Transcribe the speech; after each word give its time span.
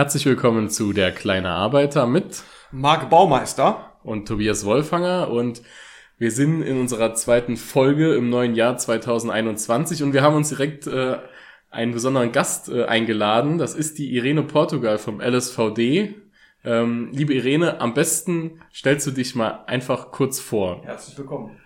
Herzlich 0.00 0.24
willkommen 0.24 0.70
zu 0.70 0.94
Der 0.94 1.12
kleine 1.12 1.50
Arbeiter 1.50 2.06
mit 2.06 2.42
Marc 2.72 3.10
Baumeister 3.10 3.98
und 4.02 4.26
Tobias 4.26 4.64
Wolfanger 4.64 5.30
und 5.30 5.60
wir 6.16 6.30
sind 6.30 6.62
in 6.62 6.80
unserer 6.80 7.12
zweiten 7.12 7.58
Folge 7.58 8.14
im 8.14 8.30
neuen 8.30 8.54
Jahr 8.54 8.78
2021 8.78 10.02
und 10.02 10.14
wir 10.14 10.22
haben 10.22 10.36
uns 10.36 10.48
direkt 10.48 10.86
äh, 10.86 11.18
einen 11.68 11.92
besonderen 11.92 12.32
Gast 12.32 12.70
äh, 12.70 12.86
eingeladen. 12.86 13.58
Das 13.58 13.74
ist 13.74 13.98
die 13.98 14.16
Irene 14.16 14.42
Portugal 14.42 14.96
vom 14.96 15.20
LSVD. 15.20 16.14
Ähm, 16.64 17.10
liebe 17.12 17.34
Irene, 17.34 17.82
am 17.82 17.92
besten 17.92 18.62
stellst 18.72 19.06
du 19.06 19.10
dich 19.10 19.34
mal 19.34 19.64
einfach 19.66 20.12
kurz 20.12 20.40
vor. 20.40 20.80
Herzlich 20.82 21.18
willkommen. 21.18 21.58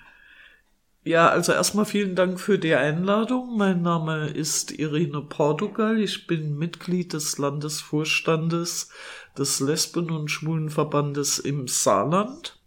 Ja, 1.07 1.29
also 1.29 1.53
erstmal 1.53 1.85
vielen 1.85 2.15
Dank 2.15 2.41
für 2.41 2.59
die 2.59 2.75
Einladung. 2.75 3.59
Mein 3.59 3.83
Name 3.83 4.29
ist 4.29 4.73
Irene 4.73 5.21
Portugal. 5.21 6.01
Ich 6.01 6.27
bin 6.27 6.57
Mitglied 6.57 7.13
des 7.13 7.37
Landesvorstandes 7.37 8.89
des 9.37 9.61
Lesben- 9.61 10.11
und 10.11 10.31
Schwulenverbandes 10.31 11.39
im 11.39 11.69
Saarland 11.69 12.59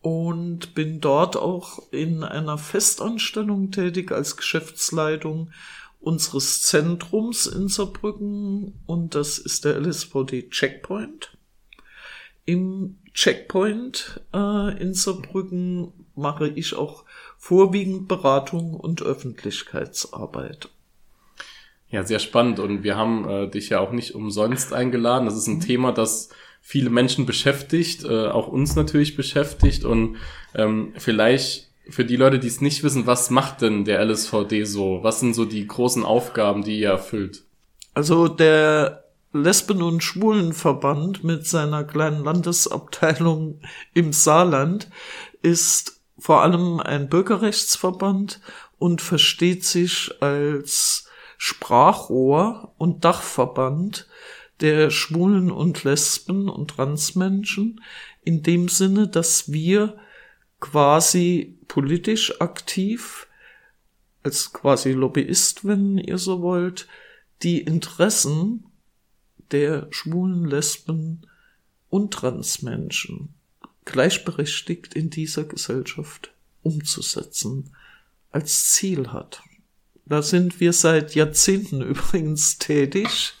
und 0.00 0.74
bin 0.74 1.02
dort 1.02 1.36
auch 1.36 1.82
in 1.92 2.24
einer 2.24 2.56
Festanstellung 2.56 3.70
tätig 3.70 4.12
als 4.12 4.38
Geschäftsleitung 4.38 5.50
unseres 6.00 6.62
Zentrums 6.62 7.44
in 7.44 7.68
Saarbrücken 7.68 8.80
und 8.86 9.14
das 9.14 9.36
ist 9.36 9.66
der 9.66 9.78
LSVD 9.78 10.48
Checkpoint. 10.48 11.36
Im 12.46 12.96
Checkpoint 13.12 14.22
äh, 14.32 14.80
in 14.80 14.94
Saarbrücken 14.94 15.92
mache 16.14 16.48
ich 16.48 16.74
auch 16.74 17.04
vorwiegend 17.38 18.08
Beratung 18.08 18.74
und 18.74 19.02
Öffentlichkeitsarbeit. 19.02 20.68
Ja, 21.88 22.02
sehr 22.02 22.18
spannend. 22.18 22.58
Und 22.58 22.82
wir 22.82 22.96
haben 22.96 23.28
äh, 23.28 23.48
dich 23.48 23.68
ja 23.68 23.80
auch 23.80 23.92
nicht 23.92 24.14
umsonst 24.14 24.72
eingeladen. 24.72 25.26
Das 25.26 25.36
ist 25.36 25.46
ein 25.46 25.56
mhm. 25.56 25.60
Thema, 25.60 25.92
das 25.92 26.30
viele 26.60 26.90
Menschen 26.90 27.26
beschäftigt, 27.26 28.04
äh, 28.04 28.26
auch 28.26 28.48
uns 28.48 28.74
natürlich 28.74 29.16
beschäftigt. 29.16 29.84
Und 29.84 30.16
ähm, 30.54 30.92
vielleicht 30.98 31.70
für 31.88 32.04
die 32.04 32.16
Leute, 32.16 32.40
die 32.40 32.48
es 32.48 32.60
nicht 32.60 32.82
wissen, 32.82 33.06
was 33.06 33.30
macht 33.30 33.62
denn 33.62 33.84
der 33.84 34.04
LSVD 34.04 34.64
so? 34.64 34.98
Was 35.02 35.20
sind 35.20 35.34
so 35.34 35.44
die 35.44 35.66
großen 35.66 36.04
Aufgaben, 36.04 36.64
die 36.64 36.80
ihr 36.80 36.90
erfüllt? 36.90 37.44
Also 37.94 38.26
der 38.26 39.04
Lesben- 39.32 39.82
und 39.82 40.02
Schwulenverband 40.02 41.22
mit 41.22 41.46
seiner 41.46 41.84
kleinen 41.84 42.24
Landesabteilung 42.24 43.60
im 43.94 44.12
Saarland 44.12 44.88
ist 45.42 45.95
vor 46.18 46.42
allem 46.42 46.80
ein 46.80 47.08
Bürgerrechtsverband 47.08 48.40
und 48.78 49.02
versteht 49.02 49.64
sich 49.64 50.12
als 50.20 51.08
Sprachrohr 51.38 52.74
und 52.78 53.04
Dachverband 53.04 54.08
der 54.60 54.90
Schwulen 54.90 55.50
und 55.50 55.84
Lesben 55.84 56.48
und 56.48 56.70
Transmenschen 56.70 57.82
in 58.24 58.42
dem 58.42 58.68
Sinne, 58.68 59.08
dass 59.08 59.52
wir 59.52 59.98
quasi 60.60 61.58
politisch 61.68 62.40
aktiv 62.40 63.26
als 64.22 64.52
quasi 64.52 64.92
Lobbyist, 64.92 65.66
wenn 65.66 65.98
ihr 65.98 66.18
so 66.18 66.40
wollt, 66.40 66.88
die 67.42 67.60
Interessen 67.60 68.64
der 69.52 69.86
schwulen, 69.90 70.46
Lesben 70.46 71.26
und 71.90 72.12
Transmenschen 72.12 73.35
gleichberechtigt 73.86 74.92
in 74.94 75.08
dieser 75.08 75.44
Gesellschaft 75.44 76.34
umzusetzen, 76.62 77.74
als 78.30 78.70
Ziel 78.72 79.12
hat. 79.12 79.42
Da 80.04 80.20
sind 80.20 80.60
wir 80.60 80.74
seit 80.74 81.14
Jahrzehnten 81.14 81.80
übrigens 81.82 82.58
tätig 82.58 83.32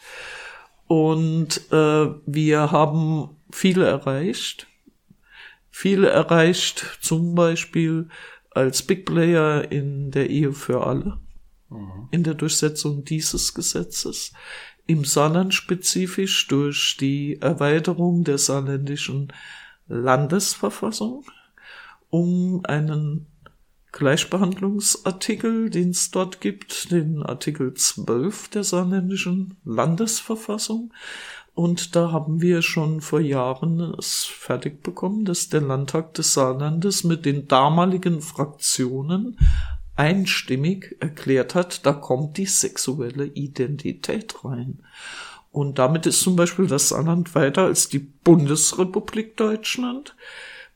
und 0.86 1.60
äh, 1.70 2.08
wir 2.26 2.72
haben 2.72 3.36
viel 3.50 3.82
erreicht. 3.82 4.66
Viel 5.70 6.04
erreicht 6.04 6.98
zum 7.02 7.34
Beispiel 7.34 8.08
als 8.50 8.82
Big 8.82 9.04
Player 9.04 9.70
in 9.70 10.10
der 10.10 10.30
Ehe 10.30 10.52
für 10.52 10.86
alle, 10.86 11.18
mhm. 11.68 12.08
in 12.12 12.22
der 12.22 12.34
Durchsetzung 12.34 13.04
dieses 13.04 13.52
Gesetzes, 13.52 14.32
im 14.86 15.04
Saarland 15.04 15.52
spezifisch 15.52 16.46
durch 16.46 16.96
die 16.98 17.40
Erweiterung 17.42 18.24
der 18.24 18.38
saarländischen 18.38 19.32
Landesverfassung, 19.88 21.24
um 22.10 22.62
einen 22.64 23.26
Gleichbehandlungsartikel, 23.92 25.70
den 25.70 25.90
es 25.90 26.10
dort 26.10 26.40
gibt, 26.40 26.90
den 26.90 27.22
Artikel 27.22 27.72
12 27.72 28.48
der 28.48 28.64
saarländischen 28.64 29.56
Landesverfassung. 29.64 30.92
Und 31.54 31.96
da 31.96 32.12
haben 32.12 32.42
wir 32.42 32.60
schon 32.60 33.00
vor 33.00 33.20
Jahren 33.20 33.80
es 33.98 34.24
fertig 34.24 34.82
bekommen, 34.82 35.24
dass 35.24 35.48
der 35.48 35.62
Landtag 35.62 36.12
des 36.12 36.34
Saarlandes 36.34 37.04
mit 37.04 37.24
den 37.24 37.48
damaligen 37.48 38.20
Fraktionen 38.20 39.38
einstimmig 39.94 40.96
erklärt 41.00 41.54
hat, 41.54 41.86
da 41.86 41.94
kommt 41.94 42.36
die 42.36 42.46
sexuelle 42.46 43.24
Identität 43.24 44.44
rein. 44.44 44.80
Und 45.56 45.78
damit 45.78 46.04
ist 46.04 46.20
zum 46.20 46.36
Beispiel 46.36 46.66
das 46.66 46.90
Saarland 46.90 47.34
weiter 47.34 47.62
als 47.62 47.88
die 47.88 47.98
Bundesrepublik 47.98 49.38
Deutschland, 49.38 50.14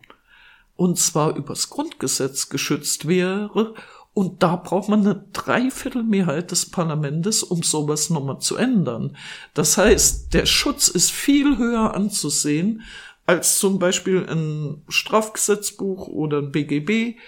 Und 0.76 0.98
zwar 0.98 1.34
übers 1.36 1.70
Grundgesetz 1.70 2.50
geschützt 2.50 3.08
wäre 3.08 3.74
und 4.16 4.42
da 4.42 4.56
braucht 4.56 4.88
man 4.88 5.00
eine 5.00 5.26
Dreiviertelmehrheit 5.34 6.50
des 6.50 6.70
Parlaments, 6.70 7.42
um 7.42 7.62
sowas 7.62 8.08
nochmal 8.08 8.38
zu 8.38 8.56
ändern. 8.56 9.14
Das 9.52 9.76
heißt, 9.76 10.32
der 10.32 10.46
Schutz 10.46 10.88
ist 10.88 11.10
viel 11.10 11.58
höher 11.58 11.92
anzusehen 11.92 12.80
als 13.26 13.58
zum 13.58 13.78
Beispiel 13.78 14.26
ein 14.26 14.82
Strafgesetzbuch 14.88 16.08
oder 16.08 16.38
ein 16.38 16.50
BGB, 16.50 17.18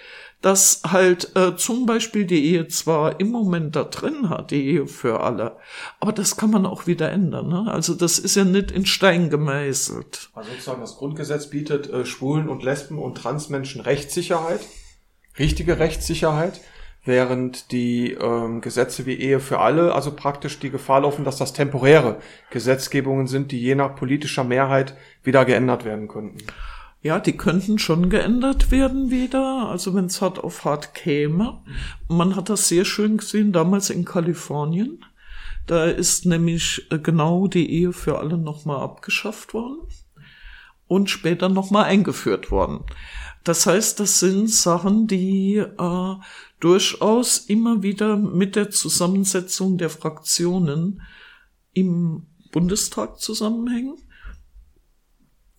das 0.41 0.81
halt 0.83 1.35
äh, 1.35 1.55
zum 1.55 1.85
Beispiel 1.85 2.25
die 2.25 2.43
Ehe 2.43 2.67
zwar 2.69 3.19
im 3.19 3.29
Moment 3.29 3.75
da 3.75 3.83
drin 3.83 4.29
hat, 4.29 4.49
die 4.49 4.65
Ehe 4.65 4.87
für 4.87 5.19
alle, 5.19 5.57
aber 5.99 6.11
das 6.11 6.37
kann 6.37 6.49
man 6.49 6.65
auch 6.65 6.87
wieder 6.87 7.11
ändern. 7.11 7.49
Ne? 7.49 7.71
Also 7.71 7.93
das 7.93 8.17
ist 8.17 8.35
ja 8.35 8.45
nicht 8.45 8.71
in 8.71 8.87
Stein 8.87 9.29
gemeißelt. 9.29 10.31
Also 10.33 10.49
sozusagen 10.49 10.81
das 10.81 10.95
Grundgesetz 10.95 11.51
bietet 11.51 11.87
äh, 11.91 12.03
Schwulen 12.03 12.49
und 12.49 12.63
Lesben 12.63 12.97
und 12.97 13.15
Transmenschen 13.15 13.79
Rechtssicherheit, 13.79 14.61
richtige 15.37 15.77
Rechtssicherheit 15.77 16.61
während 17.05 17.71
die 17.71 18.11
ähm, 18.13 18.61
Gesetze 18.61 19.05
wie 19.05 19.15
Ehe 19.15 19.39
für 19.39 19.59
alle 19.59 19.93
also 19.93 20.11
praktisch 20.11 20.59
die 20.59 20.69
Gefahr 20.69 21.01
laufen, 21.01 21.25
dass 21.25 21.37
das 21.37 21.53
temporäre 21.53 22.19
Gesetzgebungen 22.51 23.27
sind, 23.27 23.51
die 23.51 23.59
je 23.59 23.75
nach 23.75 23.95
politischer 23.95 24.43
Mehrheit 24.43 24.95
wieder 25.23 25.45
geändert 25.45 25.85
werden 25.85 26.07
könnten. 26.07 26.37
Ja, 27.01 27.19
die 27.19 27.37
könnten 27.37 27.79
schon 27.79 28.09
geändert 28.09 28.71
werden 28.71 29.09
wieder, 29.09 29.69
also 29.69 29.93
wenn 29.95 30.05
es 30.05 30.21
hart 30.21 30.37
auf 30.37 30.65
hart 30.65 30.93
käme. 30.93 31.61
Man 32.09 32.35
hat 32.35 32.49
das 32.49 32.67
sehr 32.67 32.83
schön 32.83 33.17
gesehen 33.17 33.53
damals 33.53 33.89
in 33.89 34.03
Kalifornien. 34.03 35.05
Da 35.65 35.85
ist 35.85 36.25
nämlich 36.25 36.87
äh, 36.91 36.99
genau 36.99 37.47
die 37.47 37.71
Ehe 37.71 37.93
für 37.93 38.19
alle 38.19 38.37
nochmal 38.37 38.81
abgeschafft 38.81 39.53
worden 39.53 39.77
und 40.87 41.09
später 41.09 41.47
nochmal 41.47 41.85
eingeführt 41.85 42.51
worden. 42.51 42.83
Das 43.45 43.65
heißt, 43.65 43.99
das 43.99 44.19
sind 44.19 44.49
Sachen, 44.49 45.07
die 45.07 45.55
äh, 45.57 46.15
durchaus 46.59 47.37
immer 47.37 47.83
wieder 47.83 48.17
mit 48.17 48.55
der 48.55 48.69
Zusammensetzung 48.69 49.77
der 49.77 49.89
Fraktionen 49.89 51.01
im 51.73 52.25
Bundestag 52.51 53.19
zusammenhängen. 53.19 53.97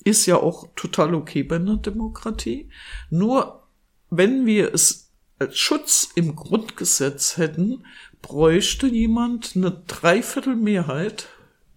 Ist 0.04 0.26
ja 0.26 0.36
auch 0.36 0.68
total 0.76 1.14
okay 1.14 1.42
bei 1.42 1.56
einer 1.56 1.76
Demokratie. 1.76 2.70
Nur 3.10 3.68
wenn 4.10 4.46
wir 4.46 4.74
es 4.74 5.12
als 5.38 5.56
Schutz 5.56 6.10
im 6.14 6.36
Grundgesetz 6.36 7.36
hätten, 7.38 7.84
bräuchte 8.20 8.86
jemand 8.86 9.52
eine 9.56 9.70
Dreiviertelmehrheit 9.86 11.28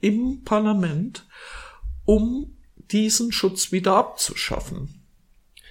im 0.01 0.43
Parlament, 0.43 1.25
um 2.05 2.57
diesen 2.91 3.31
Schutz 3.31 3.71
wieder 3.71 3.95
abzuschaffen. 3.95 5.01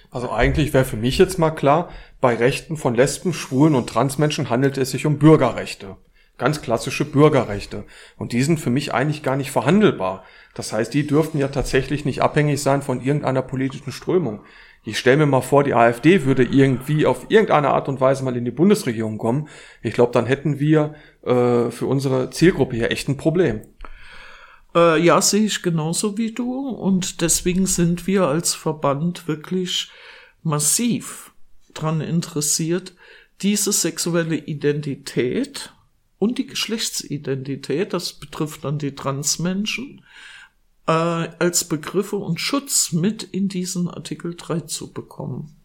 Also 0.09 0.31
eigentlich 0.31 0.73
wäre 0.73 0.85
für 0.85 0.97
mich 0.97 1.17
jetzt 1.17 1.37
mal 1.37 1.51
klar, 1.51 1.89
bei 2.23 2.35
Rechten 2.35 2.77
von 2.77 2.95
Lesben, 2.95 3.33
Schwulen 3.33 3.75
und 3.75 3.89
Transmenschen 3.89 4.49
handelt 4.49 4.77
es 4.77 4.91
sich 4.91 5.05
um 5.05 5.19
Bürgerrechte. 5.19 5.97
Ganz 6.37 6.61
klassische 6.61 7.03
Bürgerrechte. 7.03 7.83
Und 8.15 8.31
die 8.31 8.43
sind 8.43 8.61
für 8.61 8.69
mich 8.69 8.93
eigentlich 8.93 9.23
gar 9.23 9.35
nicht 9.35 9.51
verhandelbar. 9.51 10.23
Das 10.53 10.71
heißt, 10.71 10.93
die 10.93 11.05
dürften 11.05 11.37
ja 11.37 11.49
tatsächlich 11.49 12.05
nicht 12.05 12.21
abhängig 12.21 12.61
sein 12.61 12.81
von 12.81 13.01
irgendeiner 13.01 13.41
politischen 13.41 13.91
Strömung. 13.91 14.39
Ich 14.85 14.99
stelle 14.99 15.17
mir 15.17 15.25
mal 15.25 15.41
vor, 15.41 15.65
die 15.65 15.73
AfD 15.73 16.23
würde 16.23 16.45
irgendwie 16.45 17.05
auf 17.05 17.25
irgendeine 17.27 17.71
Art 17.71 17.89
und 17.89 17.99
Weise 17.99 18.23
mal 18.23 18.37
in 18.37 18.45
die 18.45 18.51
Bundesregierung 18.51 19.17
kommen. 19.17 19.49
Ich 19.81 19.93
glaube, 19.93 20.13
dann 20.13 20.25
hätten 20.25 20.61
wir 20.61 20.95
äh, 21.23 21.71
für 21.71 21.87
unsere 21.87 22.29
Zielgruppe 22.29 22.77
hier 22.77 22.89
echt 22.89 23.09
ein 23.09 23.17
Problem. 23.17 23.63
Äh, 24.73 24.97
ja, 25.01 25.21
sehe 25.21 25.43
ich 25.43 25.61
genauso 25.61 26.17
wie 26.17 26.31
du. 26.31 26.69
Und 26.69 27.19
deswegen 27.19 27.65
sind 27.65 28.07
wir 28.07 28.29
als 28.29 28.55
Verband 28.55 29.27
wirklich 29.27 29.91
massiv 30.41 31.32
dran 31.73 32.01
interessiert, 32.01 32.93
diese 33.41 33.71
sexuelle 33.71 34.37
Identität 34.37 35.73
und 36.19 36.37
die 36.37 36.47
Geschlechtsidentität, 36.47 37.93
das 37.93 38.13
betrifft 38.13 38.63
dann 38.63 38.77
die 38.77 38.95
Transmenschen, 38.95 40.03
äh, 40.87 40.91
als 40.91 41.65
Begriffe 41.65 42.17
und 42.17 42.39
Schutz 42.39 42.91
mit 42.91 43.23
in 43.23 43.47
diesen 43.49 43.89
Artikel 43.89 44.35
3 44.35 44.61
zu 44.61 44.91
bekommen. 44.91 45.55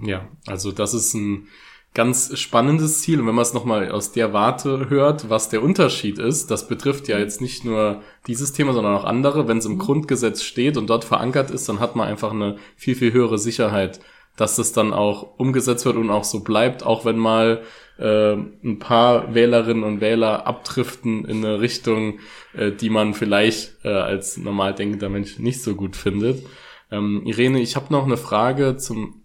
Ja, 0.00 0.28
also 0.46 0.72
das 0.72 0.94
ist 0.94 1.14
ein 1.14 1.48
ganz 1.94 2.38
spannendes 2.38 3.02
Ziel. 3.02 3.20
Und 3.20 3.26
wenn 3.26 3.34
man 3.34 3.42
es 3.42 3.52
nochmal 3.52 3.90
aus 3.90 4.12
der 4.12 4.32
Warte 4.32 4.88
hört, 4.88 5.28
was 5.28 5.48
der 5.48 5.62
Unterschied 5.62 6.18
ist, 6.18 6.50
das 6.50 6.68
betrifft 6.68 7.08
ja 7.08 7.18
jetzt 7.18 7.40
nicht 7.40 7.64
nur 7.64 8.02
dieses 8.26 8.52
Thema, 8.52 8.72
sondern 8.72 8.94
auch 8.94 9.04
andere. 9.04 9.46
Wenn 9.48 9.58
es 9.58 9.66
im 9.66 9.74
mhm. 9.74 9.78
Grundgesetz 9.78 10.42
steht 10.42 10.76
und 10.76 10.88
dort 10.88 11.04
verankert 11.04 11.50
ist, 11.50 11.68
dann 11.68 11.80
hat 11.80 11.96
man 11.96 12.08
einfach 12.08 12.32
eine 12.32 12.56
viel, 12.76 12.94
viel 12.94 13.12
höhere 13.12 13.38
Sicherheit, 13.38 14.00
dass 14.36 14.56
das 14.56 14.72
dann 14.72 14.92
auch 14.92 15.38
umgesetzt 15.38 15.84
wird 15.84 15.96
und 15.96 16.10
auch 16.10 16.24
so 16.24 16.40
bleibt, 16.40 16.84
auch 16.84 17.04
wenn 17.04 17.18
mal 17.18 17.62
äh, 17.98 18.32
ein 18.32 18.78
paar 18.78 19.34
Wählerinnen 19.34 19.84
und 19.84 20.00
Wähler 20.00 20.46
abdriften 20.46 21.24
in 21.24 21.44
eine 21.44 21.60
Richtung, 21.60 22.18
äh, 22.54 22.72
die 22.72 22.90
man 22.90 23.14
vielleicht 23.14 23.84
äh, 23.84 23.88
als 23.88 24.38
normal 24.38 24.74
denkender 24.74 25.08
Mensch 25.08 25.38
nicht 25.38 25.62
so 25.62 25.74
gut 25.74 25.96
findet. 25.96 26.44
Ähm, 26.90 27.22
Irene, 27.26 27.60
ich 27.60 27.76
habe 27.76 27.92
noch 27.92 28.04
eine 28.04 28.16
Frage 28.16 28.76
zum 28.76 29.18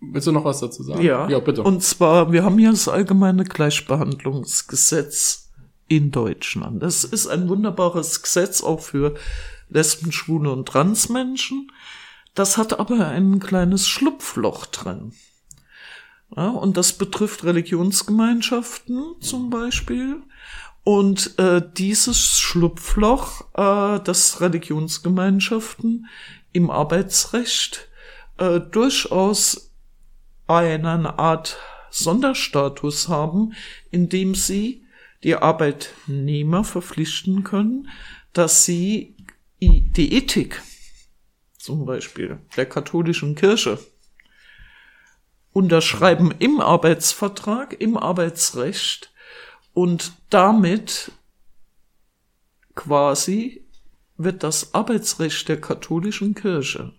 Willst 0.00 0.28
du 0.28 0.32
noch 0.32 0.44
was 0.44 0.60
dazu 0.60 0.84
sagen? 0.84 1.02
Ja, 1.02 1.28
ja, 1.28 1.40
bitte. 1.40 1.64
Und 1.64 1.82
zwar, 1.82 2.30
wir 2.30 2.44
haben 2.44 2.60
ja 2.60 2.70
das 2.70 2.86
allgemeine 2.86 3.42
Gleichbehandlungsgesetz 3.42 5.50
in 5.88 6.12
Deutschland. 6.12 6.82
Das 6.82 7.02
ist 7.02 7.26
ein 7.26 7.48
wunderbares 7.48 8.22
Gesetz 8.22 8.62
auch 8.62 8.80
für 8.80 9.14
Lesben, 9.68 10.12
Schwule 10.12 10.52
und 10.52 10.68
Transmenschen. 10.68 11.72
Das 12.34 12.56
hat 12.56 12.78
aber 12.78 13.08
ein 13.08 13.40
kleines 13.40 13.88
Schlupfloch 13.88 14.66
drin. 14.66 15.12
Ja, 16.36 16.48
und 16.48 16.76
das 16.76 16.92
betrifft 16.92 17.44
Religionsgemeinschaften 17.44 19.16
zum 19.20 19.50
Beispiel. 19.50 20.22
Und 20.84 21.38
äh, 21.38 21.62
dieses 21.76 22.38
Schlupfloch, 22.38 23.42
äh, 23.54 24.02
das 24.02 24.40
Religionsgemeinschaften 24.40 26.06
im 26.52 26.70
Arbeitsrecht 26.70 27.88
äh, 28.38 28.60
durchaus 28.60 29.72
eine 30.46 31.18
Art 31.18 31.58
Sonderstatus 31.90 33.08
haben, 33.08 33.52
indem 33.90 34.34
sie 34.34 34.84
die 35.24 35.34
Arbeitnehmer 35.34 36.64
verpflichten 36.64 37.44
können, 37.44 37.88
dass 38.32 38.64
sie 38.64 39.16
die 39.60 40.14
Ethik 40.14 40.62
zum 41.68 41.84
Beispiel 41.84 42.40
der 42.56 42.64
katholischen 42.64 43.34
Kirche. 43.34 43.78
Unterschreiben 45.52 46.34
im 46.38 46.62
Arbeitsvertrag, 46.62 47.78
im 47.78 47.98
Arbeitsrecht 47.98 49.12
und 49.74 50.14
damit 50.30 51.12
quasi 52.74 53.66
wird 54.16 54.44
das 54.44 54.72
Arbeitsrecht 54.72 55.46
der 55.50 55.60
katholischen 55.60 56.34
Kirche 56.34 56.94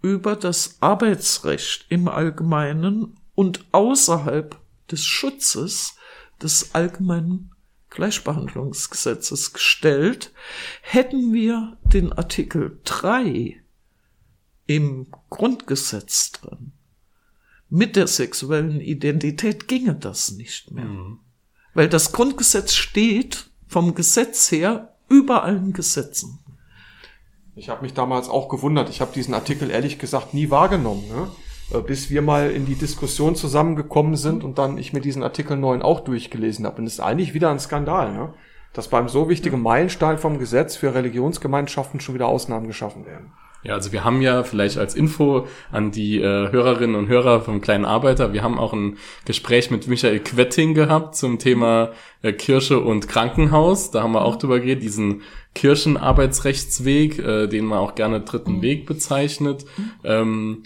über 0.00 0.36
das 0.36 0.78
Arbeitsrecht 0.80 1.84
im 1.90 2.08
Allgemeinen 2.08 3.20
und 3.34 3.66
außerhalb 3.72 4.58
des 4.90 5.04
Schutzes 5.04 5.96
des 6.40 6.74
allgemeinen 6.74 7.54
Gleichbehandlungsgesetzes 7.90 9.52
gestellt, 9.52 10.32
hätten 10.80 11.34
wir 11.34 11.76
den 11.84 12.10
Artikel 12.14 12.80
3 12.84 13.61
im 14.66 15.06
Grundgesetz 15.30 16.32
drin. 16.32 16.72
Mit 17.68 17.96
der 17.96 18.06
sexuellen 18.06 18.80
Identität 18.80 19.66
ginge 19.66 19.94
das 19.94 20.32
nicht 20.32 20.70
mehr. 20.70 20.84
Mhm. 20.84 21.20
Weil 21.74 21.88
das 21.88 22.12
Grundgesetz 22.12 22.74
steht 22.74 23.50
vom 23.66 23.94
Gesetz 23.94 24.50
her 24.52 24.94
über 25.08 25.42
allen 25.42 25.72
Gesetzen. 25.72 26.38
Ich 27.54 27.68
habe 27.68 27.82
mich 27.82 27.94
damals 27.94 28.28
auch 28.28 28.48
gewundert. 28.48 28.88
Ich 28.88 29.00
habe 29.00 29.12
diesen 29.12 29.34
Artikel 29.34 29.70
ehrlich 29.70 29.98
gesagt 29.98 30.34
nie 30.34 30.50
wahrgenommen, 30.50 31.06
ne? 31.08 31.30
Äh, 31.72 31.80
bis 31.80 32.10
wir 32.10 32.22
mal 32.22 32.50
in 32.50 32.66
die 32.66 32.74
Diskussion 32.74 33.36
zusammengekommen 33.36 34.16
sind 34.16 34.44
und 34.44 34.58
dann 34.58 34.78
ich 34.78 34.92
mir 34.92 35.00
diesen 35.00 35.22
Artikel 35.22 35.56
9 35.56 35.82
auch 35.82 36.00
durchgelesen 36.00 36.66
habe. 36.66 36.78
Und 36.78 36.86
es 36.86 36.94
ist 36.94 37.00
eigentlich 37.00 37.34
wieder 37.34 37.50
ein 37.50 37.60
Skandal, 37.60 38.12
ne? 38.12 38.34
dass 38.72 38.88
beim 38.88 39.08
so 39.08 39.28
wichtigen 39.28 39.60
Meilenstein 39.60 40.18
vom 40.18 40.38
Gesetz 40.38 40.76
für 40.76 40.94
Religionsgemeinschaften 40.94 42.00
schon 42.00 42.14
wieder 42.14 42.28
Ausnahmen 42.28 42.66
geschaffen 42.66 43.04
werden. 43.04 43.32
Ja, 43.64 43.74
also 43.74 43.92
wir 43.92 44.02
haben 44.02 44.22
ja 44.22 44.42
vielleicht 44.42 44.76
als 44.76 44.96
Info 44.96 45.46
an 45.70 45.92
die 45.92 46.20
äh, 46.20 46.50
Hörerinnen 46.50 46.96
und 46.96 47.06
Hörer 47.06 47.42
vom 47.42 47.60
kleinen 47.60 47.84
Arbeiter, 47.84 48.32
wir 48.32 48.42
haben 48.42 48.58
auch 48.58 48.72
ein 48.72 48.98
Gespräch 49.24 49.70
mit 49.70 49.86
Michael 49.86 50.18
Quetting 50.18 50.74
gehabt 50.74 51.14
zum 51.14 51.38
Thema 51.38 51.92
äh, 52.22 52.32
Kirche 52.32 52.80
und 52.80 53.08
Krankenhaus. 53.08 53.92
Da 53.92 54.02
haben 54.02 54.12
wir 54.12 54.24
auch 54.24 54.36
drüber 54.36 54.58
geredet, 54.58 54.82
diesen 54.82 55.22
Kirchenarbeitsrechtsweg, 55.54 57.18
äh, 57.20 57.46
den 57.46 57.66
man 57.66 57.78
auch 57.78 57.94
gerne 57.94 58.20
dritten 58.20 58.56
mhm. 58.56 58.62
Weg 58.62 58.86
bezeichnet. 58.86 59.64
Ähm, 60.02 60.64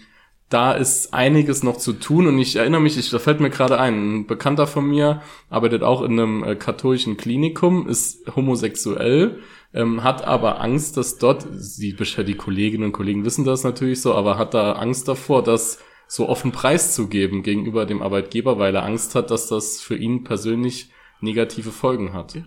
da 0.48 0.72
ist 0.72 1.12
einiges 1.12 1.62
noch 1.62 1.76
zu 1.76 1.92
tun 1.92 2.28
und 2.28 2.38
ich 2.38 2.54
erinnere 2.54 2.80
mich, 2.80 2.96
ich, 2.96 3.10
da 3.10 3.18
fällt 3.18 3.40
mir 3.40 3.50
gerade 3.50 3.80
ein, 3.80 4.20
ein 4.20 4.26
Bekannter 4.26 4.66
von 4.66 4.88
mir 4.88 5.20
arbeitet 5.50 5.82
auch 5.82 6.02
in 6.02 6.12
einem 6.12 6.44
äh, 6.44 6.54
katholischen 6.54 7.16
Klinikum, 7.16 7.88
ist 7.88 8.24
homosexuell, 8.36 9.40
ähm, 9.76 10.02
hat 10.02 10.24
aber 10.24 10.60
Angst, 10.60 10.96
dass 10.96 11.18
dort, 11.18 11.46
die, 11.78 11.94
die 11.94 12.34
Kolleginnen 12.34 12.84
und 12.84 12.92
Kollegen 12.92 13.24
wissen 13.24 13.44
das 13.44 13.62
natürlich 13.62 14.00
so, 14.00 14.14
aber 14.14 14.38
hat 14.38 14.54
da 14.54 14.72
Angst 14.72 15.06
davor, 15.06 15.42
das 15.42 15.78
so 16.08 16.28
offen 16.28 16.50
preiszugeben 16.52 17.42
gegenüber 17.42 17.84
dem 17.84 18.02
Arbeitgeber, 18.02 18.58
weil 18.58 18.74
er 18.74 18.84
Angst 18.84 19.14
hat, 19.14 19.30
dass 19.30 19.48
das 19.48 19.80
für 19.80 19.96
ihn 19.96 20.24
persönlich 20.24 20.90
negative 21.20 21.72
Folgen 21.72 22.12
hat. 22.12 22.34
Ja. 22.34 22.42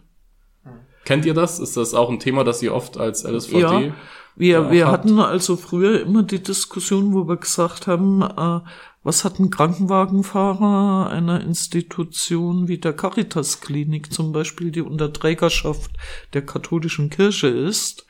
Kennt 1.05 1.25
ihr 1.25 1.33
das? 1.33 1.59
Ist 1.59 1.77
das 1.77 1.93
auch 1.93 2.09
ein 2.09 2.19
Thema, 2.19 2.43
das 2.43 2.61
ihr 2.63 2.73
oft 2.73 2.97
als 2.97 3.23
LSVD 3.23 3.59
ja, 3.59 3.93
wir, 4.39 4.71
wir 4.71 4.87
hatten 4.87 5.19
also 5.19 5.57
früher 5.57 5.99
immer 5.99 6.23
die 6.23 6.41
Diskussion, 6.41 7.13
wo 7.13 7.27
wir 7.27 7.35
gesagt 7.35 7.87
haben, 7.87 8.21
äh, 8.21 8.61
was 9.03 9.23
hat 9.23 9.39
ein 9.39 9.49
Krankenwagenfahrer 9.49 11.09
einer 11.09 11.41
Institution 11.41 12.67
wie 12.67 12.77
der 12.77 12.93
Caritas 12.93 13.61
Klinik 13.61 14.11
zum 14.13 14.31
Beispiel, 14.31 14.71
die 14.71 14.81
unter 14.81 15.13
Trägerschaft 15.13 15.91
der 16.33 16.45
katholischen 16.45 17.09
Kirche 17.09 17.47
ist, 17.47 18.05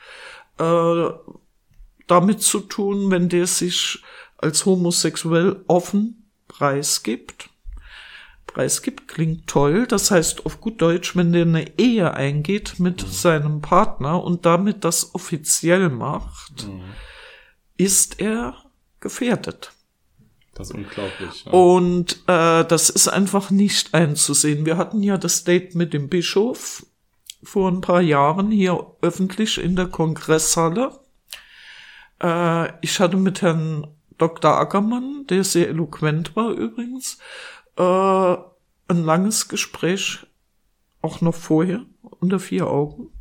äh, 0.58 1.10
damit 2.08 2.42
zu 2.42 2.60
tun, 2.62 3.12
wenn 3.12 3.30
der 3.30 3.46
sich 3.46 4.04
als 4.38 4.66
homosexuell 4.66 5.64
offen 5.68 6.32
preisgibt? 6.48 7.50
preisgibt, 8.50 9.08
klingt 9.08 9.48
toll. 9.48 9.86
Das 9.88 10.12
heißt 10.12 10.46
auf 10.46 10.60
gut 10.60 10.82
Deutsch, 10.82 11.16
wenn 11.16 11.32
der 11.32 11.44
eine 11.44 11.78
Ehe 11.78 12.14
eingeht 12.14 12.80
mit 12.80 13.04
mhm. 13.04 13.08
seinem 13.08 13.62
Partner 13.62 14.24
und 14.24 14.46
damit 14.46 14.84
das 14.84 15.14
offiziell 15.14 15.90
macht, 15.90 16.68
mhm. 16.68 16.82
ist 17.78 18.20
er 18.20 18.56
gefährdet. 19.00 19.72
Das 20.60 20.72
ist 20.72 20.76
unglaublich. 20.76 21.46
Ja. 21.46 21.52
Und 21.54 22.22
äh, 22.28 22.66
das 22.66 22.90
ist 22.90 23.08
einfach 23.08 23.50
nicht 23.50 23.94
einzusehen. 23.94 24.66
Wir 24.66 24.76
hatten 24.76 25.02
ja 25.02 25.18
das 25.18 25.46
Date 25.46 25.74
mit 25.74 25.94
dem 25.94 26.10
Bischof 26.10 26.86
vor 27.42 27.72
ein 27.72 27.80
paar 27.80 28.02
Jahren 28.02 28.52
hier 28.52 28.86
öffentlich 29.02 29.58
in 29.58 29.78
der 29.78 29.88
Kongresshalle. 29.88 31.00
Äh, 32.22 32.74
ich 32.82 33.00
hatte 33.00 33.16
mit 33.16 33.42
Herrn 33.42 33.88
Dr. 34.18 34.58
Ackermann, 34.58 35.26
der 35.30 35.46
sehr 35.46 35.70
eloquent 35.70 36.36
war 36.36 36.52
übrigens, 36.52 37.20
äh, 37.78 37.82
ein 37.82 39.06
langes 39.06 39.48
Gespräch, 39.48 40.28
auch 41.02 41.22
noch 41.22 41.36
vorher, 41.36 41.86
unter 42.02 42.38
vier 42.38 42.68
Augen. 42.68 43.14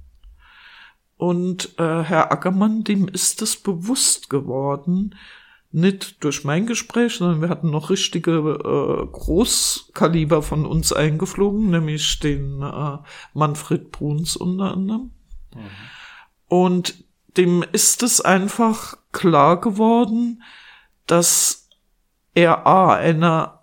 Und 1.17 1.79
äh, 1.79 2.03
Herr 2.03 2.33
Ackermann, 2.33 2.83
dem 2.83 3.07
ist 3.07 3.43
es 3.43 3.55
bewusst 3.55 4.29
geworden, 4.29 5.15
nicht 5.71 6.25
durch 6.25 6.45
mein 6.45 6.67
Gespräch, 6.67 7.17
sondern 7.17 7.43
wir 7.43 7.49
hatten 7.51 7.71
noch 7.71 7.91
richtige 7.91 8.33
äh, 8.33 9.07
Großkaliber 9.07 10.43
von 10.43 10.65
uns 10.65 10.93
eingeflogen, 10.93 11.71
nämlich 11.71 12.19
den 12.21 12.63
äh, 12.63 12.99
Manfred 13.35 13.91
Bruns 13.93 14.37
unter 14.37 14.73
anderem. 14.73 15.11
Mhm. 15.55 15.61
Und 16.47 17.05
dem 17.37 17.65
ist 17.73 18.03
es 18.03 18.21
einfach 18.21 18.97
klar 19.13 19.61
geworden, 19.61 20.43
dass 21.07 21.69
er 22.35 22.67
A, 22.67 22.95
einer 22.95 23.58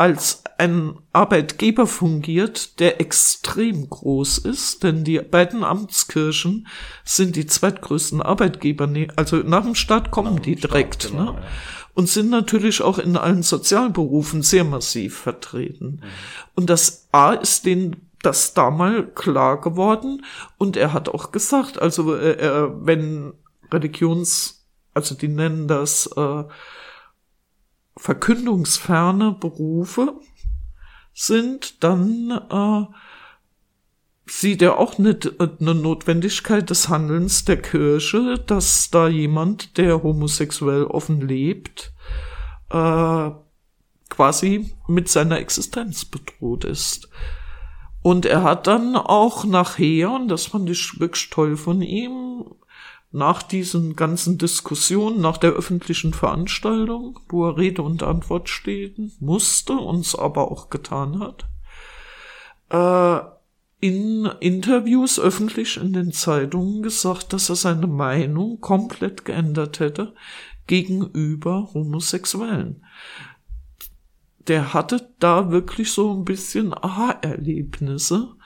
als 0.00 0.44
ein 0.56 0.94
Arbeitgeber 1.12 1.86
fungiert, 1.86 2.80
der 2.80 3.02
extrem 3.02 3.90
groß 3.90 4.38
ist, 4.38 4.82
denn 4.82 5.04
die 5.04 5.18
beiden 5.18 5.62
Amtskirchen 5.62 6.68
sind 7.04 7.36
die 7.36 7.44
zweitgrößten 7.44 8.22
Arbeitgeber, 8.22 8.88
also 9.16 9.36
nach 9.36 9.62
dem 9.62 9.74
Staat 9.74 10.10
kommen 10.10 10.36
nach 10.36 10.42
die 10.42 10.54
direkt, 10.54 11.02
Staat, 11.02 11.12
genau, 11.12 11.32
ne? 11.32 11.38
Ja. 11.38 11.46
Und 11.92 12.08
sind 12.08 12.30
natürlich 12.30 12.80
auch 12.80 12.98
in 12.98 13.18
allen 13.18 13.42
Sozialberufen 13.42 14.40
sehr 14.40 14.64
massiv 14.64 15.18
vertreten. 15.18 16.00
Mhm. 16.02 16.08
Und 16.54 16.70
das 16.70 17.08
A 17.12 17.34
ist 17.34 17.66
den 17.66 17.96
das 18.22 18.54
da 18.54 18.70
mal 18.70 19.06
klar 19.06 19.60
geworden 19.60 20.24
und 20.56 20.78
er 20.78 20.94
hat 20.94 21.10
auch 21.10 21.30
gesagt, 21.30 21.80
also 21.80 22.14
äh 22.14 22.70
wenn 22.86 23.34
Religions, 23.70 24.66
also 24.94 25.14
die 25.14 25.28
nennen 25.28 25.68
das 25.68 26.06
äh, 26.16 26.44
verkündungsferne 27.96 29.32
Berufe 29.32 30.14
sind, 31.12 31.82
dann 31.82 32.30
äh, 32.50 32.94
sieht 34.26 34.62
er 34.62 34.78
auch 34.78 34.98
nicht 34.98 35.26
äh, 35.26 35.48
eine 35.60 35.74
Notwendigkeit 35.74 36.70
des 36.70 36.88
Handelns 36.88 37.44
der 37.44 37.60
Kirche, 37.60 38.38
dass 38.46 38.90
da 38.90 39.08
jemand, 39.08 39.76
der 39.76 40.02
homosexuell 40.02 40.84
offen 40.84 41.20
lebt, 41.20 41.92
äh, 42.70 43.30
quasi 44.08 44.72
mit 44.86 45.08
seiner 45.08 45.38
Existenz 45.38 46.04
bedroht 46.04 46.64
ist. 46.64 47.08
Und 48.02 48.24
er 48.24 48.42
hat 48.42 48.66
dann 48.66 48.96
auch 48.96 49.44
nachher, 49.44 50.10
und 50.12 50.28
das 50.28 50.46
fand 50.46 50.70
ich 50.70 50.98
wirklich 51.00 51.28
toll 51.30 51.56
von 51.56 51.82
ihm, 51.82 52.44
nach 53.12 53.42
diesen 53.42 53.96
ganzen 53.96 54.38
Diskussionen, 54.38 55.20
nach 55.20 55.36
der 55.36 55.50
öffentlichen 55.52 56.12
Veranstaltung, 56.12 57.18
wo 57.28 57.48
er 57.48 57.56
Rede 57.56 57.82
und 57.82 58.02
Antwort 58.02 58.48
stehen 58.48 59.12
musste, 59.18 59.72
uns 59.72 60.14
aber 60.14 60.50
auch 60.50 60.70
getan 60.70 61.18
hat, 61.18 61.46
äh, 62.70 63.26
in 63.80 64.26
Interviews 64.40 65.18
öffentlich 65.18 65.78
in 65.78 65.92
den 65.92 66.12
Zeitungen 66.12 66.82
gesagt, 66.82 67.32
dass 67.32 67.48
er 67.48 67.56
seine 67.56 67.86
Meinung 67.86 68.60
komplett 68.60 69.24
geändert 69.24 69.80
hätte 69.80 70.14
gegenüber 70.66 71.70
Homosexuellen. 71.72 72.84
Der 74.46 74.72
hatte 74.74 75.12
da 75.18 75.50
wirklich 75.50 75.92
so 75.92 76.12
ein 76.12 76.24
bisschen 76.24 76.74
Aha-Erlebnisse 76.74 78.36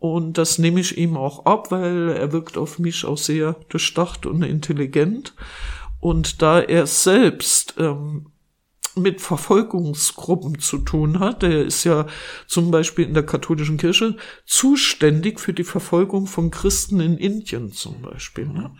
und 0.00 0.38
das 0.38 0.58
nehme 0.58 0.80
ich 0.80 0.96
ihm 0.98 1.16
auch 1.16 1.44
ab, 1.44 1.70
weil 1.70 2.08
er 2.08 2.32
wirkt 2.32 2.56
auf 2.56 2.78
mich 2.78 3.04
auch 3.04 3.18
sehr 3.18 3.54
durchdacht 3.68 4.26
und 4.26 4.42
intelligent. 4.42 5.34
Und 6.00 6.40
da 6.40 6.60
er 6.60 6.86
selbst 6.86 7.74
ähm, 7.78 8.32
mit 8.96 9.20
Verfolgungsgruppen 9.20 10.58
zu 10.58 10.78
tun 10.78 11.20
hat. 11.20 11.42
Er 11.42 11.64
ist 11.64 11.84
ja 11.84 12.06
zum 12.46 12.70
Beispiel 12.70 13.06
in 13.06 13.14
der 13.14 13.26
katholischen 13.26 13.76
Kirche 13.76 14.16
zuständig 14.46 15.38
für 15.38 15.52
die 15.52 15.64
Verfolgung 15.64 16.26
von 16.26 16.50
Christen 16.50 17.00
in 17.00 17.16
Indien 17.18 17.72
zum 17.72 18.02
Beispiel. 18.02 18.48
Ne? 18.48 18.72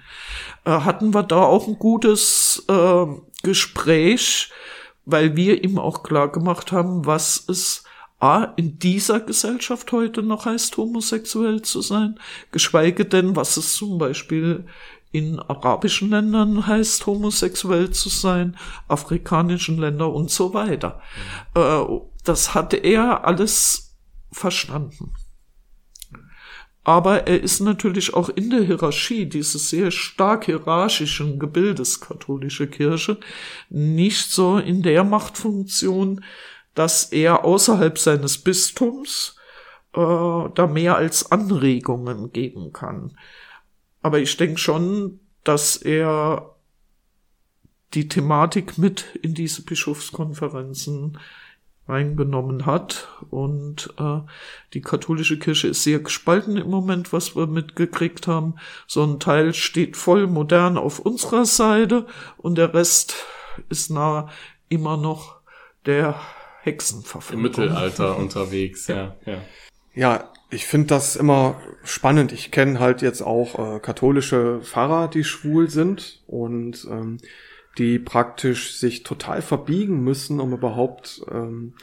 Äh, 0.65 0.71
hatten 0.71 1.15
wir 1.15 1.23
da 1.23 1.43
auch 1.43 1.69
ein 1.69 1.79
gutes 1.79 2.65
äh, 2.69 3.07
Gespräch, 3.43 4.50
weil 5.05 5.37
wir 5.37 5.62
ihm 5.62 5.79
auch 5.79 6.03
klar 6.03 6.33
gemacht 6.33 6.73
haben, 6.73 7.07
was 7.07 7.45
es 7.49 7.85
A, 8.21 8.53
in 8.57 8.79
dieser 8.79 9.21
Gesellschaft 9.21 9.91
heute 9.93 10.23
noch 10.23 10.45
heißt, 10.45 10.77
homosexuell 10.77 11.62
zu 11.62 11.81
sein, 11.81 12.21
geschweige 12.53 13.07
denn, 13.07 13.35
was 13.35 13.57
es 13.57 13.75
zum 13.75 13.99
Beispiel 13.99 14.67
in 15.11 15.41
arabischen 15.41 16.11
Ländern 16.11 16.67
heißt, 16.67 17.07
homosexuell 17.07 17.91
zu 17.91 18.11
sein, 18.11 18.57
afrikanischen 18.89 19.79
Ländern 19.79 20.12
und 20.12 20.31
so 20.31 20.55
weiter. 20.55 21.00
Mhm. 21.55 22.03
das 22.25 22.55
hatte 22.55 22.77
er 22.77 23.25
alles 23.25 23.97
verstanden. 24.31 25.12
Aber 26.85 27.27
er 27.27 27.43
ist 27.43 27.61
natürlich 27.61 28.15
auch 28.15 28.31
in 28.31 28.50
der 28.50 28.62
Hierarchie 28.62 29.27
dieses 29.27 29.69
sehr 29.69 29.91
stark 29.91 30.47
hierarchischen 30.47 31.39
Gebildes 31.39 32.00
katholische 32.00 32.69
Kirche 32.69 33.19
nicht 33.69 34.31
so 34.31 34.59
in 34.59 34.83
der 34.83 35.05
Machtfunktion, 35.05 36.25
dass 36.75 37.05
er 37.05 37.45
außerhalb 37.45 37.99
seines 37.99 38.39
Bistums 38.39 39.37
äh, 39.95 39.99
da 39.99 40.67
mehr 40.67 40.97
als 40.97 41.31
Anregungen 41.31 42.33
geben 42.33 42.73
kann. 42.73 43.17
Aber 44.03 44.19
ich 44.19 44.37
denke 44.37 44.59
schon, 44.59 45.21
dass 45.45 45.77
er 45.77 46.55
die 47.95 48.09
Thematik 48.09 48.79
mit 48.79 49.05
in 49.23 49.35
diese 49.35 49.62
Bischofskonferenzen 49.62 51.19
reingenommen 51.89 52.67
hat. 52.67 53.09
Und 53.31 53.93
äh, 53.99 54.21
die 54.75 54.81
katholische 54.81 55.39
Kirche 55.39 55.69
ist 55.69 55.83
sehr 55.83 55.99
gespalten 55.99 56.57
im 56.57 56.71
Moment, 56.71 57.12
was 57.12 57.37
wir 57.37 57.47
mitgekriegt 57.47 58.27
haben. 58.27 58.55
So 58.87 59.03
ein 59.03 59.19
Teil 59.19 59.53
steht 59.55 59.97
voll 59.97 60.27
modern 60.27 60.79
auf 60.79 61.00
unserer 61.00 61.45
Seite 61.45 62.07
und 62.39 62.57
der 62.57 62.73
Rest 62.73 63.27
ist 63.69 63.91
nah 63.91 64.29
immer 64.69 64.97
noch 64.97 65.41
der 65.85 66.15
Hexenverfolgung. 66.62 67.45
Im 67.45 67.50
Mittelalter 67.50 68.17
unterwegs, 68.19 68.87
ja. 68.87 69.17
Ja, 69.26 69.38
ja 69.95 70.31
ich 70.50 70.67
finde 70.67 70.88
das 70.88 71.17
immer 71.17 71.61
spannend. 71.85 72.33
Ich 72.33 72.50
kenne 72.50 72.81
halt 72.81 73.02
jetzt 73.02 73.23
auch 73.23 73.76
äh, 73.76 73.81
katholische 73.81 74.61
Pfarrer, 74.62 75.09
die 75.09 75.25
schwul 75.25 75.71
sind 75.71 76.23
und 76.26 76.87
ähm, 76.90 77.19
die 77.79 77.99
praktisch 77.99 78.76
sich 78.76 79.05
total 79.05 79.43
verbiegen 79.43 80.02
müssen, 80.02 80.40
um 80.40 80.52
überhaupt 80.52 81.23
ähm, 81.31 81.75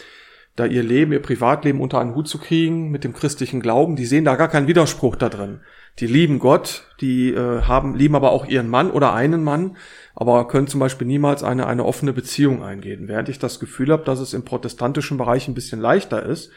da 0.58 0.66
ihr 0.66 0.84
Leben, 0.84 1.14
ihr 1.14 1.22
Privatleben 1.22 1.80
unter 1.80 2.00
einen 2.00 2.16
Hut 2.16 2.28
zu 2.28 2.40
kriegen 2.40 2.90
mit 2.90 3.04
dem 3.04 3.14
christlichen 3.14 3.62
Glauben. 3.62 3.96
Die 3.96 4.06
sehen 4.06 4.26
da 4.26 4.36
gar 4.36 4.50
keinen 4.50 4.68
Widerspruch 4.68 5.16
da 5.16 5.30
drin. 5.30 5.62
Die 6.00 6.08
lieben 6.08 6.40
Gott, 6.40 6.88
die 7.00 7.32
äh, 7.32 7.62
haben, 7.62 7.96
lieben 7.96 8.16
aber 8.16 8.32
auch 8.32 8.46
ihren 8.46 8.68
Mann 8.68 8.92
oder 8.92 9.14
einen 9.14 9.44
Mann, 9.44 9.78
aber 10.20 10.48
können 10.48 10.66
zum 10.66 10.80
Beispiel 10.80 11.06
niemals 11.06 11.44
eine, 11.44 11.68
eine 11.68 11.86
offene 11.86 12.12
Beziehung 12.12 12.64
eingehen. 12.64 13.08
Während 13.08 13.30
ich 13.30 13.38
das 13.38 13.60
Gefühl 13.60 13.92
habe, 13.92 14.04
dass 14.04 14.20
es 14.20 14.34
im 14.34 14.44
protestantischen 14.44 15.20
Bereich 15.20 15.48
ein 15.48 15.54
bisschen 15.54 15.80
leichter 15.80 16.24
ist. 16.24 16.50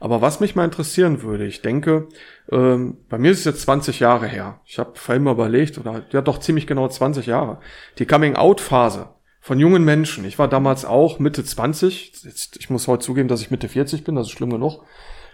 Aber 0.00 0.22
was 0.22 0.40
mich 0.40 0.56
mal 0.56 0.64
interessieren 0.64 1.22
würde, 1.22 1.46
ich 1.46 1.62
denke, 1.62 2.08
ähm, 2.50 2.96
bei 3.08 3.16
mir 3.16 3.30
ist 3.30 3.38
es 3.38 3.44
jetzt 3.44 3.62
20 3.62 4.00
Jahre 4.00 4.26
her. 4.26 4.60
Ich 4.64 4.80
habe 4.80 4.90
vorhin 4.94 5.22
mal 5.22 5.34
überlegt, 5.34 5.78
oder 5.78 6.02
ja 6.10 6.20
doch 6.20 6.40
ziemlich 6.40 6.66
genau 6.66 6.88
20 6.88 7.26
Jahre. 7.26 7.60
Die 8.00 8.06
Coming-out-Phase 8.06 9.10
von 9.40 9.60
jungen 9.60 9.84
Menschen. 9.84 10.24
Ich 10.24 10.40
war 10.40 10.48
damals 10.48 10.84
auch 10.84 11.20
Mitte 11.20 11.44
20. 11.44 12.24
Jetzt, 12.24 12.56
ich 12.56 12.70
muss 12.70 12.88
heute 12.88 13.04
zugeben, 13.04 13.28
dass 13.28 13.40
ich 13.40 13.52
Mitte 13.52 13.68
40 13.68 14.02
bin, 14.02 14.16
das 14.16 14.26
ist 14.26 14.32
schlimm 14.32 14.50
genug. 14.50 14.82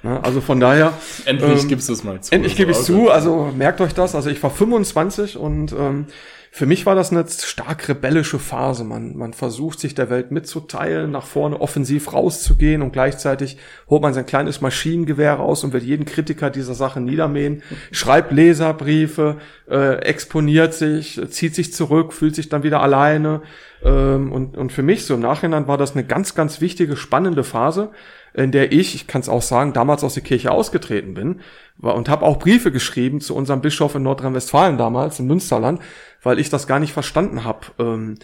Ne? 0.02 0.23
Also 0.23 0.43
von 0.43 0.61
daher. 0.61 0.93
Endlich 1.25 1.62
ähm, 1.62 1.69
gibst 1.69 1.88
du 1.88 1.95
es 1.95 2.05
mal 2.05 2.21
zu. 2.21 2.35
Endlich 2.35 2.55
gebe 2.55 2.73
ich 2.73 2.76
es 2.76 2.85
zu, 2.85 3.11
also 3.11 3.50
merkt 3.57 3.81
euch 3.81 3.95
das. 3.95 4.14
Also 4.14 4.29
ich 4.29 4.43
war 4.43 4.50
25 4.50 5.38
und 5.38 5.73
ähm, 5.73 6.07
für 6.54 6.66
mich 6.66 6.85
war 6.85 6.94
das 6.94 7.11
eine 7.11 7.25
stark 7.26 7.88
rebellische 7.88 8.38
Phase. 8.38 8.85
Man, 8.85 9.16
man 9.16 9.32
versucht 9.32 9.80
sich 9.80 9.94
der 9.94 10.11
Welt 10.11 10.32
mitzuteilen, 10.32 11.11
nach 11.11 11.25
vorne 11.25 11.59
offensiv 11.59 12.12
rauszugehen 12.12 12.82
und 12.82 12.92
gleichzeitig 12.92 13.56
holt 13.88 14.02
man 14.02 14.12
sein 14.12 14.26
kleines 14.26 14.61
Maschinengewehr 14.61 15.32
raus 15.32 15.64
und 15.64 15.73
will 15.73 15.82
jeden 15.82 16.04
Kritiker 16.04 16.50
dieser 16.50 16.75
Sache 16.75 17.00
niedermähen, 17.00 17.62
schreibt 17.90 18.32
Leserbriefe, 18.32 19.38
äh, 19.66 19.94
exponiert 20.02 20.75
sich, 20.75 21.18
zieht 21.30 21.54
sich 21.54 21.73
zurück, 21.73 22.12
fühlt 22.12 22.35
sich 22.35 22.50
dann 22.50 22.64
wieder 22.64 22.82
alleine. 22.82 23.40
Ähm, 23.82 24.30
und, 24.30 24.59
und 24.59 24.73
für 24.73 24.82
mich 24.82 25.06
so 25.06 25.14
im 25.14 25.21
Nachhinein 25.21 25.68
war 25.68 25.78
das 25.78 25.92
eine 25.92 26.04
ganz, 26.04 26.35
ganz 26.35 26.61
wichtige, 26.61 26.99
spannende 26.99 27.44
Phase, 27.44 27.92
in 28.35 28.52
der 28.52 28.73
ich, 28.73 28.94
ich 28.94 29.06
kann 29.06 29.23
es 29.23 29.30
auch 29.30 29.42
sagen, 29.42 29.73
damals 29.73 30.04
aus 30.04 30.14
der 30.14 30.23
Kirche 30.23 30.50
ausgetreten 30.50 31.14
bin 31.14 31.40
und 31.91 32.09
habe 32.09 32.25
auch 32.25 32.39
Briefe 32.39 32.71
geschrieben 32.71 33.21
zu 33.21 33.35
unserem 33.35 33.61
Bischof 33.61 33.95
in 33.95 34.05
Nordrhein-Westfalen 34.05 34.79
damals, 34.79 35.19
im 35.19 35.27
Münsterland, 35.27 35.81
weil 36.23 36.39
ich 36.39 36.49
das 36.49 36.67
gar 36.67 36.79
nicht 36.79 36.93
verstanden 36.93 37.45
habe. 37.45 37.67
Ähm, 37.79 38.15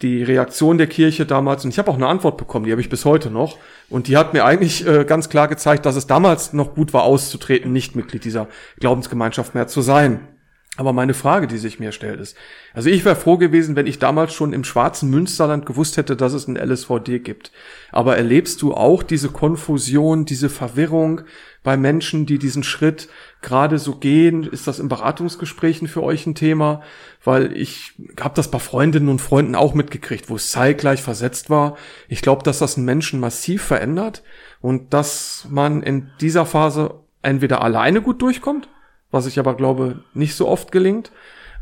die 0.00 0.22
Reaktion 0.22 0.78
der 0.78 0.88
Kirche 0.88 1.26
damals, 1.26 1.64
und 1.64 1.70
ich 1.70 1.78
habe 1.78 1.90
auch 1.90 1.96
eine 1.96 2.08
Antwort 2.08 2.36
bekommen, 2.36 2.64
die 2.64 2.72
habe 2.72 2.80
ich 2.80 2.88
bis 2.88 3.04
heute 3.04 3.30
noch, 3.30 3.58
und 3.88 4.08
die 4.08 4.16
hat 4.16 4.32
mir 4.32 4.44
eigentlich 4.44 4.86
äh, 4.86 5.04
ganz 5.04 5.28
klar 5.28 5.46
gezeigt, 5.46 5.86
dass 5.86 5.94
es 5.94 6.06
damals 6.06 6.52
noch 6.52 6.74
gut 6.74 6.92
war, 6.92 7.04
auszutreten, 7.04 7.72
nicht 7.72 7.94
Mitglied 7.94 8.24
dieser 8.24 8.48
Glaubensgemeinschaft 8.80 9.54
mehr 9.54 9.68
zu 9.68 9.80
sein. 9.80 10.31
Aber 10.78 10.94
meine 10.94 11.12
Frage, 11.12 11.46
die 11.46 11.58
sich 11.58 11.78
mir 11.80 11.92
stellt, 11.92 12.18
ist, 12.18 12.34
also 12.72 12.88
ich 12.88 13.04
wäre 13.04 13.14
froh 13.14 13.36
gewesen, 13.36 13.76
wenn 13.76 13.86
ich 13.86 13.98
damals 13.98 14.32
schon 14.32 14.54
im 14.54 14.64
schwarzen 14.64 15.10
Münsterland 15.10 15.66
gewusst 15.66 15.98
hätte, 15.98 16.16
dass 16.16 16.32
es 16.32 16.48
ein 16.48 16.56
LSVD 16.56 17.18
gibt. 17.18 17.52
Aber 17.90 18.16
erlebst 18.16 18.62
du 18.62 18.72
auch 18.72 19.02
diese 19.02 19.28
Konfusion, 19.28 20.24
diese 20.24 20.48
Verwirrung 20.48 21.22
bei 21.62 21.76
Menschen, 21.76 22.24
die 22.24 22.38
diesen 22.38 22.62
Schritt 22.62 23.10
gerade 23.42 23.78
so 23.78 23.96
gehen? 23.96 24.44
Ist 24.44 24.66
das 24.66 24.78
in 24.78 24.88
Beratungsgesprächen 24.88 25.88
für 25.88 26.02
euch 26.02 26.26
ein 26.26 26.34
Thema? 26.34 26.80
Weil 27.22 27.54
ich 27.54 27.92
habe 28.18 28.34
das 28.34 28.50
bei 28.50 28.58
Freundinnen 28.58 29.10
und 29.10 29.20
Freunden 29.20 29.54
auch 29.54 29.74
mitgekriegt, 29.74 30.30
wo 30.30 30.36
es 30.36 30.50
zeitgleich 30.50 31.02
versetzt 31.02 31.50
war. 31.50 31.76
Ich 32.08 32.22
glaube, 32.22 32.44
dass 32.44 32.60
das 32.60 32.78
einen 32.78 32.86
Menschen 32.86 33.20
massiv 33.20 33.62
verändert 33.62 34.22
und 34.62 34.94
dass 34.94 35.46
man 35.50 35.82
in 35.82 36.10
dieser 36.22 36.46
Phase 36.46 36.94
entweder 37.20 37.60
alleine 37.60 38.00
gut 38.00 38.22
durchkommt 38.22 38.70
was 39.12 39.26
ich 39.26 39.38
aber 39.38 39.54
glaube 39.54 40.00
nicht 40.14 40.34
so 40.34 40.48
oft 40.48 40.72
gelingt, 40.72 41.12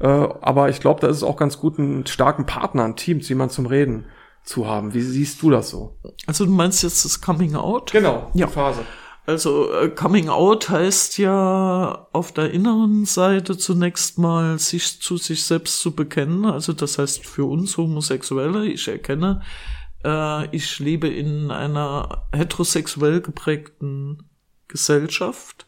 Äh, 0.03 0.07
aber 0.07 0.71
ich 0.71 0.81
glaube, 0.81 1.03
da 1.03 1.09
ist 1.09 1.19
es 1.19 1.23
auch 1.23 1.37
ganz 1.37 1.59
gut, 1.59 1.79
einen 1.79 2.07
starken 2.07 2.47
Partner, 2.47 2.85
ein 2.85 2.97
Team, 2.97 3.19
jemand 3.21 3.53
zum 3.53 3.67
Reden 3.67 4.07
zu 4.45 4.67
haben. 4.67 4.95
Wie 4.95 5.03
siehst 5.03 5.43
du 5.43 5.51
das 5.51 5.69
so? 5.69 5.99
Also 6.27 6.47
du 6.47 6.51
meinst 6.53 6.83
jetzt 6.83 7.05
das 7.05 7.21
Coming 7.21 7.55
Out? 7.55 7.93
Genau, 7.93 8.31
Ja. 8.33 8.47
die 8.47 8.53
Phase. 8.55 8.81
Also 9.27 9.71
äh, 9.75 9.91
Coming 9.91 10.31
Out 10.31 10.71
heißt 10.71 11.19
ja 11.19 12.07
auf 12.15 12.33
der 12.33 12.51
inneren 12.51 13.05
Seite 13.05 13.59
zunächst 13.59 14.17
mal 14.19 14.59
sich 14.59 15.03
zu 15.03 15.19
sich 15.19 15.45
selbst 15.45 15.81
zu 15.83 15.95
bekennen. 15.95 16.47
Also 16.47 16.73
das 16.73 16.97
heißt 16.97 17.27
für 17.27 17.45
uns 17.45 17.77
Homosexuelle, 17.77 18.65
ich 18.65 18.89
erkenne, 18.89 19.43
äh, 20.03 20.47
ich 20.57 20.79
lebe 20.79 21.09
in 21.09 21.51
einer 21.51 22.27
heterosexuell 22.35 23.21
geprägten 23.21 24.23
Gesellschaft 24.67 25.67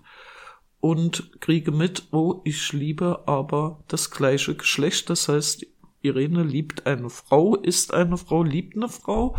und 0.82 1.40
kriege 1.40 1.70
mit, 1.70 2.08
oh, 2.10 2.40
ich 2.44 2.72
liebe 2.72 3.22
aber 3.26 3.78
das 3.86 4.10
gleiche 4.10 4.56
Geschlecht. 4.56 5.08
Das 5.10 5.28
heißt, 5.28 5.64
Irene 6.00 6.42
liebt 6.42 6.86
eine 6.86 7.08
Frau, 7.08 7.54
ist 7.54 7.94
eine 7.94 8.16
Frau, 8.18 8.42
liebt 8.42 8.76
eine 8.76 8.88
Frau. 8.88 9.36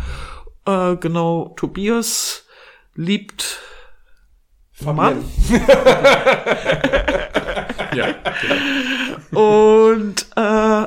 Äh, 0.64 0.96
genau, 0.96 1.52
Tobias 1.56 2.46
liebt 2.94 3.60
Mann. 4.80 5.22
Ja. 7.94 8.12
Und 9.30 10.26
äh, 10.34 10.86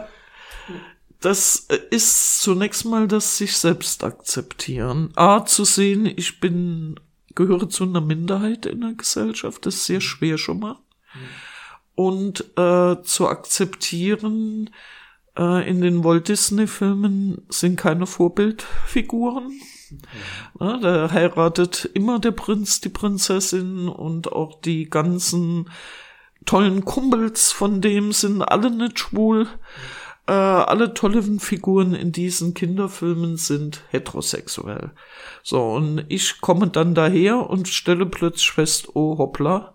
das 1.21 1.67
ist 1.89 2.41
zunächst 2.41 2.83
mal 2.83 3.07
das 3.07 3.37
sich 3.37 3.55
selbst 3.55 4.03
akzeptieren. 4.03 5.11
A, 5.15 5.45
zu 5.45 5.63
sehen, 5.63 6.05
ich 6.05 6.41
bin, 6.41 6.99
gehöre 7.37 7.69
zu 7.69 7.85
einer 7.85 8.01
Minderheit 8.01 8.65
in 8.65 8.81
der 8.81 8.93
Gesellschaft, 8.93 9.65
das 9.65 9.75
ist 9.75 9.85
sehr 9.85 10.01
schwer 10.01 10.37
schon 10.37 10.59
mal. 10.59 10.75
Und 11.95 12.41
äh, 12.57 13.01
zu 13.03 13.27
akzeptieren, 13.29 14.71
äh, 15.37 15.69
in 15.69 15.81
den 15.81 16.03
Walt 16.03 16.27
Disney-Filmen 16.27 17.45
sind 17.49 17.77
keine 17.77 18.07
Vorbildfiguren. 18.07 19.51
Ja, 20.59 20.77
da 20.79 21.11
heiratet 21.11 21.89
immer 21.93 22.19
der 22.19 22.31
Prinz 22.31 22.81
die 22.81 22.89
Prinzessin 22.89 23.87
und 23.87 24.31
auch 24.31 24.59
die 24.59 24.89
ganzen 24.89 25.69
tollen 26.45 26.85
Kumpels 26.85 27.51
von 27.51 27.81
dem 27.81 28.11
sind 28.11 28.41
alle 28.41 28.71
nicht 28.71 28.99
schwul. 28.99 29.47
Äh, 30.27 30.33
alle 30.33 30.93
tollen 30.93 31.39
Figuren 31.39 31.95
in 31.95 32.11
diesen 32.11 32.53
Kinderfilmen 32.53 33.37
sind 33.37 33.83
heterosexuell. 33.89 34.91
So, 35.41 35.71
und 35.71 36.03
ich 36.09 36.41
komme 36.41 36.67
dann 36.67 36.93
daher 36.93 37.49
und 37.49 37.69
stelle 37.69 38.05
plötzlich 38.05 38.51
fest, 38.51 38.89
oh 38.93 39.17
hoppla, 39.17 39.73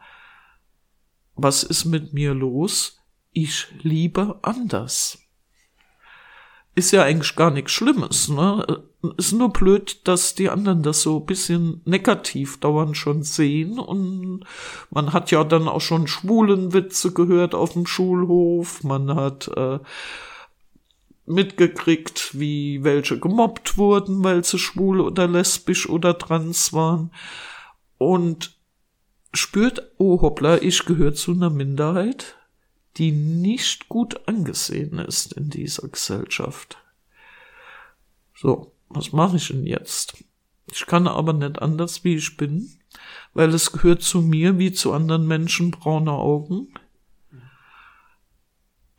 was 1.35 1.63
ist 1.63 1.87
mit 1.87 2.13
mir 2.13 2.35
los? 2.35 2.99
Ich 3.33 3.69
liebe 3.83 4.41
anders. 4.43 5.19
Ist 6.75 6.93
ja 6.93 7.03
eigentlich 7.03 7.35
gar 7.35 7.51
nichts 7.51 7.73
Schlimmes, 7.73 8.29
ne? 8.29 8.85
Ist 9.17 9.33
nur 9.33 9.53
blöd, 9.53 10.07
dass 10.07 10.35
die 10.35 10.51
anderen 10.51 10.83
das 10.83 11.03
so 11.03 11.19
ein 11.19 11.27
bisschen 11.27 11.81
negativ 11.87 12.61
dauernd 12.61 12.97
schon 12.97 13.23
sehen 13.23 13.79
und 13.79 14.45
man 14.91 15.13
hat 15.13 15.31
ja 15.31 15.45
dann 15.45 15.67
auch 15.67 15.81
schon 15.81 16.07
schwulen 16.07 16.73
Witze 16.73 17.13
gehört 17.13 17.55
auf 17.55 17.73
dem 17.73 17.87
Schulhof, 17.87 18.85
man 18.85 19.15
hat 19.15 19.49
äh, 19.49 19.81
mitgekriegt, 21.27 22.39
wie 22.39 22.83
welche 22.83 23.19
gemobbt 23.19 23.79
wurden, 23.79 24.25
weil 24.25 24.45
sie 24.45 24.59
schwul 24.59 25.01
oder 25.01 25.29
lesbisch 25.29 25.89
oder 25.89 26.19
trans 26.19 26.73
waren 26.73 27.11
und 27.99 28.57
spürt, 29.33 29.93
oh 29.99 30.21
hoppla, 30.21 30.59
ich 30.59 30.85
gehöre 30.85 31.15
zu 31.15 31.33
einer 31.33 31.51
Minderheit, 31.51 32.37
die 32.97 33.13
nicht 33.13 33.89
gut 33.89 34.29
angesehen 34.29 34.99
ist 34.99 35.33
in 35.33 35.49
dieser 35.49 35.89
Gesellschaft. 35.89 36.79
So, 38.35 38.73
was 38.89 39.13
mache 39.13 39.37
ich 39.37 39.49
denn 39.49 39.67
jetzt? 39.67 40.25
Ich 40.71 40.87
kann 40.87 41.07
aber 41.07 41.33
nicht 41.33 41.61
anders, 41.61 42.05
wie 42.05 42.17
ich 42.17 42.37
bin, 42.37 42.71
weil 43.35 43.55
es 43.55 43.73
gehört 43.73 44.03
zu 44.03 44.21
mir 44.21 44.59
wie 44.59 44.73
zu 44.73 44.93
anderen 44.93 45.27
Menschen 45.27 45.71
braune 45.71 46.13
Augen. 46.13 46.75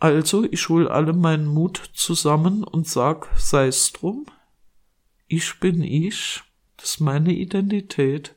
Also, 0.04 0.44
ich 0.44 0.68
hol 0.68 0.90
alle 0.90 1.14
meinen 1.14 1.46
Mut 1.46 1.82
zusammen 1.94 2.66
und 2.66 2.86
sag, 2.86 3.30
sei's 3.38 3.94
drum. 3.94 4.26
Ich 5.30 5.62
bin 5.62 5.82
ich, 5.82 6.44
das 6.76 6.96
ist 6.96 7.00
meine 7.00 7.32
Identität. 7.32 8.36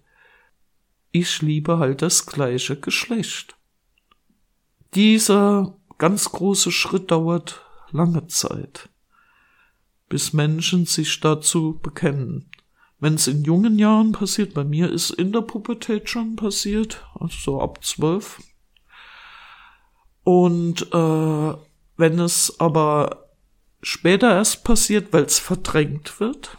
Ich 1.10 1.42
liebe 1.42 1.78
halt 1.78 2.02
das 2.02 2.26
gleiche 2.26 2.78
Geschlecht. 2.78 3.56
Dieser 4.94 5.76
ganz 5.98 6.30
große 6.30 6.70
Schritt 6.70 7.10
dauert 7.10 7.64
lange 7.90 8.28
Zeit, 8.28 8.88
bis 10.08 10.32
Menschen 10.32 10.86
sich 10.86 11.18
dazu 11.18 11.80
bekennen. 11.82 12.48
Wenn 13.00 13.14
es 13.14 13.26
in 13.26 13.42
jungen 13.42 13.76
Jahren 13.80 14.12
passiert, 14.12 14.54
bei 14.54 14.62
mir 14.62 14.88
ist 14.88 15.10
in 15.10 15.32
der 15.32 15.40
Pubertät 15.40 16.08
schon 16.08 16.36
passiert, 16.36 17.04
also 17.18 17.36
so 17.36 17.60
ab 17.60 17.84
zwölf. 17.84 18.40
Und 20.26 20.92
äh, 20.92 21.54
wenn 21.96 22.18
es 22.18 22.58
aber 22.58 23.28
später 23.80 24.34
erst 24.34 24.64
passiert, 24.64 25.12
weil 25.12 25.22
es 25.22 25.38
verdrängt 25.38 26.18
wird, 26.18 26.56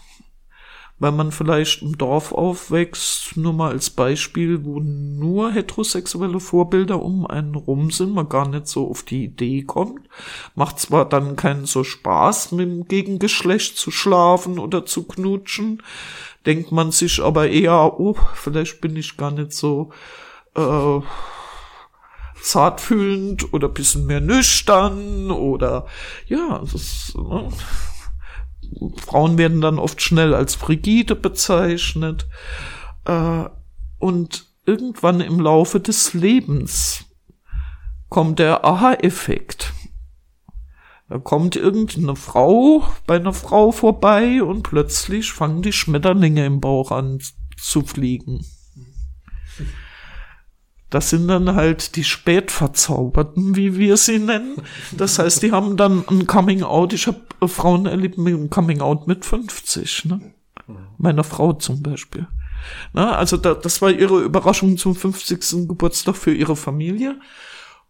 weil 1.00 1.12
man 1.12 1.34
vielleicht 1.34 1.82
im 1.82 1.98
Dorf 1.98 2.32
aufwächst, 2.32 3.36
nur 3.36 3.52
mal 3.52 3.74
als 3.74 3.90
Beispiel, 3.90 4.64
wo 4.64 4.80
nur 4.80 5.52
heterosexuelle 5.52 6.40
Vorbilder 6.40 7.02
um 7.02 7.28
einen 7.28 7.56
rum 7.56 7.92
sind, 7.92 8.14
man 8.14 8.30
gar 8.30 8.48
nicht 8.48 8.68
so 8.68 8.90
auf 8.90 9.04
die 9.04 9.26
Idee 9.26 9.64
kommt, 9.64 10.08
macht 10.56 10.80
zwar 10.80 11.04
dann 11.04 11.36
keinen 11.36 11.66
so 11.66 11.84
Spaß, 11.84 12.54
mit 12.54 12.70
dem 12.70 12.88
Gegengeschlecht 12.88 13.76
zu 13.76 13.92
schlafen 13.92 14.60
oder 14.60 14.86
zu 14.86 15.04
knutschen, 15.04 15.84
denkt 16.46 16.72
man 16.72 16.92
sich 16.92 17.22
aber 17.22 17.50
eher, 17.50 18.00
oh, 18.00 18.16
vielleicht 18.34 18.80
bin 18.80 18.96
ich 18.96 19.18
gar 19.18 19.32
nicht 19.32 19.52
so 19.52 19.90
äh, 20.56 21.02
zartfühlend 22.42 23.54
oder 23.54 23.70
bisschen 23.70 24.06
mehr 24.06 24.22
nüchtern 24.22 25.32
oder 25.32 25.88
ja, 26.28 26.64
ist, 26.74 27.16
ne? 27.16 27.50
Frauen 28.98 29.38
werden 29.38 29.62
dann 29.62 29.80
oft 29.80 30.02
schnell 30.02 30.34
als 30.34 30.56
frigide 30.56 31.16
bezeichnet. 31.16 32.28
Äh, 33.06 33.46
und 34.00 34.46
irgendwann 34.66 35.22
im 35.22 35.40
Laufe 35.40 35.80
des 35.80 36.14
Lebens 36.14 37.06
kommt 38.10 38.40
der 38.40 38.66
Aha-Effekt. 38.66 39.74
Da 41.10 41.18
kommt 41.20 41.56
irgendeine 41.56 42.18
Frau 42.18 42.86
bei 43.06 43.16
einer 43.16 43.34
Frau 43.34 43.72
vorbei 43.72 44.44
und 44.44 44.64
plötzlich 44.64 45.32
fangen 45.32 45.62
die 45.62 45.72
Schmetterlinge 45.72 46.46
im 46.46 46.60
Bauch 46.60 46.92
an 46.92 47.20
zu 47.58 47.82
fliegen. 47.82 48.46
Das 50.90 51.10
sind 51.10 51.28
dann 51.28 51.56
halt 51.56 51.98
die 51.98 52.06
Spätverzauberten, 52.06 53.56
wie 53.56 53.78
wir 53.78 53.98
sie 53.98 54.20
nennen. 54.20 54.56
Das 54.96 55.20
heißt, 55.20 55.44
die 55.44 55.52
haben 55.52 55.76
dann 55.76 56.06
ein 56.08 56.28
Coming 56.28 56.64
Out. 56.64 56.94
Ich 56.94 57.08
habe 57.08 57.20
Frauen 57.48 57.86
erlebt 57.86 58.18
mit 58.18 58.34
einem 58.34 58.50
Coming 58.50 58.80
Out 58.80 59.08
mit 59.08 59.26
50, 59.26 60.06
ne? 60.06 60.34
Meiner 60.98 61.24
Frau 61.24 61.54
zum 61.54 61.82
Beispiel. 61.82 62.28
Na, 62.94 63.16
also 63.16 63.38
da, 63.38 63.54
das 63.54 63.82
war 63.82 63.92
ihre 63.92 64.22
Überraschung 64.22 64.78
zum 64.78 64.96
50. 64.96 65.68
Geburtstag 65.68 66.16
für 66.16 66.34
ihre 66.34 66.56
Familie. 66.56 67.20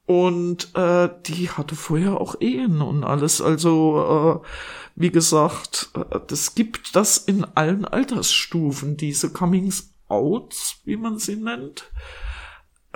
Und 0.05 0.73
äh, 0.75 1.10
die 1.25 1.49
hatte 1.49 1.75
vorher 1.75 2.19
auch 2.19 2.39
Ehen 2.39 2.81
und 2.81 3.03
alles. 3.03 3.41
Also, 3.41 4.41
äh, 4.43 4.47
wie 4.95 5.12
gesagt, 5.12 5.89
äh, 5.95 6.19
das 6.27 6.55
gibt 6.55 6.95
das 6.95 7.17
in 7.17 7.45
allen 7.55 7.86
Altersstufen, 7.86 8.95
diese 8.95 9.31
Comings 9.31 9.93
Outs, 10.07 10.77
wie 10.86 10.95
man 10.95 11.19
sie 11.19 11.36
nennt. 11.36 11.91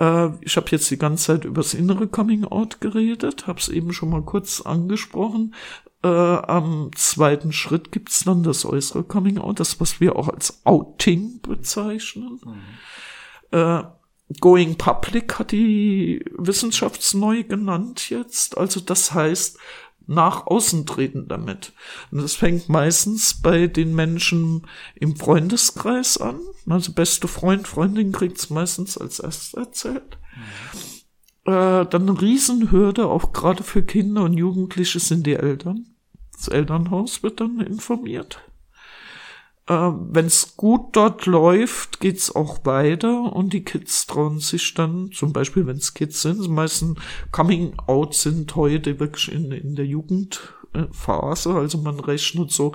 Äh, 0.02 0.30
ich 0.40 0.56
habe 0.56 0.66
jetzt 0.70 0.90
die 0.90 0.98
ganze 0.98 1.24
Zeit 1.26 1.44
übers 1.44 1.74
innere 1.74 2.08
Coming 2.08 2.44
Out 2.44 2.80
geredet, 2.80 3.46
habe 3.46 3.60
es 3.60 3.68
eben 3.68 3.92
schon 3.92 4.10
mal 4.10 4.22
kurz 4.22 4.60
angesprochen. 4.60 5.54
Äh, 6.02 6.08
am 6.08 6.90
zweiten 6.96 7.52
Schritt 7.52 7.92
gibt's 7.92 8.24
dann 8.24 8.42
das 8.42 8.64
äußere 8.64 9.04
Coming 9.04 9.38
Out, 9.38 9.60
das 9.60 9.80
was 9.80 10.00
wir 10.00 10.16
auch 10.16 10.28
als 10.28 10.60
Outing 10.64 11.40
bezeichnen. 11.40 12.40
Äh, 13.52 13.84
Going 14.40 14.76
Public 14.76 15.38
hat 15.38 15.52
die 15.52 16.24
Wissenschaftsneu 16.36 17.44
genannt 17.44 18.08
jetzt. 18.10 18.56
Also 18.56 18.80
das 18.80 19.12
heißt, 19.12 19.58
nach 20.06 20.46
außen 20.46 20.86
treten 20.86 21.28
damit. 21.28 21.72
Und 22.10 22.22
das 22.22 22.34
fängt 22.34 22.68
meistens 22.68 23.40
bei 23.40 23.66
den 23.66 23.94
Menschen 23.94 24.66
im 24.94 25.16
Freundeskreis 25.16 26.18
an. 26.18 26.40
Also 26.68 26.92
beste 26.92 27.28
Freund, 27.28 27.66
Freundin 27.66 28.12
kriegt's 28.12 28.50
meistens 28.50 28.98
als 28.98 29.18
erstes 29.20 29.54
erzählt. 29.54 30.18
Äh, 31.44 31.86
dann 31.86 32.08
eine 32.08 32.20
Riesenhürde, 32.20 33.06
auch 33.06 33.32
gerade 33.32 33.62
für 33.62 33.82
Kinder 33.82 34.22
und 34.24 34.34
Jugendliche 34.34 35.00
sind 35.00 35.26
die 35.26 35.34
Eltern. 35.34 35.86
Das 36.36 36.48
Elternhaus 36.48 37.22
wird 37.22 37.40
dann 37.40 37.60
informiert. 37.60 38.40
Äh, 39.68 39.74
Wenn 39.74 40.26
es 40.26 40.56
gut 40.56 40.96
dort 40.96 41.26
läuft, 41.26 42.00
geht's 42.00 42.34
auch 42.34 42.64
weiter 42.64 43.32
und 43.32 43.52
die 43.52 43.64
Kids 43.64 44.06
trauen 44.06 44.40
sich 44.40 44.74
dann, 44.74 45.12
zum 45.12 45.32
Beispiel 45.32 45.66
wenn 45.66 45.76
es 45.76 45.94
Kids 45.94 46.22
sind, 46.22 46.44
die 46.44 46.48
meisten 46.48 46.96
Coming 47.30 47.78
Out 47.86 48.14
sind 48.14 48.56
heute 48.56 48.98
wirklich 48.98 49.30
in, 49.30 49.52
in 49.52 49.76
der 49.76 49.86
Jugendphase, 49.86 51.54
also 51.54 51.78
man 51.78 52.00
rechnet 52.00 52.50
so 52.50 52.72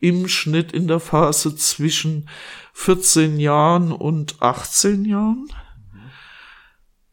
im 0.00 0.28
Schnitt 0.28 0.72
in 0.72 0.88
der 0.88 1.00
Phase 1.00 1.56
zwischen 1.56 2.28
14 2.74 3.40
Jahren 3.40 3.92
und 3.92 4.42
18 4.42 5.06
Jahren. 5.06 5.48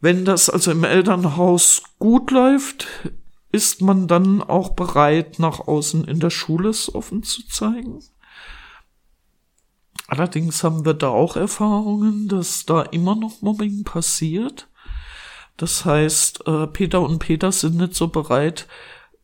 Wenn 0.00 0.26
das 0.26 0.50
also 0.50 0.70
im 0.70 0.84
Elternhaus 0.84 1.82
gut 1.98 2.30
läuft, 2.30 2.86
ist 3.52 3.80
man 3.80 4.06
dann 4.06 4.42
auch 4.42 4.70
bereit, 4.70 5.38
nach 5.38 5.60
außen 5.60 6.04
in 6.04 6.20
der 6.20 6.28
Schule 6.28 6.68
es 6.68 6.94
offen 6.94 7.22
zu 7.22 7.46
zeigen. 7.46 8.00
Allerdings 10.06 10.62
haben 10.62 10.84
wir 10.84 10.94
da 10.94 11.08
auch 11.08 11.36
Erfahrungen, 11.36 12.28
dass 12.28 12.66
da 12.66 12.82
immer 12.82 13.14
noch 13.14 13.40
Mobbing 13.40 13.84
passiert. 13.84 14.68
Das 15.56 15.84
heißt, 15.84 16.46
äh, 16.46 16.66
Peter 16.66 17.00
und 17.00 17.20
Peter 17.20 17.52
sind 17.52 17.76
nicht 17.76 17.94
so 17.94 18.08
bereit, 18.08 18.66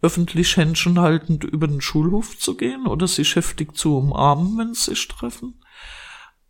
öffentlich 0.02 0.56
händchenhaltend 0.56 1.44
über 1.44 1.66
den 1.66 1.80
Schulhof 1.80 2.38
zu 2.38 2.56
gehen 2.56 2.86
oder 2.86 3.06
sich 3.06 3.36
heftig 3.36 3.76
zu 3.76 3.98
umarmen, 3.98 4.56
wenn 4.56 4.74
sie 4.74 4.94
sich 4.94 5.08
treffen, 5.08 5.62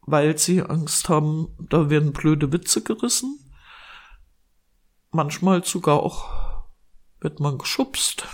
weil 0.03 0.38
sie 0.38 0.62
Angst 0.62 1.09
haben, 1.09 1.49
da 1.59 1.90
werden 1.90 2.12
blöde 2.12 2.53
Witze 2.53 2.83
gerissen. 2.83 3.38
Manchmal 5.11 5.64
sogar 5.64 6.01
auch 6.01 6.27
wird 7.21 7.40
man 7.40 7.59
geschubst. 7.59 8.27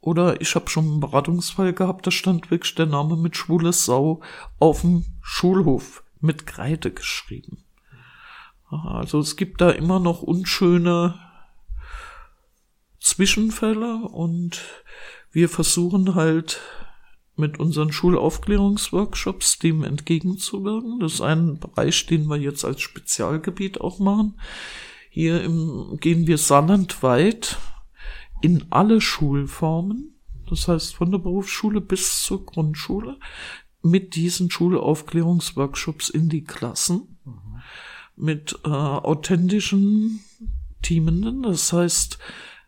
Oder 0.00 0.40
ich 0.40 0.54
habe 0.54 0.70
schon 0.70 0.84
einen 0.84 1.00
Beratungsfall 1.00 1.72
gehabt, 1.72 2.06
da 2.06 2.10
stand 2.10 2.50
wirklich 2.50 2.74
der 2.74 2.86
Name 2.86 3.16
mit 3.16 3.36
schwule 3.36 3.72
Sau 3.72 4.20
auf 4.58 4.82
dem 4.82 5.04
Schulhof 5.20 6.04
mit 6.20 6.46
Kreide 6.46 6.92
geschrieben. 6.92 7.64
Aha, 8.70 8.98
Also 8.98 9.18
es 9.18 9.36
gibt 9.36 9.60
da 9.60 9.70
immer 9.70 9.98
noch 9.98 10.22
unschöne 10.22 11.18
Zwischenfälle 13.00 14.08
und 14.08 14.62
wir 15.32 15.48
versuchen 15.48 16.14
halt 16.14 16.60
mit 17.36 17.60
unseren 17.60 17.92
Schulaufklärungsworkshops 17.92 19.58
dem 19.58 19.84
entgegenzuwirken. 19.84 20.98
Das 20.98 21.14
ist 21.14 21.20
ein 21.20 21.58
Bereich, 21.58 22.06
den 22.06 22.26
wir 22.26 22.36
jetzt 22.36 22.64
als 22.64 22.80
Spezialgebiet 22.80 23.80
auch 23.80 24.00
machen. 24.00 24.40
Hier 25.10 25.42
im, 25.42 25.96
gehen 26.00 26.26
wir 26.26 26.36
saarlandweit 26.36 27.58
in 28.40 28.66
alle 28.70 29.00
Schulformen, 29.00 30.20
das 30.48 30.68
heißt 30.68 30.94
von 30.94 31.10
der 31.10 31.18
Berufsschule 31.18 31.80
bis 31.80 32.22
zur 32.22 32.44
Grundschule, 32.46 33.18
mit 33.82 34.14
diesen 34.14 34.50
Schulaufklärungsworkshops 34.50 36.08
in 36.08 36.28
die 36.28 36.44
Klassen, 36.44 37.18
mit 38.16 38.58
äh, 38.64 38.68
authentischen 38.68 40.20
Teamenden, 40.82 41.42
das 41.42 41.72
heißt 41.72 42.18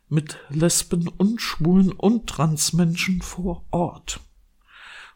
mit 0.07 0.39
Lesben 0.49 1.07
und 1.07 1.41
Schwulen 1.41 1.91
und 1.93 2.27
Transmenschen 2.27 3.21
vor 3.21 3.65
Ort. 3.71 4.19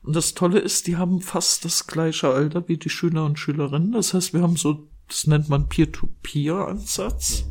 Und 0.02 0.15
das 0.15 0.34
Tolle 0.36 0.60
ist, 0.60 0.88
die 0.88 0.98
haben 0.98 1.22
fast 1.22 1.65
das 1.65 1.88
gleiche 1.88 2.30
Alter 2.30 2.68
wie 2.68 2.78
die 2.78 2.89
Schüler 2.89 3.26
und 3.26 3.39
Schülerinnen. 3.39 3.91
Das 3.91 4.13
heißt, 4.13 4.34
wir 4.34 4.41
haben 4.41 4.56
so, 4.56 4.88
das 5.08 5.28
nennt 5.28 5.50
man 5.50 5.68
Peer-to-Peer-Ansatz 5.68 7.46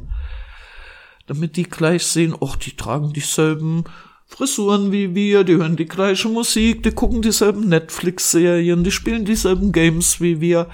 damit 1.27 1.57
die 1.57 1.65
gleich 1.65 2.05
sehen, 2.05 2.35
ach, 2.41 2.57
die 2.57 2.77
tragen 2.77 3.13
dieselben 3.13 3.85
Frisuren 4.27 4.91
wie 4.91 5.15
wir, 5.15 5.45
die 5.45 5.57
hören 5.57 5.77
die 5.77 5.87
gleiche 5.87 6.29
Musik, 6.29 6.83
die 6.83 6.91
gucken 6.91 7.23
dieselben 7.23 7.69
Netflix-Serien, 7.69 8.83
die 8.83 8.91
spielen 8.91 9.25
dieselben 9.25 9.71
Games 9.71 10.21
wie 10.21 10.41
wir. 10.41 10.69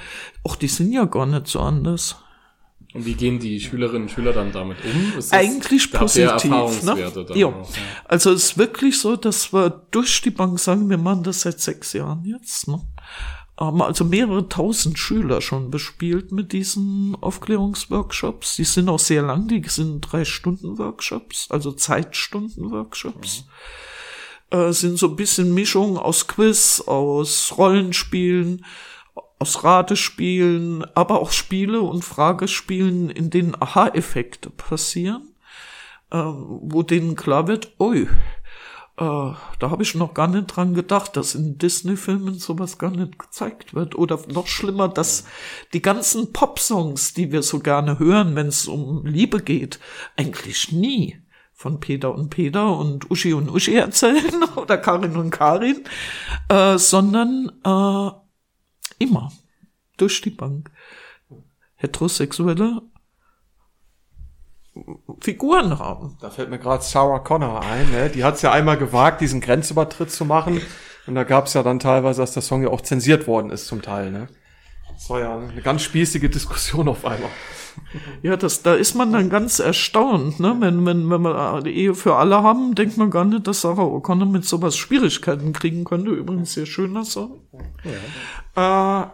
Ach, 0.48 0.56
die 0.56 0.68
sind 0.68 0.92
ja 0.92 1.04
gar 1.04 1.26
nicht 1.26 1.46
so 1.48 1.60
anders. 1.60 2.16
Und 2.92 3.06
wie 3.06 3.14
gehen 3.14 3.38
die 3.38 3.60
Schülerinnen 3.60 4.02
und 4.02 4.10
Schüler 4.10 4.32
dann 4.32 4.50
damit 4.50 4.78
um? 4.84 5.18
Ist 5.18 5.32
Eigentlich 5.32 5.92
positiv. 5.92 6.82
Ne? 6.82 7.12
dann 7.28 7.36
Ja. 7.36 7.46
auch, 7.48 7.70
ja. 7.70 7.82
Also 8.04 8.32
es 8.32 8.44
ist 8.44 8.58
wirklich 8.58 8.98
so, 8.98 9.14
dass 9.14 9.52
wir 9.52 9.82
durch 9.90 10.22
die 10.22 10.30
Bank 10.30 10.58
sagen, 10.58 10.90
wir 10.90 10.98
machen 10.98 11.22
das 11.22 11.42
seit 11.42 11.60
sechs 11.60 11.92
Jahren 11.92 12.24
jetzt. 12.24 12.66
Ne? 12.66 12.80
Haben 13.60 13.82
also 13.82 14.04
mehrere 14.04 14.48
tausend 14.48 14.98
Schüler 14.98 15.42
schon 15.42 15.70
bespielt 15.70 16.32
mit 16.32 16.52
diesen 16.52 17.14
Aufklärungsworkshops. 17.20 18.56
Die 18.56 18.64
sind 18.64 18.88
auch 18.88 18.98
sehr 18.98 19.22
lang, 19.22 19.48
die 19.48 19.62
sind 19.68 20.00
drei 20.00 20.24
Stunden 20.24 20.78
Workshops, 20.78 21.46
also 21.50 21.70
Zeitstunden 21.72 22.70
Workshops. 22.70 23.44
Äh, 24.50 24.72
sind 24.72 24.98
so 24.98 25.08
ein 25.08 25.16
bisschen 25.16 25.52
Mischung 25.52 25.98
aus 25.98 26.26
Quiz, 26.26 26.82
aus 26.86 27.54
Rollenspielen, 27.58 28.64
aus 29.38 29.62
Ratespielen, 29.62 30.84
aber 30.94 31.20
auch 31.20 31.30
Spiele 31.30 31.82
und 31.82 32.02
Fragespielen, 32.02 33.10
in 33.10 33.28
denen 33.28 33.54
Aha-Effekte 33.60 34.48
passieren 34.48 35.30
ähm, 36.12 36.60
wo 36.62 36.82
denen 36.82 37.14
klar 37.14 37.46
wird, 37.46 37.72
ui, 37.78 38.08
äh, 39.00 39.32
da 39.58 39.70
habe 39.70 39.82
ich 39.82 39.94
noch 39.94 40.12
gar 40.12 40.28
nicht 40.28 40.48
dran 40.48 40.74
gedacht, 40.74 41.16
dass 41.16 41.34
in 41.34 41.56
Disney-Filmen 41.56 42.34
sowas 42.34 42.76
gar 42.76 42.90
nicht 42.90 43.18
gezeigt 43.18 43.72
wird. 43.72 43.96
Oder 43.96 44.20
noch 44.28 44.46
schlimmer, 44.46 44.88
dass 44.88 45.24
die 45.72 45.80
ganzen 45.80 46.34
Pop-Songs, 46.34 47.14
die 47.14 47.32
wir 47.32 47.42
so 47.42 47.60
gerne 47.60 47.98
hören, 47.98 48.36
wenn 48.36 48.48
es 48.48 48.68
um 48.68 49.06
Liebe 49.06 49.40
geht, 49.40 49.80
eigentlich 50.18 50.70
nie 50.70 51.18
von 51.54 51.80
Peter 51.80 52.14
und 52.14 52.28
Peter 52.28 52.76
und 52.76 53.10
Uschi 53.10 53.32
und 53.32 53.48
Uschi 53.50 53.74
erzählen 53.74 54.44
oder 54.56 54.76
Karin 54.76 55.16
und 55.16 55.30
Karin, 55.30 55.82
äh, 56.50 56.76
sondern 56.76 57.50
äh, 57.64 58.10
immer 59.02 59.32
durch 59.96 60.20
die 60.20 60.30
Bank 60.30 60.70
heterosexuelle 61.76 62.82
Figuren 65.20 65.78
haben. 65.78 66.16
Da 66.20 66.30
fällt 66.30 66.50
mir 66.50 66.58
gerade 66.58 66.82
Sarah 66.82 67.18
Connor 67.18 67.62
ein, 67.62 67.90
ne? 67.90 68.08
Die 68.10 68.24
hat 68.24 68.36
es 68.36 68.42
ja 68.42 68.52
einmal 68.52 68.76
gewagt, 68.76 69.20
diesen 69.20 69.40
Grenzübertritt 69.40 70.10
zu 70.10 70.24
machen. 70.24 70.60
Und 71.06 71.14
da 71.14 71.24
gab 71.24 71.46
es 71.46 71.54
ja 71.54 71.62
dann 71.62 71.78
teilweise, 71.78 72.20
dass 72.20 72.32
der 72.32 72.42
Song 72.42 72.62
ja 72.62 72.68
auch 72.68 72.80
zensiert 72.80 73.26
worden 73.26 73.50
ist 73.50 73.66
zum 73.66 73.82
Teil, 73.82 74.10
ne? 74.10 74.28
Das 74.92 75.08
war 75.08 75.20
ja 75.20 75.38
eine 75.38 75.62
ganz 75.62 75.82
spießige 75.82 76.28
Diskussion 76.28 76.88
auf 76.88 77.04
einmal. 77.04 77.30
Ja, 78.22 78.36
das, 78.36 78.62
da 78.62 78.74
ist 78.74 78.94
man 78.94 79.12
dann 79.12 79.30
ganz 79.30 79.58
erstaunt, 79.58 80.40
ne? 80.40 80.56
Wenn, 80.58 80.84
wenn, 80.84 81.08
wenn 81.08 81.22
wir 81.22 81.62
die 81.62 81.74
Ehe 81.74 81.94
für 81.94 82.16
alle 82.16 82.42
haben, 82.42 82.74
denkt 82.74 82.98
man 82.98 83.10
gar 83.10 83.24
nicht, 83.24 83.46
dass 83.46 83.62
Sarah 83.62 83.82
O'Connor 83.82 84.26
mit 84.26 84.44
sowas 84.44 84.76
Schwierigkeiten 84.76 85.52
kriegen 85.52 85.84
könnte. 85.84 86.10
Übrigens 86.10 86.52
sehr 86.52 86.66
schöner 86.66 87.04
Song. 87.04 87.40
Ja. 88.54 89.02
Äh, 89.02 89.06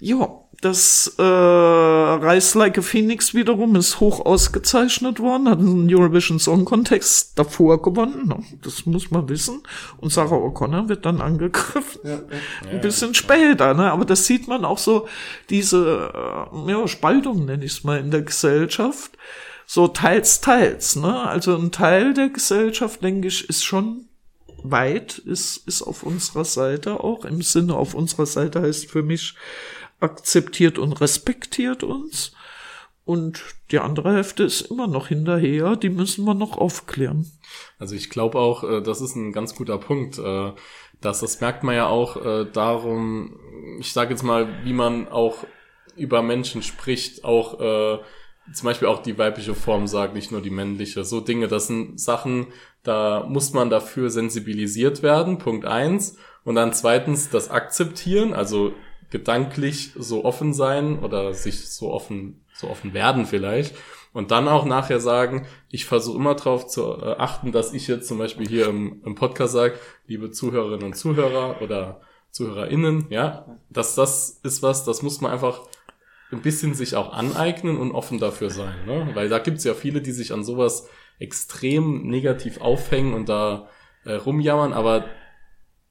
ja, 0.00 0.28
das 0.60 1.14
äh, 1.18 1.22
Rise 1.22 2.58
Like 2.58 2.78
a 2.78 2.82
Phoenix 2.82 3.32
wiederum 3.32 3.76
ist 3.76 4.00
hoch 4.00 4.26
ausgezeichnet 4.26 5.20
worden, 5.20 5.48
hat 5.48 5.60
einen 5.60 5.88
Eurovision 5.88 6.40
Song 6.40 6.64
Contest 6.64 7.38
davor 7.38 7.80
gewonnen, 7.80 8.26
ne? 8.26 8.42
das 8.62 8.84
muss 8.84 9.12
man 9.12 9.28
wissen. 9.28 9.62
Und 9.98 10.12
Sarah 10.12 10.34
O'Connor 10.34 10.88
wird 10.88 11.06
dann 11.06 11.20
angegriffen. 11.20 12.00
Ein 12.70 12.80
bisschen 12.80 13.14
später, 13.14 13.74
ne? 13.74 13.92
aber 13.92 14.04
das 14.04 14.26
sieht 14.26 14.48
man 14.48 14.64
auch 14.64 14.78
so, 14.78 15.06
diese 15.48 16.10
äh, 16.12 16.70
ja, 16.70 16.88
Spaltung, 16.88 17.44
nenne 17.44 17.64
ich 17.64 17.72
es 17.72 17.84
mal, 17.84 18.00
in 18.00 18.10
der 18.10 18.22
Gesellschaft. 18.22 19.12
So 19.64 19.86
teils, 19.86 20.40
teils. 20.40 20.96
Ne? 20.96 21.22
Also 21.22 21.56
ein 21.56 21.70
Teil 21.70 22.14
der 22.14 22.30
Gesellschaft, 22.30 23.02
denke 23.04 23.28
ich, 23.28 23.48
ist 23.48 23.64
schon 23.64 24.06
weit, 24.64 25.18
ist, 25.18 25.68
ist 25.68 25.82
auf 25.82 26.02
unserer 26.02 26.44
Seite 26.44 27.00
auch. 27.04 27.24
Im 27.24 27.42
Sinne 27.42 27.74
auf 27.74 27.94
unserer 27.94 28.26
Seite 28.26 28.62
heißt 28.62 28.90
für 28.90 29.02
mich, 29.02 29.34
akzeptiert 30.00 30.78
und 30.78 31.00
respektiert 31.00 31.82
uns. 31.82 32.32
Und 33.04 33.42
die 33.70 33.78
andere 33.78 34.12
Hälfte 34.12 34.42
ist 34.42 34.60
immer 34.60 34.86
noch 34.86 35.08
hinterher, 35.08 35.76
die 35.76 35.88
müssen 35.88 36.26
wir 36.26 36.34
noch 36.34 36.58
aufklären. 36.58 37.30
Also 37.78 37.94
ich 37.94 38.10
glaube 38.10 38.38
auch, 38.38 38.64
äh, 38.64 38.82
das 38.82 39.00
ist 39.00 39.16
ein 39.16 39.32
ganz 39.32 39.54
guter 39.54 39.78
Punkt. 39.78 40.18
äh, 40.18 40.52
Dass 41.00 41.20
das 41.20 41.40
merkt 41.40 41.64
man 41.64 41.74
ja 41.74 41.86
auch 41.86 42.22
äh, 42.22 42.44
darum, 42.52 43.40
ich 43.80 43.92
sage 43.92 44.10
jetzt 44.10 44.24
mal, 44.24 44.62
wie 44.64 44.74
man 44.74 45.08
auch 45.08 45.46
über 45.96 46.22
Menschen 46.22 46.62
spricht, 46.62 47.24
auch 47.24 47.58
zum 48.52 48.66
Beispiel 48.66 48.88
auch 48.88 49.02
die 49.02 49.18
weibliche 49.18 49.54
Form 49.54 49.86
sagt, 49.86 50.14
nicht 50.14 50.30
nur 50.32 50.40
die 50.40 50.50
männliche. 50.50 51.04
So 51.04 51.20
Dinge, 51.20 51.48
das 51.48 51.66
sind 51.66 52.00
Sachen, 52.00 52.46
da 52.82 53.24
muss 53.28 53.52
man 53.52 53.68
dafür 53.68 54.10
sensibilisiert 54.10 55.02
werden, 55.02 55.38
Punkt 55.38 55.66
eins. 55.66 56.16
Und 56.44 56.54
dann 56.54 56.72
zweitens 56.72 57.30
das 57.30 57.50
Akzeptieren, 57.50 58.32
also 58.32 58.72
gedanklich 59.10 59.92
so 59.96 60.24
offen 60.24 60.52
sein 60.52 60.98
oder 60.98 61.32
sich 61.34 61.68
so 61.70 61.90
offen, 61.92 62.44
so 62.54 62.68
offen 62.68 62.94
werden 62.94 63.26
vielleicht. 63.26 63.74
Und 64.12 64.30
dann 64.30 64.48
auch 64.48 64.64
nachher 64.64 65.00
sagen, 65.00 65.46
ich 65.70 65.84
versuche 65.84 66.18
immer 66.18 66.34
darauf 66.34 66.66
zu 66.66 66.82
äh, 66.82 67.16
achten, 67.18 67.52
dass 67.52 67.72
ich 67.72 67.86
jetzt 67.88 68.08
zum 68.08 68.18
Beispiel 68.18 68.48
hier 68.48 68.68
im, 68.68 69.02
im 69.04 69.14
Podcast 69.14 69.52
sage, 69.52 69.74
liebe 70.06 70.30
Zuhörerinnen 70.30 70.86
und 70.86 70.94
Zuhörer 70.94 71.60
oder 71.62 72.00
ZuhörerInnen, 72.30 73.06
ja, 73.10 73.58
dass 73.70 73.94
das 73.94 74.40
ist 74.42 74.62
was, 74.62 74.84
das 74.84 75.02
muss 75.02 75.20
man 75.20 75.32
einfach 75.32 75.60
ein 76.30 76.42
bisschen 76.42 76.74
sich 76.74 76.96
auch 76.96 77.12
aneignen 77.12 77.78
und 77.78 77.92
offen 77.92 78.18
dafür 78.18 78.50
sein, 78.50 78.74
ne? 78.86 79.10
Weil 79.14 79.28
da 79.28 79.38
gibt's 79.38 79.64
ja 79.64 79.74
viele, 79.74 80.02
die 80.02 80.12
sich 80.12 80.32
an 80.32 80.44
sowas 80.44 80.88
extrem 81.18 82.06
negativ 82.06 82.60
aufhängen 82.60 83.14
und 83.14 83.28
da 83.28 83.68
äh, 84.04 84.12
rumjammern, 84.12 84.72
aber 84.72 85.06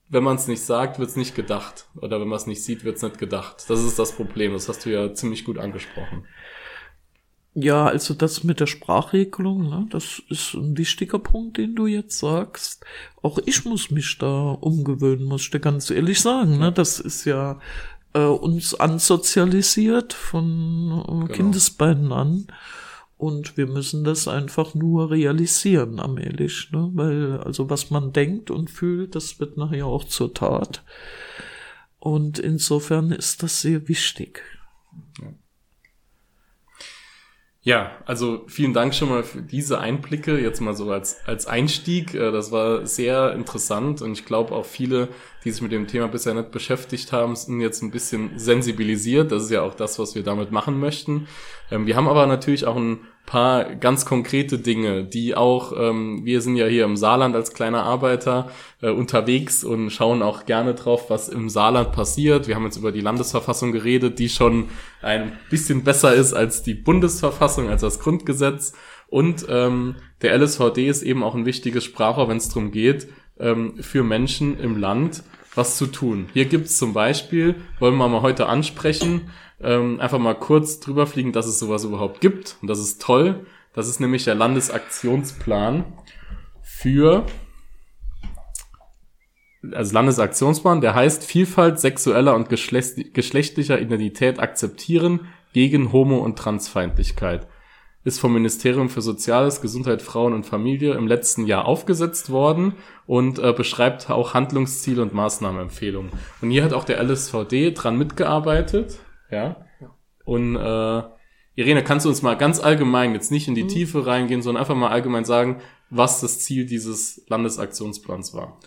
wenn 0.10 0.24
man 0.24 0.38
es 0.38 0.48
nicht 0.48 0.62
sagt, 0.62 1.00
wird 1.00 1.10
es 1.10 1.16
nicht 1.16 1.36
gedacht. 1.36 1.88
Oder 1.96 2.20
wenn 2.22 2.28
man 2.28 2.38
es 2.38 2.48
nicht 2.48 2.64
sieht, 2.64 2.84
wird 2.84 2.98
es 2.98 3.02
nicht 3.02 3.18
gedacht. 3.18 3.66
Das 3.68 3.84
ist 3.84 4.00
das 4.00 4.14
Problem. 4.14 4.54
Das 4.54 4.70
hast 4.70 4.86
du 4.86 4.90
ja 4.90 5.14
ziemlich 5.14 5.44
gut 5.44 5.58
angesprochen. 5.58 6.26
Ja, 7.60 7.88
also 7.88 8.14
das 8.14 8.44
mit 8.44 8.60
der 8.60 8.68
Sprachregelung, 8.68 9.64
ne, 9.64 9.88
das 9.90 10.22
ist 10.30 10.54
ein 10.54 10.78
wichtiger 10.78 11.18
Punkt, 11.18 11.58
den 11.58 11.76
du 11.76 11.88
jetzt 11.88 12.20
sagst. 12.20 12.86
Auch 13.24 13.40
ich 13.48 13.66
muss 13.66 13.90
mich 13.90 14.20
da 14.20 14.52
umgewöhnen, 14.52 15.26
muss 15.26 15.42
ich 15.42 15.50
dir 15.50 15.60
ganz 15.60 15.90
ehrlich 15.90 16.22
sagen. 16.22 16.60
Ne? 16.60 16.72
Das 16.72 17.00
ist 17.00 17.26
ja 17.26 17.60
äh, 18.14 18.20
uns 18.20 18.76
ansozialisiert 18.76 20.14
von 20.14 20.44
äh, 20.44 21.10
genau. 21.10 21.26
Kindesbeinen 21.34 22.12
an. 22.12 22.48
Und 23.18 23.58
wir 23.58 23.66
müssen 23.66 24.04
das 24.04 24.28
einfach 24.28 24.76
nur 24.76 25.10
realisieren, 25.10 26.00
allmählich, 26.00 26.70
ne? 26.72 26.92
Weil, 26.94 27.40
also 27.40 27.68
was 27.70 27.90
man 27.90 28.14
denkt 28.14 28.52
und 28.52 28.70
fühlt, 28.70 29.16
das 29.16 29.40
wird 29.40 29.58
nachher 29.58 29.88
auch 29.88 30.04
zur 30.04 30.34
Tat. 30.36 30.84
Und 32.00 32.38
insofern 32.38 33.12
ist 33.12 33.42
das 33.42 33.62
sehr 33.62 33.88
wichtig. 33.88 34.44
Ja. 35.20 35.34
Ja, 37.68 37.92
also 38.06 38.46
vielen 38.48 38.74
Dank 38.74 38.96
schon 38.96 39.10
mal 39.10 39.24
für 39.24 39.42
diese 39.42 39.82
Einblicke, 39.82 40.40
jetzt 40.40 40.62
mal 40.62 40.74
so 40.74 40.90
als, 40.90 41.20
als 41.28 41.48
Einstieg. 41.48 42.14
Äh, 42.14 42.32
das 42.32 42.54
war 42.54 42.88
sehr 42.88 43.34
interessant 43.34 44.02
und 44.02 44.14
ich 44.14 44.24
glaube 44.24 44.56
auch 44.56 44.66
viele, 44.66 45.10
die 45.44 45.52
sich 45.52 45.62
mit 45.62 45.74
dem 45.74 45.86
Thema 45.86 46.08
bisher 46.08 46.34
nicht 46.34 46.52
beschäftigt 46.52 47.12
haben, 47.12 47.36
sind 47.36 47.60
jetzt 47.60 47.82
ein 47.82 47.92
bisschen 47.92 48.40
sensibilisiert. 48.40 49.34
Das 49.34 49.44
ist 49.44 49.52
ja 49.52 49.64
auch 49.64 49.74
das, 49.74 50.00
was 50.00 50.16
wir 50.16 50.24
damit 50.24 50.50
machen 50.50 50.80
möchten. 50.80 51.28
Ähm, 51.70 51.88
wir 51.88 51.98
haben 51.98 52.08
aber 52.08 52.26
natürlich 52.26 52.66
auch 52.66 52.78
ein 52.78 53.02
paar 53.28 53.76
ganz 53.76 54.06
konkrete 54.06 54.58
Dinge, 54.58 55.04
die 55.04 55.36
auch, 55.36 55.74
ähm, 55.78 56.22
wir 56.24 56.42
sind 56.42 56.56
ja 56.56 56.66
hier 56.66 56.86
im 56.86 56.96
Saarland 56.96 57.36
als 57.36 57.54
kleiner 57.54 57.84
Arbeiter 57.84 58.50
äh, 58.82 58.90
unterwegs 58.90 59.66
und 59.66 59.92
schauen 59.92 60.24
auch 60.24 60.46
gerne 60.46 60.74
drauf, 60.74 61.10
was 61.10 61.28
im 61.28 61.50
Saarland 61.50 61.92
passiert. 61.92 62.48
Wir 62.48 62.56
haben 62.56 62.64
jetzt 62.64 62.78
über 62.78 62.94
die 62.94 63.02
Landesverfassung 63.02 63.74
geredet, 63.74 64.18
die 64.18 64.30
schon 64.30 64.70
ein 65.02 65.34
bisschen 65.50 65.84
besser 65.84 66.16
ist 66.16 66.34
als 66.34 66.64
die 66.64 66.74
Bundesverfassung, 66.74 67.68
als 67.70 67.82
das 67.82 68.00
Grundgesetz. 68.00 68.74
Und 69.10 69.46
ähm, 69.50 69.96
der 70.22 70.34
LSVD 70.38 70.88
ist 70.88 71.04
eben 71.04 71.22
auch 71.22 71.36
ein 71.36 71.46
wichtiges 71.46 71.84
Sprachrohr, 71.84 72.30
wenn 72.30 72.38
es 72.38 72.48
darum 72.48 72.72
geht, 72.72 73.10
ähm, 73.40 73.76
für 73.82 74.04
Menschen 74.04 74.58
im 74.58 74.78
Land 74.78 75.24
was 75.58 75.78
zu 75.78 75.88
tun. 75.88 76.28
Hier 76.34 76.46
gibt's 76.46 76.78
zum 76.78 76.94
Beispiel, 76.94 77.56
wollen 77.80 77.98
wir 77.98 78.08
mal 78.08 78.22
heute 78.22 78.48
ansprechen, 78.48 79.30
ähm, 79.60 80.00
einfach 80.00 80.20
mal 80.20 80.36
kurz 80.36 80.80
drüber 80.80 81.08
fliegen, 81.08 81.34
dass 81.34 81.48
es 81.48 81.60
sowas 81.60 81.84
überhaupt 81.84 82.22
gibt. 82.22 82.58
Und 82.62 82.68
das 82.70 82.80
ist 82.80 83.02
toll. 83.02 83.46
Das 83.74 83.88
ist 83.88 84.00
nämlich 84.00 84.24
der 84.24 84.36
Landesaktionsplan 84.36 85.86
für 86.62 87.26
also 89.74 89.94
Landesaktionsplan, 89.94 90.82
der 90.82 90.96
heißt 90.96 91.26
Vielfalt 91.26 91.80
sexueller 91.80 92.36
und 92.36 92.50
geschlechtlicher 92.50 93.80
Identität 93.80 94.40
akzeptieren 94.40 95.28
gegen 95.54 95.92
Homo- 95.92 96.20
und 96.20 96.38
Transfeindlichkeit. 96.38 97.48
Ist 98.08 98.20
vom 98.20 98.34
Ministerium 98.34 98.90
für 98.90 99.02
Soziales, 99.02 99.60
Gesundheit, 99.60 100.02
Frauen 100.02 100.34
und 100.34 100.46
Familie 100.46 100.94
im 100.94 101.08
letzten 101.08 101.46
Jahr 101.46 101.66
aufgesetzt 101.66 102.30
worden 102.30 102.76
und 103.06 103.38
äh, 103.38 103.52
beschreibt 103.52 104.10
auch 104.10 104.34
Handlungsziele 104.34 105.02
und 105.02 105.14
Maßnahmenempfehlungen. 105.14 106.12
Und 106.42 106.50
hier 106.52 106.64
hat 106.64 106.72
auch 106.72 106.86
der 106.86 107.04
LSVD 107.04 107.72
dran 107.72 107.98
mitgearbeitet 107.98 109.00
ja. 109.30 109.58
Und 110.26 110.56
äh, 110.56 111.04
Irene, 111.56 111.84
kannst 111.84 112.06
du 112.06 112.10
uns 112.10 112.22
mal 112.22 112.36
ganz 112.36 112.60
allgemein, 112.60 113.14
jetzt 113.14 113.32
nicht 113.32 113.48
in 113.48 113.56
die 113.56 113.64
mhm. 113.64 113.70
Tiefe 113.70 114.06
reingehen, 114.06 114.42
sondern 114.42 114.62
einfach 114.62 114.76
mal 114.76 114.90
allgemein 114.90 115.26
sagen, 115.26 115.62
was 115.90 116.22
das 116.22 116.40
Ziel 116.40 116.66
dieses 116.66 117.24
Landesaktionsplans 117.28 118.34
war? 118.34 118.60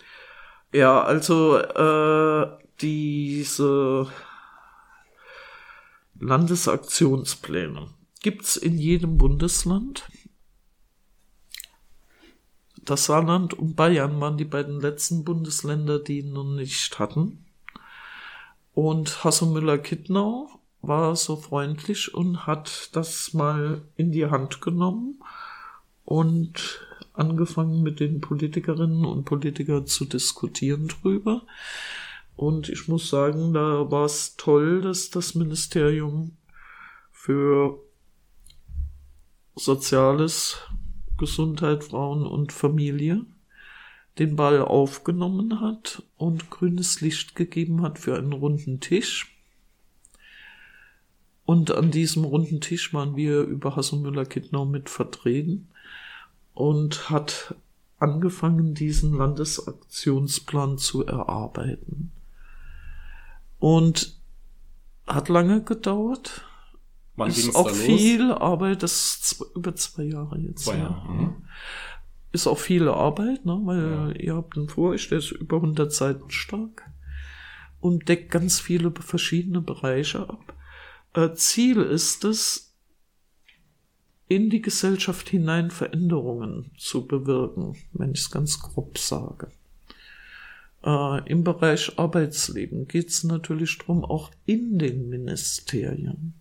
Ja, 0.73 1.01
also 1.01 1.57
äh, 1.57 2.47
diese 2.81 4.07
Landesaktionspläne 6.19 7.87
gibt's 8.21 8.55
in 8.55 8.77
jedem 8.77 9.17
Bundesland. 9.17 10.07
Das 12.83 13.05
Saarland 13.05 13.53
und 13.53 13.75
Bayern 13.75 14.19
waren 14.19 14.37
die 14.37 14.45
beiden 14.45 14.79
letzten 14.79 15.23
Bundesländer, 15.23 15.99
die 15.99 16.19
ihn 16.19 16.33
noch 16.33 16.43
nicht 16.43 16.97
hatten. 16.97 17.45
Und 18.73 19.23
Hasso 19.23 19.45
Müller-Kittnau 19.45 20.49
war 20.81 21.15
so 21.15 21.35
freundlich 21.35 22.13
und 22.13 22.47
hat 22.47 22.89
das 22.93 23.33
mal 23.33 23.83
in 23.97 24.11
die 24.11 24.25
Hand 24.25 24.61
genommen 24.61 25.21
und 26.05 26.85
angefangen 27.13 27.83
mit 27.83 27.99
den 27.99 28.21
Politikerinnen 28.21 29.05
und 29.05 29.25
Politikern 29.25 29.85
zu 29.85 30.05
diskutieren 30.05 30.87
drüber. 30.87 31.43
Und 32.35 32.69
ich 32.69 32.87
muss 32.87 33.09
sagen, 33.09 33.53
da 33.53 33.91
war 33.91 34.05
es 34.05 34.35
toll, 34.37 34.81
dass 34.81 35.09
das 35.09 35.35
Ministerium 35.35 36.37
für 37.11 37.79
Soziales, 39.55 40.57
Gesundheit, 41.17 41.83
Frauen 41.83 42.25
und 42.25 42.51
Familie 42.51 43.25
den 44.19 44.35
Ball 44.35 44.61
aufgenommen 44.61 45.61
hat 45.61 46.03
und 46.17 46.49
grünes 46.49 47.01
Licht 47.01 47.35
gegeben 47.35 47.81
hat 47.81 47.97
für 47.97 48.17
einen 48.17 48.33
runden 48.33 48.79
Tisch. 48.79 49.35
Und 51.45 51.71
an 51.71 51.91
diesem 51.91 52.23
runden 52.23 52.61
Tisch 52.61 52.93
waren 52.93 53.15
wir 53.15 53.41
über 53.41 53.75
Hasso 53.75 53.95
Müller-Kittnau 53.95 54.65
mit 54.65 54.89
vertreten 54.89 55.69
und 56.53 57.09
hat 57.09 57.55
angefangen, 57.99 58.73
diesen 58.73 59.13
Landesaktionsplan 59.13 60.77
zu 60.77 61.05
erarbeiten. 61.05 62.11
Und 63.59 64.15
hat 65.07 65.29
lange 65.29 65.63
gedauert. 65.63 66.45
Wann 67.21 67.29
ist 67.29 67.55
auch 67.55 67.69
viel 67.69 68.31
Arbeit, 68.31 68.83
das 68.83 68.93
ist 68.93 69.45
über 69.55 69.75
zwei 69.75 70.03
Jahre 70.03 70.37
jetzt. 70.39 70.65
Zwei 70.65 70.77
Jahre. 70.77 71.05
Ja. 71.07 71.13
Mhm 71.13 71.35
ist 72.31 72.47
auch 72.47 72.57
viel 72.57 72.87
Arbeit, 72.87 73.45
ne? 73.45 73.59
weil 73.63 73.91
ja. 73.91 74.11
ihr 74.11 74.35
habt 74.35 74.57
einen 74.57 74.69
Vorricht, 74.69 75.11
der 75.11 75.17
ist 75.17 75.31
über 75.31 75.57
100 75.57 75.91
Seiten 75.91 76.31
stark 76.31 76.89
und 77.79 78.07
deckt 78.07 78.31
ganz 78.31 78.59
viele 78.59 78.91
verschiedene 78.91 79.61
Bereiche 79.61 80.29
ab. 80.29 80.55
Äh, 81.13 81.33
Ziel 81.33 81.81
ist 81.81 82.23
es, 82.23 82.69
in 84.27 84.49
die 84.49 84.61
Gesellschaft 84.61 85.27
hinein 85.27 85.71
Veränderungen 85.71 86.71
zu 86.77 87.05
bewirken, 87.05 87.75
wenn 87.91 88.11
ich 88.11 88.21
es 88.21 88.31
ganz 88.31 88.61
grob 88.61 88.97
sage. 88.97 89.49
Äh, 90.85 91.29
Im 91.29 91.43
Bereich 91.43 91.99
Arbeitsleben 91.99 92.87
geht 92.87 93.09
es 93.09 93.25
natürlich 93.25 93.77
drum, 93.77 94.05
auch 94.05 94.31
in 94.45 94.79
den 94.79 95.09
Ministerien. 95.09 96.40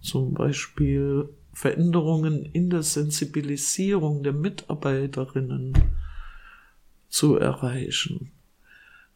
Zum 0.00 0.34
Beispiel 0.34 1.28
Veränderungen 1.52 2.44
in 2.44 2.70
der 2.70 2.82
Sensibilisierung 2.82 4.22
der 4.22 4.32
Mitarbeiterinnen 4.32 5.72
zu 7.08 7.36
erreichen. 7.36 8.32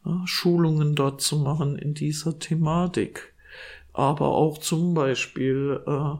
Ja, 0.04 0.22
Schulungen 0.24 0.94
dort 0.94 1.20
zu 1.20 1.38
machen 1.38 1.76
in 1.76 1.94
dieser 1.94 2.38
Thematik. 2.38 3.34
Aber 3.92 4.28
auch 4.28 4.58
zum 4.58 4.94
Beispiel 4.94 5.80
äh, 5.84 6.14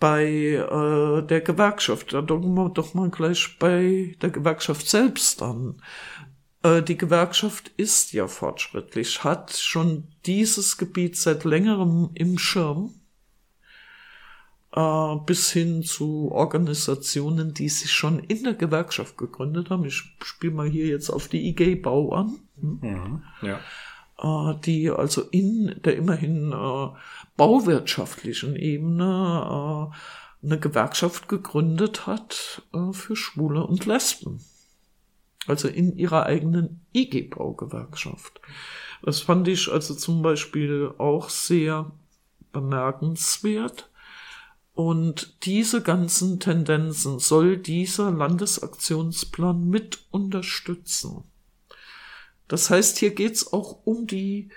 bei 0.00 0.24
äh, 0.26 1.22
der 1.22 1.40
Gewerkschaft, 1.40 2.12
da 2.12 2.22
doch 2.22 2.40
mal, 2.40 2.70
doch 2.70 2.94
mal 2.94 3.10
gleich 3.10 3.56
bei 3.58 4.16
der 4.20 4.30
Gewerkschaft 4.30 4.88
selbst 4.88 5.42
an. 5.42 5.80
Äh, 6.62 6.82
die 6.82 6.96
Gewerkschaft 6.96 7.70
ist 7.76 8.12
ja 8.12 8.26
fortschrittlich, 8.26 9.24
hat 9.24 9.52
schon 9.52 10.08
dieses 10.26 10.76
Gebiet 10.76 11.16
seit 11.16 11.44
längerem 11.44 12.10
im 12.14 12.38
Schirm 12.38 12.94
äh, 14.74 15.16
bis 15.24 15.52
hin 15.52 15.82
zu 15.82 16.30
Organisationen, 16.32 17.54
die 17.54 17.68
sich 17.68 17.92
schon 17.92 18.18
in 18.18 18.42
der 18.44 18.54
Gewerkschaft 18.54 19.16
gegründet 19.16 19.70
haben. 19.70 19.84
Ich 19.84 20.02
spiele 20.22 20.54
mal 20.54 20.68
hier 20.68 20.86
jetzt 20.86 21.10
auf 21.10 21.28
die 21.28 21.48
IG 21.48 21.76
Bau 21.76 22.12
an. 22.12 22.38
Hm? 22.60 22.78
Mhm, 22.82 23.22
ja. 23.42 23.60
Äh, 24.20 24.58
die 24.64 24.90
also 24.90 25.22
in 25.30 25.80
der 25.84 25.96
immerhin 25.96 26.50
bauwirtschaftlichen 27.36 28.56
Ebene 28.56 29.92
eine 30.42 30.58
Gewerkschaft 30.58 31.28
gegründet 31.28 32.06
hat 32.08 32.62
für 32.92 33.14
Schwule 33.14 33.64
und 33.64 33.86
Lesben. 33.86 34.40
Also 35.48 35.68
in 35.68 35.96
ihrer 35.96 36.26
eigenen 36.26 36.84
IG-Bau-Gewerkschaft. 36.92 38.40
Das 39.02 39.20
fand 39.20 39.48
ich 39.48 39.70
also 39.70 39.94
zum 39.94 40.22
Beispiel 40.22 40.92
auch 40.98 41.30
sehr 41.30 41.90
bemerkenswert. 42.52 43.90
Und 44.74 45.44
diese 45.44 45.82
ganzen 45.82 46.38
Tendenzen 46.38 47.18
soll 47.18 47.56
dieser 47.56 48.10
Landesaktionsplan 48.10 49.68
mit 49.68 50.00
unterstützen. 50.10 51.24
Das 52.46 52.70
heißt, 52.70 52.98
hier 52.98 53.14
geht's 53.14 53.52
auch 53.52 53.80
um 53.84 54.06
die 54.06 54.50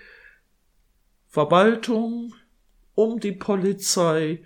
Verwaltung, 1.28 2.36
um 2.94 3.20
die 3.20 3.32
Polizei, 3.32 4.44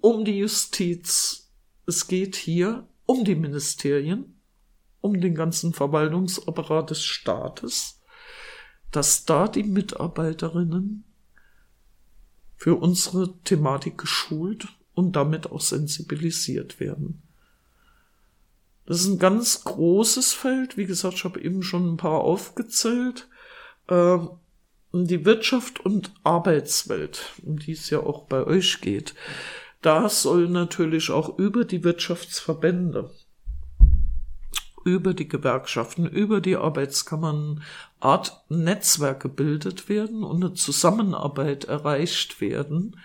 um 0.00 0.24
die 0.24 0.38
Justiz. 0.38 1.50
Es 1.86 2.06
geht 2.06 2.36
hier 2.36 2.88
um 3.04 3.24
die 3.24 3.34
Ministerien, 3.34 4.35
um 5.06 5.20
den 5.20 5.34
ganzen 5.34 5.72
Verwaltungsapparat 5.72 6.90
des 6.90 7.02
Staates, 7.04 8.00
dass 8.90 9.24
da 9.24 9.48
die 9.48 9.62
Mitarbeiterinnen 9.62 11.04
für 12.56 12.74
unsere 12.74 13.36
Thematik 13.44 13.98
geschult 13.98 14.68
und 14.94 15.14
damit 15.14 15.50
auch 15.50 15.60
sensibilisiert 15.60 16.80
werden. 16.80 17.22
Das 18.86 19.00
ist 19.00 19.06
ein 19.06 19.18
ganz 19.18 19.64
großes 19.64 20.32
Feld. 20.32 20.76
Wie 20.76 20.86
gesagt, 20.86 21.14
ich 21.14 21.24
habe 21.24 21.40
eben 21.40 21.62
schon 21.62 21.94
ein 21.94 21.96
paar 21.96 22.20
aufgezählt. 22.20 23.28
Äh, 23.88 24.18
die 24.92 25.24
Wirtschaft 25.24 25.80
und 25.80 26.12
Arbeitswelt, 26.22 27.34
um 27.42 27.58
die 27.58 27.72
es 27.72 27.90
ja 27.90 28.00
auch 28.00 28.26
bei 28.26 28.44
euch 28.44 28.80
geht. 28.80 29.14
Da 29.82 30.08
soll 30.08 30.48
natürlich 30.48 31.10
auch 31.10 31.38
über 31.38 31.64
die 31.64 31.84
Wirtschaftsverbände, 31.84 33.12
über 34.86 35.14
die 35.14 35.26
Gewerkschaften, 35.26 36.06
über 36.06 36.40
die 36.40 36.54
Arbeitskammern 36.56 37.64
Art 37.98 38.44
Netzwerk 38.48 39.20
gebildet 39.20 39.88
werden 39.88 40.22
und 40.22 40.44
eine 40.44 40.54
Zusammenarbeit 40.54 41.64
erreicht 41.64 42.40
werden, 42.40 42.96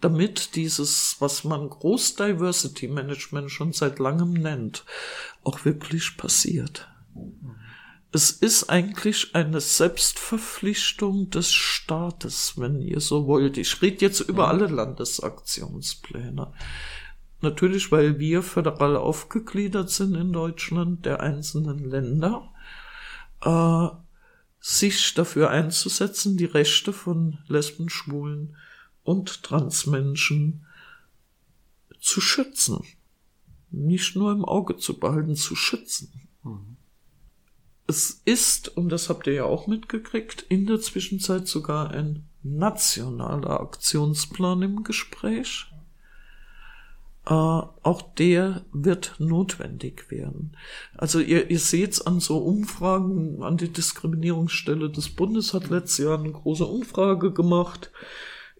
damit 0.00 0.56
dieses, 0.56 1.16
was 1.18 1.44
man 1.44 1.68
Groß 1.68 2.14
Diversity 2.14 2.88
Management 2.88 3.50
schon 3.50 3.74
seit 3.74 3.98
langem 3.98 4.32
nennt, 4.32 4.86
auch 5.44 5.66
wirklich 5.66 6.16
passiert. 6.16 6.88
Es 8.10 8.30
ist 8.30 8.70
eigentlich 8.70 9.34
eine 9.34 9.60
Selbstverpflichtung 9.60 11.28
des 11.28 11.52
Staates, 11.52 12.54
wenn 12.56 12.80
ihr 12.80 13.00
so 13.00 13.26
wollt. 13.26 13.58
Ich 13.58 13.82
rede 13.82 13.98
jetzt 14.00 14.20
über 14.20 14.48
alle 14.48 14.66
Landesaktionspläne. 14.66 16.54
Natürlich, 17.42 17.90
weil 17.90 18.18
wir 18.18 18.42
föderal 18.42 18.96
aufgegliedert 18.96 19.90
sind 19.90 20.14
in 20.14 20.32
Deutschland 20.32 21.06
der 21.06 21.20
einzelnen 21.20 21.78
Länder, 21.78 22.52
äh, 23.40 23.88
sich 24.60 25.14
dafür 25.14 25.50
einzusetzen, 25.50 26.36
die 26.36 26.44
Rechte 26.44 26.92
von 26.92 27.38
Lesben, 27.48 27.88
Schwulen 27.88 28.56
und 29.02 29.42
Transmenschen 29.42 30.66
zu 31.98 32.20
schützen. 32.20 32.84
Nicht 33.70 34.16
nur 34.16 34.32
im 34.32 34.44
Auge 34.44 34.76
zu 34.76 34.98
behalten, 34.98 35.36
zu 35.36 35.56
schützen. 35.56 36.12
Mhm. 36.42 36.76
Es 37.86 38.20
ist, 38.24 38.76
und 38.76 38.90
das 38.90 39.08
habt 39.08 39.26
ihr 39.26 39.32
ja 39.32 39.44
auch 39.44 39.66
mitgekriegt, 39.66 40.44
in 40.48 40.66
der 40.66 40.80
Zwischenzeit 40.80 41.48
sogar 41.48 41.90
ein 41.90 42.28
nationaler 42.42 43.60
Aktionsplan 43.60 44.62
im 44.62 44.84
Gespräch. 44.84 45.66
Äh, 47.26 47.32
auch 47.34 48.02
der 48.16 48.64
wird 48.72 49.16
notwendig 49.18 50.10
werden. 50.10 50.56
Also 50.96 51.20
ihr, 51.20 51.50
ihr 51.50 51.58
seht 51.58 52.06
an 52.06 52.20
so 52.20 52.38
Umfragen, 52.38 53.42
an 53.42 53.56
die 53.56 53.72
Diskriminierungsstelle 53.72 54.90
des 54.90 55.10
Bundes 55.10 55.54
hat 55.54 55.68
letztes 55.68 56.04
Jahr 56.04 56.18
eine 56.18 56.32
große 56.32 56.64
Umfrage 56.64 57.32
gemacht 57.32 57.90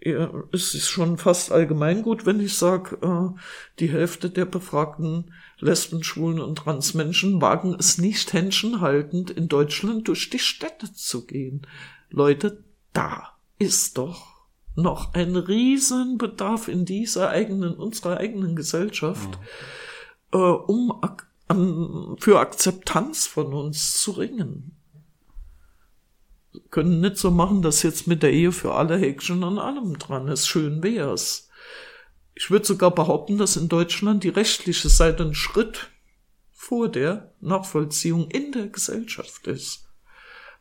ja, 0.02 0.32
es 0.52 0.74
ist 0.74 0.88
schon 0.88 1.18
fast 1.18 1.52
allgemeingut, 1.52 2.24
wenn 2.24 2.40
ich 2.40 2.56
sage, 2.56 2.96
äh, 3.02 3.38
die 3.78 3.90
Hälfte 3.90 4.30
der 4.30 4.46
befragten 4.46 5.32
Lesben, 5.58 6.02
Schwulen 6.02 6.40
und 6.40 6.56
Transmenschen 6.56 7.42
wagen 7.42 7.76
es 7.78 7.98
nicht 7.98 8.32
händchenhaltend 8.32 9.30
in 9.30 9.48
Deutschland 9.48 10.08
durch 10.08 10.30
die 10.30 10.38
Städte 10.38 10.92
zu 10.94 11.26
gehen. 11.26 11.66
Leute, 12.08 12.64
da 12.94 13.36
ist 13.58 13.98
doch 13.98 14.29
noch 14.76 15.14
ein 15.14 15.36
Riesenbedarf 15.36 16.68
in 16.68 16.84
dieser 16.84 17.30
eigenen, 17.30 17.74
unserer 17.74 18.18
eigenen 18.18 18.56
Gesellschaft, 18.56 19.38
mhm. 20.32 20.38
äh, 20.38 20.38
um 20.38 20.92
ak 21.02 21.26
an, 21.48 22.16
für 22.18 22.38
Akzeptanz 22.38 23.26
von 23.26 23.52
uns 23.52 24.00
zu 24.00 24.12
ringen 24.12 24.80
können 26.70 27.00
nicht 27.00 27.16
so 27.16 27.30
machen, 27.30 27.62
dass 27.62 27.82
jetzt 27.82 28.06
mit 28.06 28.22
der 28.22 28.32
Ehe 28.32 28.52
für 28.52 28.74
alle 28.74 28.96
Häkchen 28.96 29.44
an 29.44 29.58
allem 29.58 29.98
dran 29.98 30.28
ist. 30.28 30.48
Schön 30.48 30.82
wär's. 30.82 31.48
Ich 32.34 32.50
würde 32.50 32.66
sogar 32.66 32.90
behaupten, 32.92 33.38
dass 33.38 33.56
in 33.56 33.68
Deutschland 33.68 34.24
die 34.24 34.30
rechtliche 34.30 34.88
Seite 34.88 35.24
ein 35.24 35.34
Schritt 35.34 35.90
vor 36.50 36.88
der 36.88 37.34
Nachvollziehung 37.40 38.28
in 38.30 38.52
der 38.52 38.68
Gesellschaft 38.68 39.46
ist. 39.46 39.89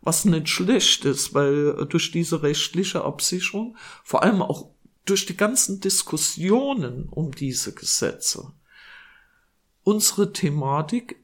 Was 0.02 0.26
nicht 0.26 0.48
schlecht 0.48 1.06
ist, 1.06 1.34
weil 1.34 1.86
durch 1.88 2.12
diese 2.12 2.42
rechtliche 2.42 3.04
Absicherung, 3.04 3.76
vor 4.04 4.24
allem 4.24 4.42
auch 4.42 4.70
durch 5.06 5.26
die 5.26 5.36
ganzen 5.36 5.82
Diskussionen 5.82 7.10
um 7.10 7.32
diese 7.32 7.74
Gesetze, 7.74 8.54
unsere 9.84 10.32
Thematik 10.32 11.18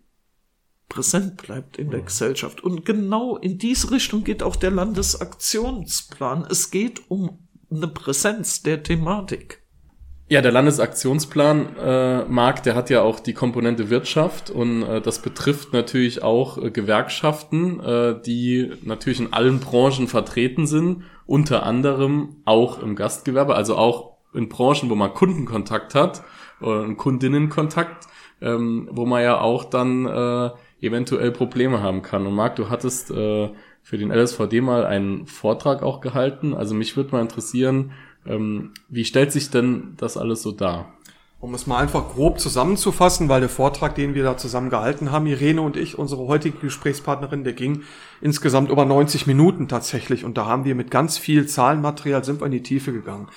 präsent 0.89 1.38
bleibt 1.41 1.77
in 1.77 1.89
der 1.89 2.01
mhm. 2.01 2.05
Gesellschaft. 2.05 2.61
Und 2.61 2.85
genau 2.85 3.38
in 3.38 3.57
diese 3.57 3.91
Richtung 3.91 4.23
geht 4.23 4.43
auch 4.43 4.55
der 4.55 4.71
Landesaktionsplan. 4.71 6.45
Es 6.49 6.71
geht 6.71 7.09
um 7.09 7.47
eine 7.69 7.88
Präsenz 7.88 8.61
der 8.61 8.83
Thematik. 8.83 9.64
Ja, 10.27 10.41
der 10.41 10.51
Landesaktionsplan, 10.51 11.77
äh, 11.77 12.25
Marc, 12.25 12.63
der 12.63 12.73
hat 12.73 12.89
ja 12.89 13.03
auch 13.03 13.19
die 13.19 13.33
Komponente 13.33 13.91
Wirtschaft 13.91 14.49
und 14.49 14.81
äh, 14.81 14.99
das 14.99 15.19
betrifft 15.19 15.71
natürlich 15.71 16.23
auch 16.23 16.57
äh, 16.57 16.71
Gewerkschaften, 16.71 17.79
äh, 17.79 18.19
die 18.25 18.71
natürlich 18.81 19.19
in 19.19 19.33
allen 19.33 19.59
Branchen 19.59 20.07
vertreten 20.07 20.65
sind, 20.65 21.03
unter 21.27 21.61
anderem 21.61 22.38
auch 22.43 22.81
im 22.81 22.95
Gastgewerbe, 22.95 23.53
also 23.53 23.75
auch 23.75 24.17
in 24.33 24.49
Branchen, 24.49 24.89
wo 24.89 24.95
man 24.95 25.13
Kundenkontakt 25.13 25.93
hat, 25.93 26.23
oder 26.59 26.91
Kundinnenkontakt, 26.95 28.07
ähm, 28.41 28.89
wo 28.91 29.05
man 29.05 29.21
ja 29.21 29.39
auch 29.39 29.63
dann 29.65 30.07
äh, 30.07 30.49
eventuell 30.81 31.31
Probleme 31.31 31.83
haben 31.83 32.01
kann. 32.01 32.25
Und 32.25 32.33
Marc, 32.33 32.55
du 32.55 32.69
hattest 32.69 33.11
äh, 33.11 33.49
für 33.83 33.97
den 33.99 34.11
LSVD 34.11 34.61
mal 34.61 34.85
einen 34.85 35.27
Vortrag 35.27 35.83
auch 35.83 36.01
gehalten. 36.01 36.55
Also 36.55 36.73
mich 36.73 36.97
würde 36.97 37.11
mal 37.11 37.21
interessieren, 37.21 37.91
ähm, 38.25 38.71
wie 38.89 39.05
stellt 39.05 39.31
sich 39.31 39.49
denn 39.49 39.93
das 39.97 40.17
alles 40.17 40.41
so 40.41 40.51
dar? 40.51 40.93
Um 41.39 41.53
es 41.53 41.67
mal 41.67 41.77
einfach 41.77 42.13
grob 42.13 42.39
zusammenzufassen, 42.39 43.29
weil 43.29 43.41
der 43.41 43.49
Vortrag, 43.49 43.93
den 43.93 44.15
wir 44.15 44.23
da 44.23 44.38
zusammen 44.38 44.69
gehalten 44.69 45.11
haben, 45.11 45.27
Irene 45.27 45.61
und 45.61 45.77
ich, 45.77 45.99
unsere 45.99 46.25
heutige 46.27 46.57
Gesprächspartnerin, 46.57 47.43
der 47.43 47.53
ging 47.53 47.83
insgesamt 48.21 48.71
über 48.71 48.85
90 48.85 49.27
Minuten 49.27 49.67
tatsächlich. 49.67 50.25
Und 50.25 50.38
da 50.38 50.45
haben 50.45 50.65
wir 50.65 50.73
mit 50.75 50.89
ganz 50.89 51.17
viel 51.17 51.45
Zahlenmaterial, 51.45 52.23
sind 52.23 52.41
wir 52.41 52.45
in 52.45 52.51
die 52.51 52.63
Tiefe 52.63 52.93
gegangen. 52.93 53.27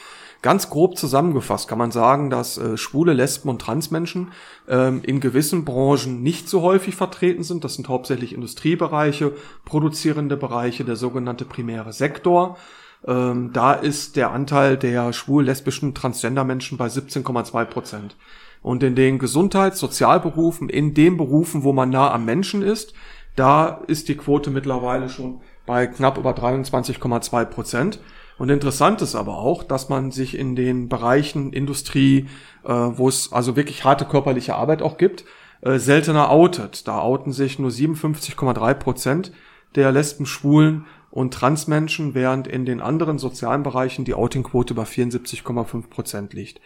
Ganz 0.41 0.71
grob 0.71 0.97
zusammengefasst 0.97 1.69
kann 1.69 1.79
man 1.79 1.91
sagen, 1.91 2.31
dass 2.31 2.59
äh, 2.59 2.77
schwule 2.77 3.13
Lesben 3.13 3.49
und 3.49 3.61
Transmenschen 3.61 4.31
ähm, 4.69 5.01
in 5.03 5.19
gewissen 5.19 5.65
Branchen 5.65 6.23
nicht 6.23 6.49
so 6.49 6.63
häufig 6.63 6.95
vertreten 6.95 7.43
sind. 7.43 7.65
Das 7.65 7.75
sind 7.75 7.89
hauptsächlich 7.89 8.33
Industriebereiche, 8.33 9.33
produzierende 9.65 10.37
Bereiche, 10.37 10.85
der 10.85 10.95
sogenannte 10.95 11.45
primäre 11.45 11.93
Sektor. 11.93 12.57
Ähm, 13.07 13.51
da 13.53 13.73
ist 13.73 14.17
der 14.17 14.33
Anteil 14.33 14.77
der 14.77 15.13
schwul, 15.13 15.45
lesbischen, 15.45 15.95
Transgender-Menschen 15.95 16.79
bei 16.79 16.87
17,2 16.87 17.65
Prozent. 17.67 18.17
Und 18.63 18.83
in 18.83 18.97
den 18.97 19.19
Gesundheits-, 19.19 19.79
Sozialberufen, 19.79 20.69
in 20.69 20.95
den 20.95 21.17
Berufen, 21.17 21.63
wo 21.63 21.73
man 21.73 21.91
nah 21.91 22.13
am 22.13 22.25
Menschen 22.25 22.63
ist, 22.63 22.93
da 23.37 23.83
ist 23.87 24.09
die 24.09 24.17
Quote 24.17 24.51
mittlerweile 24.51 25.09
schon 25.09 25.41
bei 25.65 25.87
knapp 25.87 26.19
über 26.19 26.33
23,2 26.33 27.45
Prozent. 27.45 28.01
Und 28.37 28.51
interessant 28.51 29.03
ist 29.03 29.15
aber 29.15 29.39
auch, 29.39 29.63
dass 29.63 29.89
man 29.89 30.11
sich 30.11 30.37
in 30.37 30.57
den 30.57 30.89
Bereichen 30.89 31.53
Industrie, 31.53 32.29
äh, 32.65 32.73
wo 32.73 33.09
es 33.09 33.33
also 33.33 33.57
wirklich 33.57 33.85
harte 33.85 34.05
körperliche 34.05 34.55
Arbeit 34.55 34.83
auch 34.83 34.97
gibt, 34.97 35.25
äh, 35.61 35.79
seltener 35.79 36.31
outet. 36.31 36.87
Da 36.89 37.01
outen 37.01 37.33
sich 37.33 37.59
nur 37.59 37.71
57,3 37.71 38.75
Prozent 38.75 39.33
der 39.75 39.93
Lesben, 39.93 40.27
Schwulen 40.27 40.87
und 41.11 41.33
Transmenschen, 41.35 42.15
während 42.15 42.47
in 42.47 42.65
den 42.65 42.81
anderen 42.81 43.19
sozialen 43.19 43.63
Bereichen 43.63 44.05
die 44.05 44.15
Outingquote 44.15 44.75
bei 44.75 44.85
74,5 44.85 45.89
Prozent 45.89 46.33
liegt. 46.35 46.61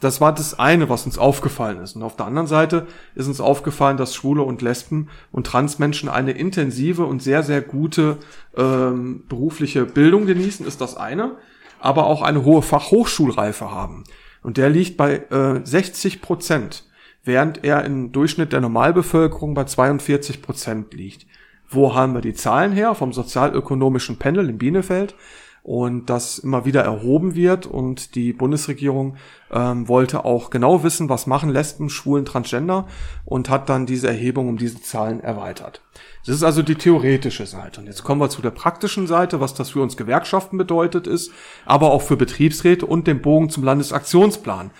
Das 0.00 0.20
war 0.20 0.34
das 0.34 0.58
eine, 0.58 0.88
was 0.88 1.04
uns 1.04 1.18
aufgefallen 1.18 1.78
ist. 1.78 1.94
Und 1.94 2.02
auf 2.02 2.16
der 2.16 2.26
anderen 2.26 2.46
Seite 2.46 2.86
ist 3.14 3.28
uns 3.28 3.40
aufgefallen, 3.40 3.98
dass 3.98 4.14
Schwule 4.14 4.42
und 4.42 4.62
Lesben 4.62 5.08
und 5.30 5.46
Transmenschen 5.46 6.08
eine 6.08 6.32
intensive 6.32 7.04
und 7.04 7.22
sehr, 7.22 7.42
sehr 7.42 7.60
gute 7.60 8.16
ähm, 8.56 9.24
berufliche 9.28 9.84
Bildung 9.84 10.24
genießen, 10.24 10.66
ist 10.66 10.80
das 10.80 10.96
eine, 10.96 11.36
aber 11.80 12.06
auch 12.06 12.22
eine 12.22 12.44
hohe 12.44 12.62
Fachhochschulreife 12.62 13.70
haben. 13.70 14.04
Und 14.42 14.56
der 14.56 14.70
liegt 14.70 14.96
bei 14.96 15.16
äh, 15.16 15.60
60 15.62 16.22
Prozent, 16.22 16.84
während 17.22 17.62
er 17.62 17.84
im 17.84 18.10
Durchschnitt 18.10 18.54
der 18.54 18.62
Normalbevölkerung 18.62 19.52
bei 19.52 19.64
42 19.64 20.40
Prozent 20.40 20.94
liegt. 20.94 21.26
Wo 21.70 21.94
haben 21.94 22.14
wir 22.14 22.20
die 22.20 22.34
Zahlen 22.34 22.72
her? 22.72 22.94
Vom 22.94 23.12
sozialökonomischen 23.12 24.18
Panel 24.18 24.48
in 24.48 24.58
Bielefeld 24.58 25.14
und 25.62 26.08
das 26.08 26.38
immer 26.38 26.64
wieder 26.64 26.82
erhoben 26.82 27.34
wird 27.34 27.66
und 27.66 28.14
die 28.14 28.32
Bundesregierung 28.32 29.16
ähm, 29.50 29.88
wollte 29.88 30.24
auch 30.24 30.50
genau 30.50 30.82
wissen, 30.82 31.08
was 31.08 31.26
machen 31.26 31.50
Lesben, 31.50 31.90
Schwulen, 31.90 32.24
Transgender 32.24 32.86
und 33.24 33.50
hat 33.50 33.68
dann 33.68 33.86
diese 33.86 34.08
Erhebung 34.08 34.48
um 34.48 34.56
diese 34.56 34.80
Zahlen 34.80 35.20
erweitert. 35.20 35.82
Das 36.24 36.34
ist 36.34 36.42
also 36.42 36.62
die 36.62 36.74
theoretische 36.74 37.46
Seite. 37.46 37.80
Und 37.80 37.86
jetzt 37.86 38.04
kommen 38.04 38.20
wir 38.20 38.30
zu 38.30 38.42
der 38.42 38.50
praktischen 38.50 39.06
Seite, 39.06 39.40
was 39.40 39.54
das 39.54 39.70
für 39.70 39.82
uns 39.82 39.96
Gewerkschaften 39.96 40.56
bedeutet 40.58 41.06
ist, 41.06 41.30
aber 41.66 41.90
auch 41.90 42.02
für 42.02 42.16
Betriebsräte 42.16 42.86
und 42.86 43.06
den 43.06 43.20
Bogen 43.20 43.50
zum 43.50 43.64
Landesaktionsplan. 43.64 44.70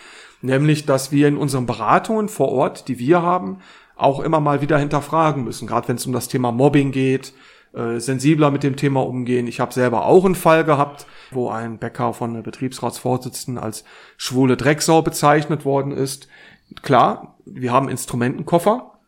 Nämlich, 0.43 0.87
dass 0.87 1.13
wir 1.13 1.29
in 1.29 1.37
unseren 1.37 1.67
Beratungen 1.67 2.31
vor 2.31 2.49
Ort, 2.49 2.89
die 2.89 2.99
wir 2.99 3.21
haben, 3.21 3.59
auch 4.03 4.21
immer 4.21 4.41
mal 4.41 4.61
wieder 4.61 4.79
hinterfragen 4.79 5.45
müssen, 5.45 5.67
gerade 5.67 5.89
wenn 5.89 5.97
es 5.97 6.07
um 6.07 6.13
das 6.13 6.29
Thema 6.29 6.53
Mobbing 6.53 6.93
geht, 6.93 7.33
äh, 7.73 8.01
sensibler 8.01 8.51
mit 8.51 8.63
dem 8.63 8.77
Thema 8.77 9.07
umgehen. 9.07 9.47
Ich 9.47 9.61
habe 9.61 9.73
selber 9.73 10.07
auch 10.07 10.25
einen 10.25 10.35
Fall 10.35 10.65
gehabt, 10.65 11.07
wo 11.31 11.51
ein 11.51 11.79
Bäcker 11.79 12.13
von 12.13 12.35
der 12.35 12.43
Betriebsratsvorsitzenden 12.43 13.63
als 13.63 13.85
schwule 14.17 14.57
Drecksau 14.57 15.03
bezeichnet 15.03 15.65
worden 15.65 15.93
ist. 15.93 16.29
Klar, 16.83 17.37
wir 17.45 17.73
haben 17.73 17.89
Instrumentenkoffer. 17.89 18.99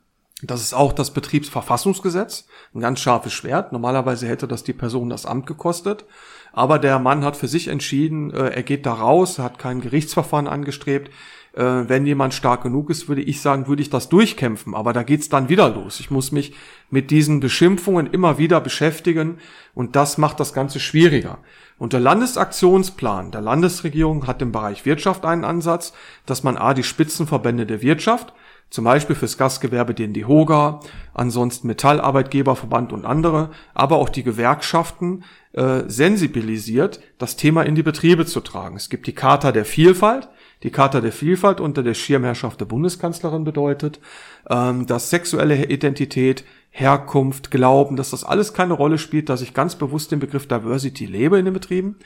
Das 0.45 0.61
ist 0.61 0.74
auch 0.74 0.93
das 0.93 1.12
Betriebsverfassungsgesetz, 1.12 2.47
ein 2.74 2.80
ganz 2.80 2.99
scharfes 2.99 3.32
Schwert. 3.32 3.70
Normalerweise 3.70 4.26
hätte 4.26 4.49
das 4.49 4.64
die 4.64 4.72
Person 4.72 5.09
das 5.09 5.24
Amt 5.24 5.47
gekostet. 5.47 6.05
Aber 6.53 6.80
der 6.80 6.99
Mann 6.99 7.24
hat 7.24 7.36
für 7.36 7.47
sich 7.49 7.68
entschieden, 7.68 8.32
äh, 8.32 8.49
er 8.49 8.62
geht 8.62 8.84
da 8.84 8.95
raus, 8.95 9.38
hat 9.38 9.59
kein 9.59 9.80
Gerichtsverfahren 9.80 10.49
angestrebt. 10.49 11.11
Äh, 11.55 11.89
wenn 11.89 12.07
jemand 12.07 12.33
stark 12.33 12.63
genug 12.63 12.89
ist, 12.89 13.09
würde 13.09 13.23
ich 13.23 13.41
sagen, 13.41 13.67
würde 13.69 13.83
ich 13.83 13.91
das 13.91 14.09
durchkämpfen. 14.09 14.75
Aber 14.75 14.93
da 14.93 15.03
geht's 15.03 15.29
dann 15.29 15.49
wieder 15.49 15.69
los. 15.69 16.01
Ich 16.01 16.11
muss 16.11 16.33
mich 16.33 16.55
mit 16.91 17.11
diesen 17.11 17.41
Beschimpfungen 17.41 18.07
immer 18.07 18.39
wieder 18.39 18.61
beschäftigen 18.61 19.39
und 19.75 19.95
das 19.97 20.19
macht 20.19 20.41
das 20.41 20.55
Ganze 20.55 20.81
schwieriger. 20.81 21.39
Und 21.79 21.93
der 21.93 22.01
Landesaktionsplan 22.01 23.33
der 23.33 23.41
Landesregierung 23.41 24.27
hat 24.27 24.41
im 24.41 24.53
Bereich 24.53 24.87
Wirtschaft 24.87 25.25
einen 25.25 25.45
Ansatz, 25.45 25.93
dass 26.27 26.43
man 26.43 26.57
A, 26.57 26.75
die 26.75 26.85
Spitzenverbände 26.85 27.67
der 27.67 27.83
Wirtschaft, 27.83 28.33
zum 28.71 28.85
Beispiel 28.85 29.15
fürs 29.17 29.37
Gastgewerbe 29.37 29.93
den 29.93 30.15
DIHOGA, 30.15 30.81
ansonsten 31.13 31.67
Metallarbeitgeberverband 31.67 32.95
und 32.95 33.05
andere, 33.05 33.51
aber 33.75 33.97
auch 33.97 34.09
die 34.09 34.23
Gewerkschaften 34.23 35.25
äh, 35.53 35.83
sensibilisiert, 35.89 37.01
das 37.19 37.37
Thema 37.37 37.65
in 37.65 37.75
die 37.75 37.83
Betriebe 37.83 38.25
zu 38.25 38.41
tragen. 38.41 38.77
Es 38.77 38.89
gibt 38.89 39.07
die 39.07 39.15
Charta 39.15 39.53
der 39.53 39.67
Vielfalt. 39.67 40.31
Die 40.63 40.71
Charta 40.71 41.01
der 41.01 41.13
Vielfalt 41.13 41.61
unter 41.61 41.83
der 41.83 41.95
Schirmherrschaft 41.95 42.61
der 42.61 42.67
Bundeskanzlerin 42.67 43.45
bedeutet, 43.45 44.01
ähm, 44.49 44.87
dass 44.87 45.11
sexuelle 45.11 45.67
Identität, 45.67 46.45
Herkunft, 46.71 47.51
Glauben, 47.51 47.97
dass 47.97 48.11
das 48.11 48.25
alles 48.25 48.55
keine 48.55 48.75
Rolle 48.75 48.99
spielt, 48.99 49.29
dass 49.29 49.43
ich 49.43 49.55
ganz 49.55 49.75
bewusst 49.75 50.13
den 50.13 50.21
Begriff 50.21 50.47
Diversity 50.47 51.07
lebe 51.07 51.39
in 51.39 51.45
den 51.45 51.55
Betrieben. 51.55 51.97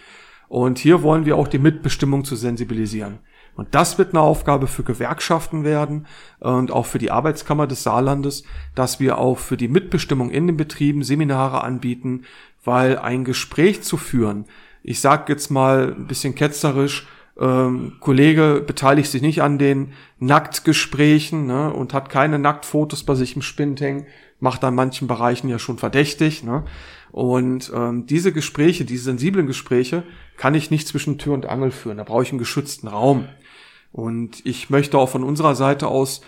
Und 0.49 0.79
hier 0.79 1.03
wollen 1.03 1.27
wir 1.27 1.37
auch 1.37 1.49
die 1.49 1.59
Mitbestimmung 1.59 2.25
zu 2.25 2.37
sensibilisieren. 2.37 3.19
Und 3.57 3.75
das 3.75 3.99
wird 3.99 4.11
eine 4.11 4.21
Aufgabe 4.21 4.67
für 4.67 4.83
Gewerkschaften 4.83 5.65
werden 5.65 6.07
und 6.41 6.71
auch 6.71 6.87
für 6.87 6.99
die 6.99 7.11
Arbeitskammer 7.11 7.67
des 7.67 7.83
Saarlandes, 7.83 8.45
dass 8.75 9.01
wir 9.01 9.19
auch 9.19 9.39
für 9.39 9.57
die 9.57 9.69
Mitbestimmung 9.69 10.31
in 10.31 10.47
den 10.47 10.57
Betrieben 10.57 11.03
Seminare 11.03 11.65
anbieten, 11.65 12.23
weil 12.65 12.99
ein 12.99 13.25
Gespräch 13.25 13.83
zu 13.83 13.97
führen, 13.97 14.45
ich 14.83 15.01
sag 15.01 15.29
jetzt 15.29 15.51
mal 15.51 15.95
ein 15.97 16.07
bisschen 16.07 16.35
ketzerisch, 16.35 17.09
ähm, 17.39 17.97
Kollege 18.01 18.63
beteiligt 18.67 19.11
sich 19.11 19.23
nicht 19.23 19.43
an 19.43 19.59
den 19.59 19.93
Nacktgesprächen 20.19 21.47
ne, 21.47 21.73
und 21.73 21.93
hat 21.93 22.09
keine 22.09 22.39
Nacktfotos 22.39 23.05
bei 23.05 23.15
sich 23.15 23.37
im 23.37 23.43
Spind 23.43 23.81
hängen, 23.81 24.07
macht 24.41 24.65
an 24.65 24.75
manchen 24.75 25.07
Bereichen 25.07 25.49
ja 25.49 25.59
schon 25.59 25.79
verdächtig. 25.79 26.45
Ne? 26.45 26.65
Und 27.13 27.71
ähm, 27.75 28.07
diese 28.07 28.33
Gespräche, 28.33 28.85
diese 28.85 29.05
sensiblen 29.05 29.47
Gespräche, 29.47 30.03
kann 30.37 30.55
ich 30.55 30.71
nicht 30.71 30.89
zwischen 30.89 31.19
Tür 31.19 31.35
und 31.35 31.47
Angel 31.47 31.71
führen. 31.71 31.99
Da 31.99 32.05
brauche 32.05 32.23
ich 32.23 32.31
einen 32.31 32.39
geschützten 32.39 32.89
Raum. 32.89 33.29
Und 33.93 34.45
ich 34.45 34.71
möchte 34.71 34.99
auch 34.99 35.09
von 35.09 35.23
unserer 35.23 35.55
Seite 35.55 35.89
aus 35.89 36.23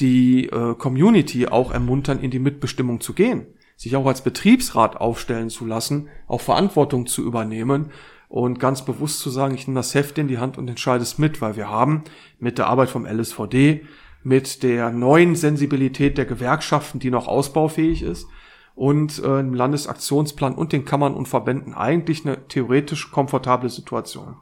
die 0.00 0.46
äh, 0.46 0.74
Community 0.74 1.46
auch 1.46 1.72
ermuntern, 1.72 2.20
in 2.20 2.30
die 2.30 2.38
Mitbestimmung 2.38 3.00
zu 3.00 3.12
gehen, 3.12 3.46
sich 3.76 3.96
auch 3.96 4.06
als 4.06 4.22
Betriebsrat 4.22 4.96
aufstellen 4.96 5.50
zu 5.50 5.66
lassen, 5.66 6.08
auch 6.26 6.40
Verantwortung 6.40 7.06
zu 7.06 7.22
übernehmen 7.22 7.90
und 8.28 8.58
ganz 8.58 8.84
bewusst 8.84 9.20
zu 9.20 9.30
sagen, 9.30 9.54
ich 9.54 9.66
nehme 9.66 9.78
das 9.78 9.94
Heft 9.94 10.18
in 10.18 10.28
die 10.28 10.38
Hand 10.38 10.58
und 10.58 10.68
entscheide 10.68 11.02
es 11.02 11.18
mit, 11.18 11.40
weil 11.40 11.56
wir 11.56 11.68
haben 11.68 12.04
mit 12.38 12.58
der 12.58 12.66
Arbeit 12.66 12.90
vom 12.90 13.06
LSVD, 13.06 13.86
mit 14.22 14.62
der 14.62 14.90
neuen 14.90 15.36
Sensibilität 15.36 16.18
der 16.18 16.24
Gewerkschaften, 16.24 16.98
die 16.98 17.10
noch 17.10 17.28
ausbaufähig 17.28 18.02
ist, 18.02 18.26
und 18.74 19.22
äh, 19.22 19.40
im 19.40 19.54
Landesaktionsplan 19.54 20.54
und 20.54 20.72
den 20.72 20.84
Kammern 20.84 21.14
und 21.14 21.28
Verbänden 21.28 21.74
eigentlich 21.74 22.26
eine 22.26 22.48
theoretisch 22.48 23.12
komfortable 23.12 23.68
Situation. 23.68 24.36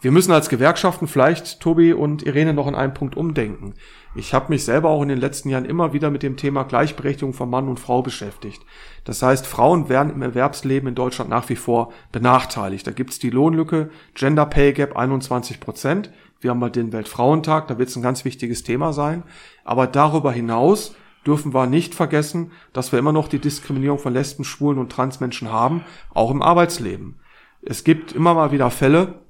Wir 0.00 0.12
müssen 0.12 0.30
als 0.30 0.48
Gewerkschaften 0.48 1.08
vielleicht, 1.08 1.58
Tobi 1.58 1.92
und 1.92 2.22
Irene, 2.22 2.54
noch 2.54 2.68
in 2.68 2.76
einem 2.76 2.94
Punkt 2.94 3.16
umdenken. 3.16 3.74
Ich 4.14 4.32
habe 4.34 4.48
mich 4.48 4.64
selber 4.64 4.88
auch 4.88 5.02
in 5.02 5.08
den 5.08 5.20
letzten 5.20 5.50
Jahren 5.50 5.64
immer 5.64 5.92
wieder 5.92 6.10
mit 6.10 6.22
dem 6.22 6.36
Thema 6.36 6.64
Gleichberechtigung 6.64 7.34
von 7.34 7.50
Mann 7.50 7.68
und 7.68 7.78
Frau 7.78 8.02
beschäftigt. 8.02 8.62
Das 9.04 9.22
heißt, 9.22 9.46
Frauen 9.46 9.88
werden 9.88 10.12
im 10.12 10.22
Erwerbsleben 10.22 10.88
in 10.88 10.94
Deutschland 10.94 11.30
nach 11.30 11.48
wie 11.48 11.56
vor 11.56 11.92
benachteiligt. 12.10 12.86
Da 12.86 12.92
gibt's 12.92 13.18
die 13.18 13.30
Lohnlücke, 13.30 13.90
Gender 14.14 14.46
Pay 14.46 14.72
Gap 14.72 14.96
21 14.96 15.60
Prozent. 15.60 16.10
Wir 16.40 16.50
haben 16.50 16.58
mal 16.58 16.70
den 16.70 16.92
Weltfrauentag, 16.92 17.68
da 17.68 17.78
wird 17.78 17.88
es 17.88 17.96
ein 17.96 18.02
ganz 18.02 18.24
wichtiges 18.24 18.62
Thema 18.62 18.92
sein. 18.92 19.24
Aber 19.64 19.86
darüber 19.86 20.32
hinaus 20.32 20.94
dürfen 21.26 21.52
wir 21.52 21.66
nicht 21.66 21.94
vergessen, 21.94 22.52
dass 22.72 22.92
wir 22.92 22.98
immer 22.98 23.12
noch 23.12 23.28
die 23.28 23.40
Diskriminierung 23.40 23.98
von 23.98 24.14
Lesben, 24.14 24.44
Schwulen 24.44 24.78
und 24.78 24.90
Transmenschen 24.90 25.52
haben, 25.52 25.84
auch 26.14 26.30
im 26.30 26.42
Arbeitsleben. 26.42 27.20
Es 27.60 27.84
gibt 27.84 28.12
immer 28.12 28.34
mal 28.34 28.52
wieder 28.52 28.70
Fälle, 28.70 29.20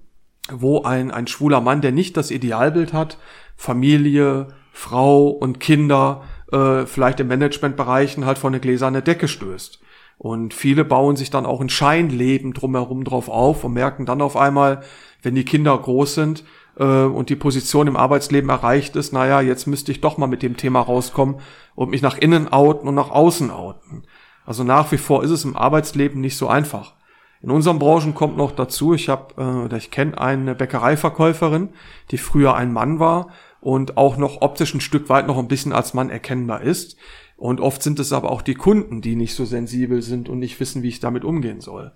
wo 0.51 0.83
ein, 0.83 1.11
ein 1.11 1.27
schwuler 1.27 1.61
Mann, 1.61 1.81
der 1.81 1.93
nicht 1.93 2.17
das 2.17 2.31
Idealbild 2.31 2.93
hat, 2.93 3.19
Familie, 3.57 4.49
Frau 4.79 5.27
und 5.27 5.59
Kinder, 5.59 6.23
äh, 6.53 6.87
vielleicht 6.87 7.19
im 7.19 7.27
Managementbereichen 7.27 8.25
halt 8.25 8.39
vor 8.39 8.49
eine 8.49 8.61
gläserne 8.61 9.03
Decke 9.03 9.27
stößt. 9.27 9.81
Und 10.19 10.55
viele 10.55 10.85
bauen 10.85 11.17
sich 11.17 11.31
dann 11.31 11.47
auch 11.47 11.61
ein 11.61 11.69
Scheinleben 11.69 12.53
drumherum 12.53 13.03
drauf 13.03 13.29
auf 13.29 13.65
und 13.65 13.73
merken 13.73 14.07
dann 14.07 14.23
auf 14.23 14.37
einmal, 14.37 14.85
wenn 15.21 15.35
die 15.35 15.45
Kinder 15.45 15.77
groß 15.77 16.15
sind 16.15 16.45
äh, 16.79 16.85
und 16.85 17.29
die 17.29 17.35
Position 17.35 17.89
im 17.89 17.97
Arbeitsleben 17.97 18.51
erreicht 18.51 18.95
ist, 18.95 19.13
naja, 19.13 19.41
jetzt 19.41 19.67
müsste 19.67 19.91
ich 19.91 20.01
doch 20.01 20.17
mal 20.17 20.29
mit 20.29 20.45
dem 20.45 20.57
Thema 20.57 20.81
rauskommen 20.81 21.41
und 21.75 21.91
mich 21.91 22.01
nach 22.01 22.17
innen 22.17 22.47
outen 22.53 22.87
und 22.87 22.95
nach 22.95 23.11
außen 23.11 23.51
outen. 23.51 24.05
Also 24.47 24.63
nach 24.63 24.93
wie 24.93 24.99
vor 24.99 25.25
ist 25.25 25.31
es 25.31 25.45
im 25.45 25.57
Arbeitsleben 25.57 26.21
nicht 26.21 26.37
so 26.37 26.47
einfach. 26.47 26.95
In 27.41 27.51
unseren 27.51 27.81
Branchen 27.81 28.15
kommt 28.15 28.37
noch 28.37 28.53
dazu, 28.53 28.95
ich 28.95 29.09
habe 29.09 29.35
äh, 29.39 29.65
oder 29.65 29.77
ich 29.77 29.91
kenne 29.91 30.19
eine 30.19 30.55
Bäckereiverkäuferin, 30.55 31.71
die 32.13 32.19
früher 32.19 32.55
ein 32.55 32.73
Mann 32.73 33.01
war 33.01 33.29
und 33.69 33.99
auch 33.99 34.17
noch 34.17 34.41
optisch 34.41 34.73
ein 34.73 34.81
Stück 34.81 35.11
weit 35.11 35.27
noch 35.27 35.37
ein 35.37 35.47
bisschen 35.47 35.75
als 35.75 35.93
Mann 35.93 36.09
erkennbar 36.09 36.63
ist. 36.63 36.97
Und 37.37 37.61
oft 37.61 37.83
sind 37.83 37.99
es 37.99 38.15
aber 38.15 38.31
auch 38.31 38.41
die 38.41 38.55
Kunden, 38.55 39.03
die 39.03 39.15
nicht 39.15 39.35
so 39.35 39.45
sensibel 39.45 40.01
sind 40.01 40.31
und 40.31 40.39
nicht 40.39 40.59
wissen, 40.59 40.83
wie 40.83 40.89
ich 40.89 41.01
damit 41.01 41.23
umgehen 41.23 41.61
soll. 41.61 41.93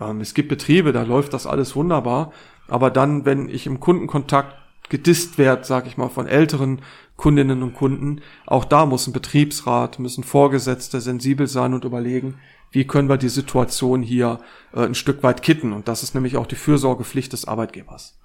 Ähm, 0.00 0.20
es 0.20 0.32
gibt 0.32 0.48
Betriebe, 0.48 0.92
da 0.92 1.02
läuft 1.02 1.32
das 1.32 1.44
alles 1.44 1.74
wunderbar, 1.74 2.32
aber 2.68 2.92
dann, 2.92 3.24
wenn 3.24 3.48
ich 3.48 3.66
im 3.66 3.80
Kundenkontakt 3.80 4.54
gedisst 4.90 5.38
werde, 5.38 5.64
sag 5.64 5.88
ich 5.88 5.96
mal, 5.96 6.08
von 6.08 6.28
älteren 6.28 6.82
Kundinnen 7.16 7.64
und 7.64 7.74
Kunden, 7.74 8.20
auch 8.46 8.64
da 8.64 8.86
muss 8.86 9.08
ein 9.08 9.12
Betriebsrat, 9.12 9.98
müssen 9.98 10.22
Vorgesetzte 10.22 11.00
sensibel 11.00 11.48
sein 11.48 11.74
und 11.74 11.84
überlegen, 11.84 12.38
wie 12.70 12.86
können 12.86 13.08
wir 13.08 13.16
die 13.16 13.28
Situation 13.28 14.02
hier 14.04 14.38
äh, 14.72 14.84
ein 14.84 14.94
Stück 14.94 15.24
weit 15.24 15.42
kitten. 15.42 15.72
Und 15.72 15.88
das 15.88 16.04
ist 16.04 16.14
nämlich 16.14 16.36
auch 16.36 16.46
die 16.46 16.54
Fürsorgepflicht 16.54 17.32
des 17.32 17.48
Arbeitgebers. 17.48 18.20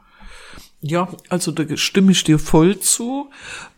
Ja, 0.81 1.07
also 1.29 1.51
da 1.51 1.77
stimme 1.77 2.11
ich 2.11 2.23
dir 2.23 2.39
voll 2.39 2.79
zu. 2.79 3.29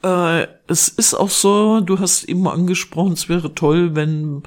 Äh, 0.03 0.47
es 0.67 0.87
ist 0.87 1.13
auch 1.13 1.29
so, 1.29 1.81
du 1.81 1.99
hast 1.99 2.23
immer 2.23 2.53
angesprochen, 2.53 3.13
es 3.13 3.29
wäre 3.29 3.53
toll, 3.53 3.95
wenn 3.95 4.43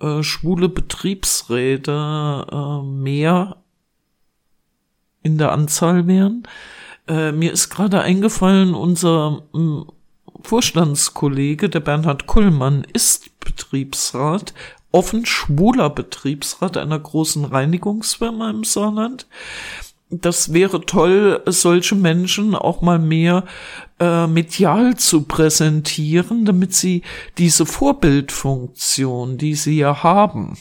äh, 0.00 0.22
schwule 0.22 0.68
Betriebsräte 0.68 2.46
äh, 2.50 2.82
mehr 2.82 3.56
in 5.22 5.38
der 5.38 5.52
Anzahl 5.52 6.06
wären. 6.06 6.46
Äh, 7.08 7.32
mir 7.32 7.52
ist 7.52 7.70
gerade 7.70 8.00
eingefallen, 8.00 8.74
unser 8.74 9.42
mm, 9.52 9.82
Vorstandskollege, 10.42 11.68
der 11.68 11.80
Bernhard 11.80 12.26
Kullmann, 12.26 12.86
ist 12.92 13.40
Betriebsrat 13.40 14.54
offen 14.92 15.26
schwuler 15.26 15.90
Betriebsrat 15.90 16.76
einer 16.76 16.98
großen 16.98 17.44
Reinigungsfirma 17.44 18.50
im 18.50 18.64
Saarland. 18.64 19.26
Das 20.20 20.52
wäre 20.52 20.82
toll, 20.82 21.42
solche 21.46 21.94
Menschen 21.94 22.54
auch 22.54 22.80
mal 22.82 22.98
mehr 22.98 23.44
äh, 23.98 24.26
medial 24.26 24.96
zu 24.96 25.22
präsentieren, 25.22 26.44
damit 26.44 26.74
sie 26.74 27.02
diese 27.38 27.66
Vorbildfunktion, 27.66 29.38
die 29.38 29.54
sie 29.54 29.78
ja 29.78 30.02
haben, 30.02 30.56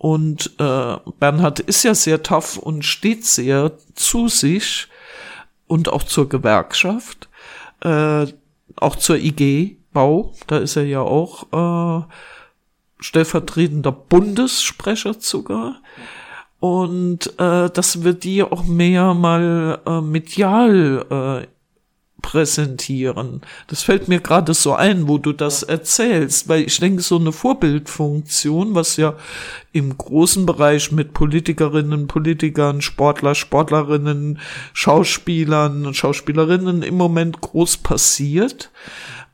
und 0.00 0.52
äh, 0.58 0.96
Bernhard 1.18 1.60
ist 1.60 1.82
ja 1.82 1.94
sehr 1.94 2.22
tough 2.22 2.56
und 2.56 2.86
steht 2.86 3.26
sehr 3.26 3.72
zu 3.94 4.28
sich 4.28 4.88
und 5.66 5.90
auch 5.90 6.04
zur 6.04 6.26
Gewerkschaft, 6.26 7.28
äh, 7.82 8.24
auch 8.76 8.96
zur 8.96 9.18
IG 9.18 9.76
Bau, 9.92 10.32
da 10.46 10.56
ist 10.56 10.76
er 10.76 10.86
ja 10.86 11.02
auch 11.02 11.52
äh, 11.52 12.06
stellvertretender 12.98 13.92
Bundessprecher 13.92 15.16
sogar. 15.18 15.82
Und 16.60 17.38
äh, 17.40 17.70
dass 17.70 18.04
wir 18.04 18.12
die 18.12 18.42
auch 18.42 18.64
mehr 18.64 19.14
mal 19.14 19.80
äh, 19.86 20.00
medial 20.02 21.06
äh, 21.42 21.46
präsentieren. 22.20 23.40
Das 23.66 23.82
fällt 23.82 24.08
mir 24.08 24.20
gerade 24.20 24.54
so 24.54 24.74
ein, 24.74 25.08
wo 25.08 25.18
du 25.18 25.32
das 25.32 25.62
erzählst, 25.62 26.48
weil 26.48 26.62
ich 26.62 26.78
denke, 26.78 27.02
so 27.02 27.16
eine 27.16 27.32
Vorbildfunktion, 27.32 28.74
was 28.74 28.96
ja 28.96 29.14
im 29.72 29.96
großen 29.96 30.46
Bereich 30.46 30.92
mit 30.92 31.12
Politikerinnen, 31.12 32.06
Politikern, 32.06 32.82
Sportler, 32.82 33.34
Sportlerinnen, 33.34 34.38
Schauspielern 34.72 35.86
und 35.86 35.96
Schauspielerinnen 35.96 36.82
im 36.82 36.96
Moment 36.96 37.40
groß 37.40 37.78
passiert, 37.78 38.70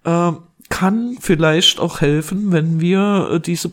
äh, 0.05 0.33
kann 0.69 1.17
vielleicht 1.21 1.81
auch 1.81 2.01
helfen, 2.01 2.53
wenn 2.53 2.81
wir 2.81 3.31
äh, 3.33 3.41
diese 3.41 3.69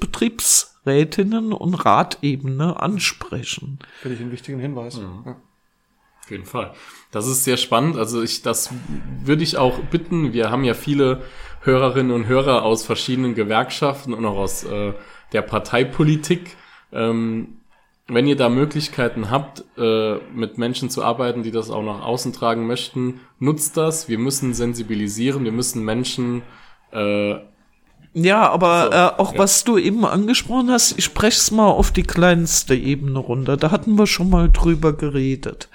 Betriebsrätinnen 0.83 1.53
und 1.53 1.73
Ratebene 1.73 2.79
ansprechen. 2.81 3.79
Finde 4.01 4.15
ich 4.15 4.21
einen 4.21 4.31
wichtigen 4.31 4.59
Hinweis. 4.59 4.97
Mhm. 4.97 5.23
Ja. 5.25 5.35
Auf 6.21 6.31
jeden 6.31 6.45
Fall. 6.45 6.73
Das 7.11 7.27
ist 7.27 7.43
sehr 7.43 7.57
spannend. 7.57 7.97
Also 7.97 8.21
ich, 8.21 8.41
das 8.41 8.73
würde 9.23 9.43
ich 9.43 9.57
auch 9.57 9.79
bitten. 9.79 10.31
Wir 10.31 10.51
haben 10.51 10.63
ja 10.63 10.73
viele 10.73 11.21
Hörerinnen 11.61 12.13
und 12.13 12.27
Hörer 12.27 12.63
aus 12.63 12.85
verschiedenen 12.85 13.35
Gewerkschaften 13.35 14.13
und 14.13 14.25
auch 14.25 14.37
aus 14.37 14.63
äh, 14.63 14.93
der 15.33 15.41
Parteipolitik. 15.41 16.55
Ähm, 16.93 17.57
wenn 18.07 18.27
ihr 18.27 18.35
da 18.35 18.49
Möglichkeiten 18.49 19.31
habt, 19.31 19.63
äh, 19.77 20.15
mit 20.33 20.57
Menschen 20.57 20.89
zu 20.89 21.03
arbeiten, 21.03 21.43
die 21.43 21.51
das 21.51 21.69
auch 21.69 21.83
nach 21.83 22.01
außen 22.01 22.31
tragen 22.33 22.67
möchten, 22.67 23.21
nutzt 23.39 23.75
das. 23.75 24.07
Wir 24.07 24.17
müssen 24.17 24.53
sensibilisieren, 24.53 25.43
wir 25.43 25.53
müssen 25.53 25.83
Menschen 25.83 26.41
äh, 26.91 27.35
Ja, 28.13 28.49
aber 28.49 28.89
So, 28.91 28.97
äh, 28.97 29.21
auch 29.21 29.33
ja. 29.33 29.39
was 29.39 29.63
du 29.63 29.77
eben 29.77 30.05
angesprochen 30.05 30.69
hast, 30.69 30.97
ich 30.97 31.05
spreche 31.05 31.37
es 31.37 31.51
mal 31.51 31.67
auf 31.67 31.91
die 31.91 32.03
kleinste 32.03 32.75
Ebene 32.75 33.17
runter. 33.17 33.57
Da 33.57 33.71
hatten 33.71 33.97
wir 33.97 34.05
schon 34.05 34.29
mal 34.29 34.51
drüber 34.51 34.93
geredet. 34.93 35.67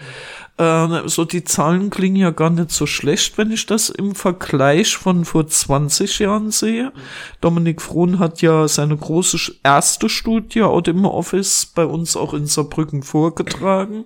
Äh, 0.58 1.08
so 1.08 1.24
die 1.24 1.44
Zahlen 1.44 1.88
klingen 1.88 2.16
ja 2.16 2.30
gar 2.30 2.50
nicht 2.50 2.70
so 2.72 2.84
schlecht, 2.86 3.38
wenn 3.38 3.52
ich 3.52 3.66
das 3.66 3.88
im 3.90 4.14
Vergleich 4.14 4.96
von 4.96 5.24
vor 5.24 5.46
20 5.46 6.18
Jahren 6.18 6.50
sehe. 6.50 6.92
Dominik 7.40 7.80
Frohn 7.80 8.18
hat 8.18 8.42
ja 8.42 8.66
seine 8.66 8.96
große 8.96 9.52
erste 9.62 10.08
Studie 10.08 10.62
out 10.62 10.88
im 10.88 11.04
Office 11.04 11.66
bei 11.66 11.84
uns 11.84 12.16
auch 12.16 12.34
in 12.34 12.46
Saarbrücken 12.46 13.02
vorgetragen. 13.02 14.04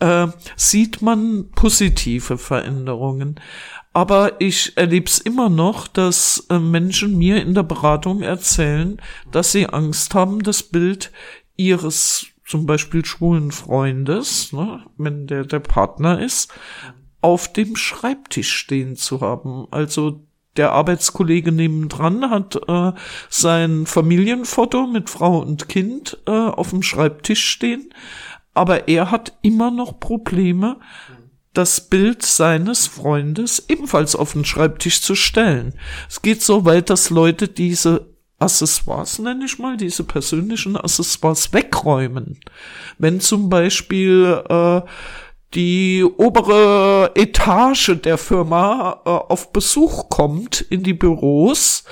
Äh, 0.00 0.28
sieht 0.56 1.00
man 1.00 1.50
positive 1.54 2.38
Veränderungen. 2.38 3.40
Aber 3.98 4.40
ich 4.40 4.76
erlebe 4.76 5.06
es 5.06 5.18
immer 5.18 5.48
noch, 5.48 5.88
dass 5.88 6.46
äh, 6.50 6.60
Menschen 6.60 7.18
mir 7.18 7.42
in 7.42 7.54
der 7.54 7.64
Beratung 7.64 8.22
erzählen, 8.22 9.02
dass 9.32 9.50
sie 9.50 9.66
Angst 9.66 10.14
haben, 10.14 10.44
das 10.44 10.62
Bild 10.62 11.10
ihres 11.56 12.26
zum 12.46 12.64
Beispiel 12.64 13.04
schwulen 13.04 13.50
Freundes, 13.50 14.52
ne, 14.52 14.84
wenn 14.98 15.26
der 15.26 15.44
der 15.44 15.58
Partner 15.58 16.22
ist, 16.22 16.54
auf 17.22 17.52
dem 17.52 17.74
Schreibtisch 17.74 18.52
stehen 18.52 18.94
zu 18.94 19.20
haben. 19.20 19.66
Also 19.72 20.20
der 20.56 20.70
Arbeitskollege 20.70 21.50
nebendran 21.50 22.30
hat 22.30 22.54
äh, 22.68 22.92
sein 23.28 23.84
Familienfoto 23.84 24.86
mit 24.86 25.10
Frau 25.10 25.40
und 25.40 25.68
Kind 25.68 26.18
äh, 26.28 26.30
auf 26.30 26.70
dem 26.70 26.84
Schreibtisch 26.84 27.44
stehen, 27.44 27.92
aber 28.54 28.86
er 28.86 29.10
hat 29.10 29.36
immer 29.42 29.72
noch 29.72 29.98
Probleme, 29.98 30.78
das 31.54 31.88
Bild 31.88 32.22
seines 32.22 32.86
Freundes 32.86 33.64
ebenfalls 33.68 34.14
auf 34.14 34.32
den 34.32 34.44
Schreibtisch 34.44 35.02
zu 35.02 35.14
stellen. 35.14 35.74
Es 36.08 36.22
geht 36.22 36.42
so 36.42 36.64
weit, 36.64 36.90
dass 36.90 37.10
Leute 37.10 37.48
diese 37.48 38.06
Accessoires, 38.38 39.18
nenne 39.18 39.46
ich 39.46 39.58
mal, 39.58 39.76
diese 39.76 40.04
persönlichen 40.04 40.76
Accessoires 40.76 41.52
wegräumen. 41.52 42.38
Wenn 42.98 43.20
zum 43.20 43.48
Beispiel 43.48 44.42
äh, 44.48 44.82
die 45.54 46.04
obere 46.04 47.12
Etage 47.14 47.96
der 48.04 48.18
Firma 48.18 49.00
äh, 49.04 49.08
auf 49.08 49.52
Besuch 49.52 50.08
kommt 50.08 50.60
in 50.60 50.82
die 50.82 50.94
Büros, 50.94 51.84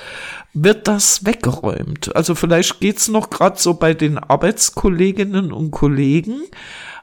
wird 0.53 0.89
das 0.89 1.25
weggeräumt. 1.25 2.15
Also 2.15 2.35
vielleicht 2.35 2.81
geht's 2.81 3.09
noch 3.09 3.31
gerade 3.31 3.59
so 3.59 3.75
bei 3.75 3.93
den 3.93 4.19
Arbeitskolleginnen 4.19 5.53
und 5.53 5.71
Kollegen, 5.71 6.43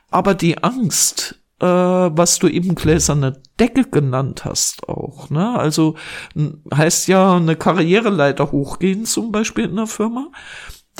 aber 0.10 0.36
die 0.36 0.64
Angst, 0.64 1.43
äh, 1.64 2.18
was 2.18 2.40
du 2.40 2.50
eben 2.50 2.76
gläserne 2.76 3.42
Decke 3.58 3.86
genannt 3.86 4.44
hast 4.44 4.90
auch, 4.90 5.30
ne? 5.30 5.58
Also 5.58 5.96
heißt 6.74 7.08
ja 7.08 7.38
eine 7.38 7.56
Karriereleiter 7.56 8.52
hochgehen 8.52 9.06
zum 9.06 9.32
Beispiel 9.32 9.66
in 9.66 9.78
der 9.78 9.88
Firma, 9.88 10.30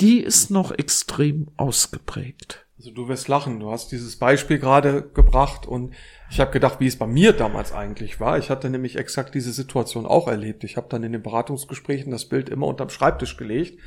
die 0.00 0.20
ist 0.20 0.50
noch 0.50 0.70
extrem 0.70 1.48
ausgeprägt. 1.58 2.66
Also 2.78 2.90
du 2.90 3.08
wirst 3.08 3.28
lachen. 3.28 3.60
Du 3.60 3.70
hast 3.70 3.92
dieses 3.92 4.18
Beispiel 4.18 4.58
gerade 4.58 5.02
gebracht 5.02 5.66
und 5.66 5.94
ich 6.30 6.40
habe 6.40 6.50
gedacht, 6.50 6.80
wie 6.80 6.86
es 6.86 6.98
bei 6.98 7.06
mir 7.06 7.32
damals 7.32 7.72
eigentlich 7.72 8.18
war. 8.18 8.38
Ich 8.38 8.50
hatte 8.50 8.68
nämlich 8.70 8.96
exakt 8.96 9.34
diese 9.34 9.52
Situation 9.52 10.06
auch 10.06 10.28
erlebt. 10.28 10.64
Ich 10.64 10.76
habe 10.76 10.88
dann 10.88 11.02
in 11.02 11.12
den 11.12 11.22
Beratungsgesprächen 11.22 12.10
das 12.10 12.28
Bild 12.28 12.48
immer 12.48 12.66
unterm 12.66 12.88
Schreibtisch 12.88 13.36
gelegt. 13.36 13.78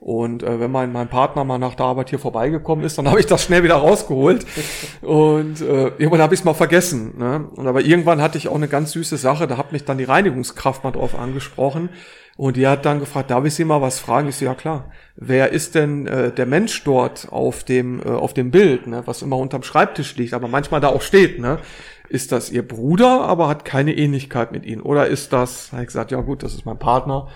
Und 0.00 0.42
äh, 0.42 0.58
wenn 0.58 0.70
mein, 0.70 0.92
mein 0.92 1.08
Partner 1.08 1.44
mal 1.44 1.58
nach 1.58 1.74
der 1.74 1.84
Arbeit 1.84 2.08
hier 2.08 2.18
vorbeigekommen 2.18 2.86
ist, 2.86 2.96
dann 2.96 3.06
habe 3.06 3.20
ich 3.20 3.26
das 3.26 3.44
schnell 3.44 3.62
wieder 3.62 3.76
rausgeholt. 3.76 4.46
Und 5.02 5.60
äh, 5.60 5.88
irgendwann 5.98 6.22
habe 6.22 6.32
ich 6.32 6.40
es 6.40 6.44
mal 6.44 6.54
vergessen. 6.54 7.18
Ne? 7.18 7.46
Und 7.54 7.66
aber 7.66 7.82
irgendwann 7.82 8.22
hatte 8.22 8.38
ich 8.38 8.48
auch 8.48 8.54
eine 8.54 8.68
ganz 8.68 8.92
süße 8.92 9.18
Sache. 9.18 9.46
Da 9.46 9.58
hat 9.58 9.72
mich 9.72 9.84
dann 9.84 9.98
die 9.98 10.04
Reinigungskraft 10.04 10.84
mal 10.84 10.92
drauf 10.92 11.18
angesprochen. 11.18 11.90
Und 12.38 12.56
die 12.56 12.66
hat 12.66 12.86
dann 12.86 13.00
gefragt, 13.00 13.30
darf 13.30 13.44
ich 13.44 13.52
Sie 13.52 13.66
mal 13.66 13.82
was 13.82 13.98
fragen? 13.98 14.30
Ich 14.30 14.36
so, 14.36 14.46
ja 14.46 14.54
klar. 14.54 14.90
Wer 15.16 15.52
ist 15.52 15.74
denn 15.74 16.06
äh, 16.06 16.32
der 16.32 16.46
Mensch 16.46 16.82
dort 16.84 17.28
auf 17.30 17.64
dem, 17.64 18.00
äh, 18.00 18.08
auf 18.08 18.32
dem 18.32 18.50
Bild, 18.50 18.86
ne? 18.86 19.02
was 19.04 19.20
immer 19.20 19.36
unterm 19.36 19.62
Schreibtisch 19.62 20.16
liegt, 20.16 20.32
aber 20.32 20.48
manchmal 20.48 20.80
da 20.80 20.88
auch 20.88 21.02
steht, 21.02 21.38
ne? 21.38 21.58
Ist 22.08 22.32
das 22.32 22.50
Ihr 22.50 22.66
Bruder, 22.66 23.20
aber 23.20 23.48
hat 23.48 23.64
keine 23.66 23.94
Ähnlichkeit 23.94 24.50
mit 24.50 24.64
Ihnen? 24.64 24.80
Oder 24.80 25.06
ist 25.06 25.32
das, 25.34 25.70
habe 25.72 25.82
ich 25.82 25.88
gesagt, 25.88 26.10
ja 26.10 26.20
gut, 26.22 26.42
das 26.42 26.54
ist 26.54 26.64
mein 26.64 26.78
Partner. 26.78 27.28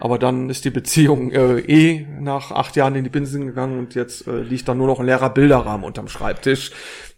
Aber 0.00 0.18
dann 0.18 0.48
ist 0.48 0.64
die 0.64 0.70
Beziehung 0.70 1.32
äh, 1.32 1.58
eh 1.58 2.06
nach 2.20 2.52
acht 2.52 2.76
Jahren 2.76 2.94
in 2.94 3.04
die 3.04 3.10
Binsen 3.10 3.46
gegangen 3.46 3.78
und 3.78 3.94
jetzt 3.94 4.26
äh, 4.26 4.42
liegt 4.42 4.68
da 4.68 4.74
nur 4.74 4.86
noch 4.86 5.00
ein 5.00 5.06
leerer 5.06 5.30
Bilderrahmen 5.30 5.84
unterm 5.84 6.08
Schreibtisch. 6.08 6.70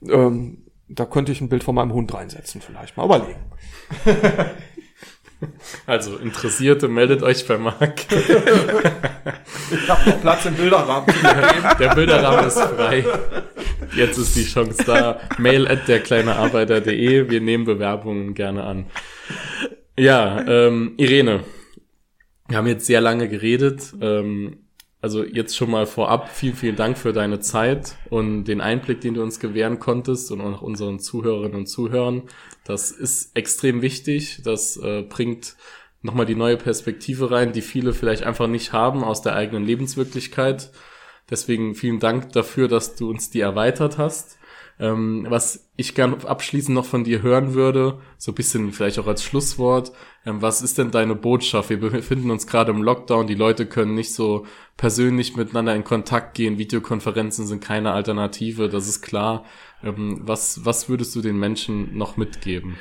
Ähm, 0.08 0.64
da 0.88 1.04
könnte 1.04 1.30
ich 1.30 1.40
ein 1.40 1.48
Bild 1.48 1.62
von 1.62 1.74
meinem 1.74 1.92
Hund 1.92 2.12
reinsetzen, 2.12 2.60
vielleicht 2.60 2.96
mal 2.96 3.04
überlegen. 3.04 3.40
Also 5.86 6.16
Interessierte, 6.18 6.88
meldet 6.88 7.22
euch 7.22 7.46
bei 7.46 7.56
Marc. 7.56 8.04
Ich 9.72 9.88
habe 9.88 10.10
noch 10.10 10.20
Platz 10.20 10.44
im 10.46 10.54
Bilderrahmen. 10.54 11.06
Der 11.78 11.94
Bilderrahmen 11.94 12.46
ist 12.46 12.60
frei. 12.60 13.04
Jetzt 13.94 14.18
ist 14.18 14.36
die 14.36 14.44
Chance 14.44 14.82
da. 14.84 15.20
Mail 15.38 15.68
at 15.68 15.86
derkleinearbeiter.de. 15.86 17.30
Wir 17.30 17.40
nehmen 17.40 17.64
Bewerbungen 17.64 18.34
gerne 18.34 18.64
an. 18.64 18.86
Ja, 19.96 20.44
ähm, 20.46 20.94
Irene, 20.96 21.44
wir 22.50 22.58
haben 22.58 22.66
jetzt 22.66 22.86
sehr 22.86 23.00
lange 23.00 23.28
geredet. 23.28 23.94
Ähm, 24.00 24.58
also 25.00 25.24
jetzt 25.24 25.56
schon 25.56 25.70
mal 25.70 25.86
vorab 25.86 26.28
vielen, 26.28 26.56
vielen 26.56 26.76
Dank 26.76 26.98
für 26.98 27.14
deine 27.14 27.40
Zeit 27.40 27.96
und 28.10 28.44
den 28.44 28.60
Einblick, 28.60 29.00
den 29.00 29.14
du 29.14 29.22
uns 29.22 29.40
gewähren 29.40 29.78
konntest 29.78 30.30
und 30.30 30.42
auch 30.42 30.60
unseren 30.60 30.98
Zuhörerinnen 30.98 31.56
und 31.56 31.66
Zuhörern. 31.66 32.24
Das 32.64 32.90
ist 32.90 33.34
extrem 33.34 33.80
wichtig. 33.80 34.42
Das 34.44 34.76
äh, 34.76 35.02
bringt 35.02 35.56
nochmal 36.02 36.26
die 36.26 36.34
neue 36.34 36.58
Perspektive 36.58 37.30
rein, 37.30 37.52
die 37.52 37.62
viele 37.62 37.94
vielleicht 37.94 38.24
einfach 38.24 38.46
nicht 38.46 38.72
haben 38.72 39.02
aus 39.02 39.22
der 39.22 39.34
eigenen 39.36 39.64
Lebenswirklichkeit. 39.64 40.70
Deswegen 41.30 41.74
vielen 41.74 42.00
Dank 42.00 42.32
dafür, 42.32 42.68
dass 42.68 42.96
du 42.96 43.08
uns 43.08 43.30
die 43.30 43.40
erweitert 43.40 43.96
hast. 43.96 44.38
Ähm, 44.80 45.26
was 45.28 45.70
ich 45.76 45.94
gern 45.94 46.14
abschließend 46.24 46.74
noch 46.74 46.86
von 46.86 47.04
dir 47.04 47.20
hören 47.20 47.52
würde, 47.52 47.98
so 48.16 48.32
bisschen 48.32 48.72
vielleicht 48.72 48.98
auch 48.98 49.06
als 49.06 49.22
Schlusswort, 49.22 49.92
ähm, 50.24 50.40
was 50.40 50.62
ist 50.62 50.78
denn 50.78 50.90
deine 50.90 51.14
Botschaft? 51.14 51.68
Wir 51.68 51.78
befinden 51.78 52.30
uns 52.30 52.46
gerade 52.46 52.72
im 52.72 52.82
Lockdown, 52.82 53.26
die 53.26 53.34
Leute 53.34 53.66
können 53.66 53.94
nicht 53.94 54.14
so 54.14 54.46
persönlich 54.78 55.36
miteinander 55.36 55.74
in 55.76 55.84
Kontakt 55.84 56.34
gehen, 56.34 56.56
Videokonferenzen 56.56 57.46
sind 57.46 57.62
keine 57.62 57.92
Alternative, 57.92 58.70
das 58.70 58.88
ist 58.88 59.02
klar. 59.02 59.44
Ähm, 59.84 60.22
was, 60.24 60.64
was 60.64 60.88
würdest 60.88 61.14
du 61.14 61.20
den 61.20 61.38
Menschen 61.38 61.98
noch 61.98 62.16
mitgeben? 62.16 62.76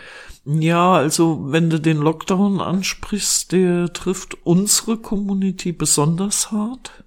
Ja, 0.45 0.93
also 0.93 1.52
wenn 1.52 1.70
du 1.70 1.82
den 1.82 1.97
Lockdown 1.97 2.62
ansprichst, 2.62 3.52
der 3.52 3.91
trifft 3.91 4.38
unsere 4.45 4.97
Community 4.97 5.74
besonders 5.74 6.54
hart, 6.54 7.04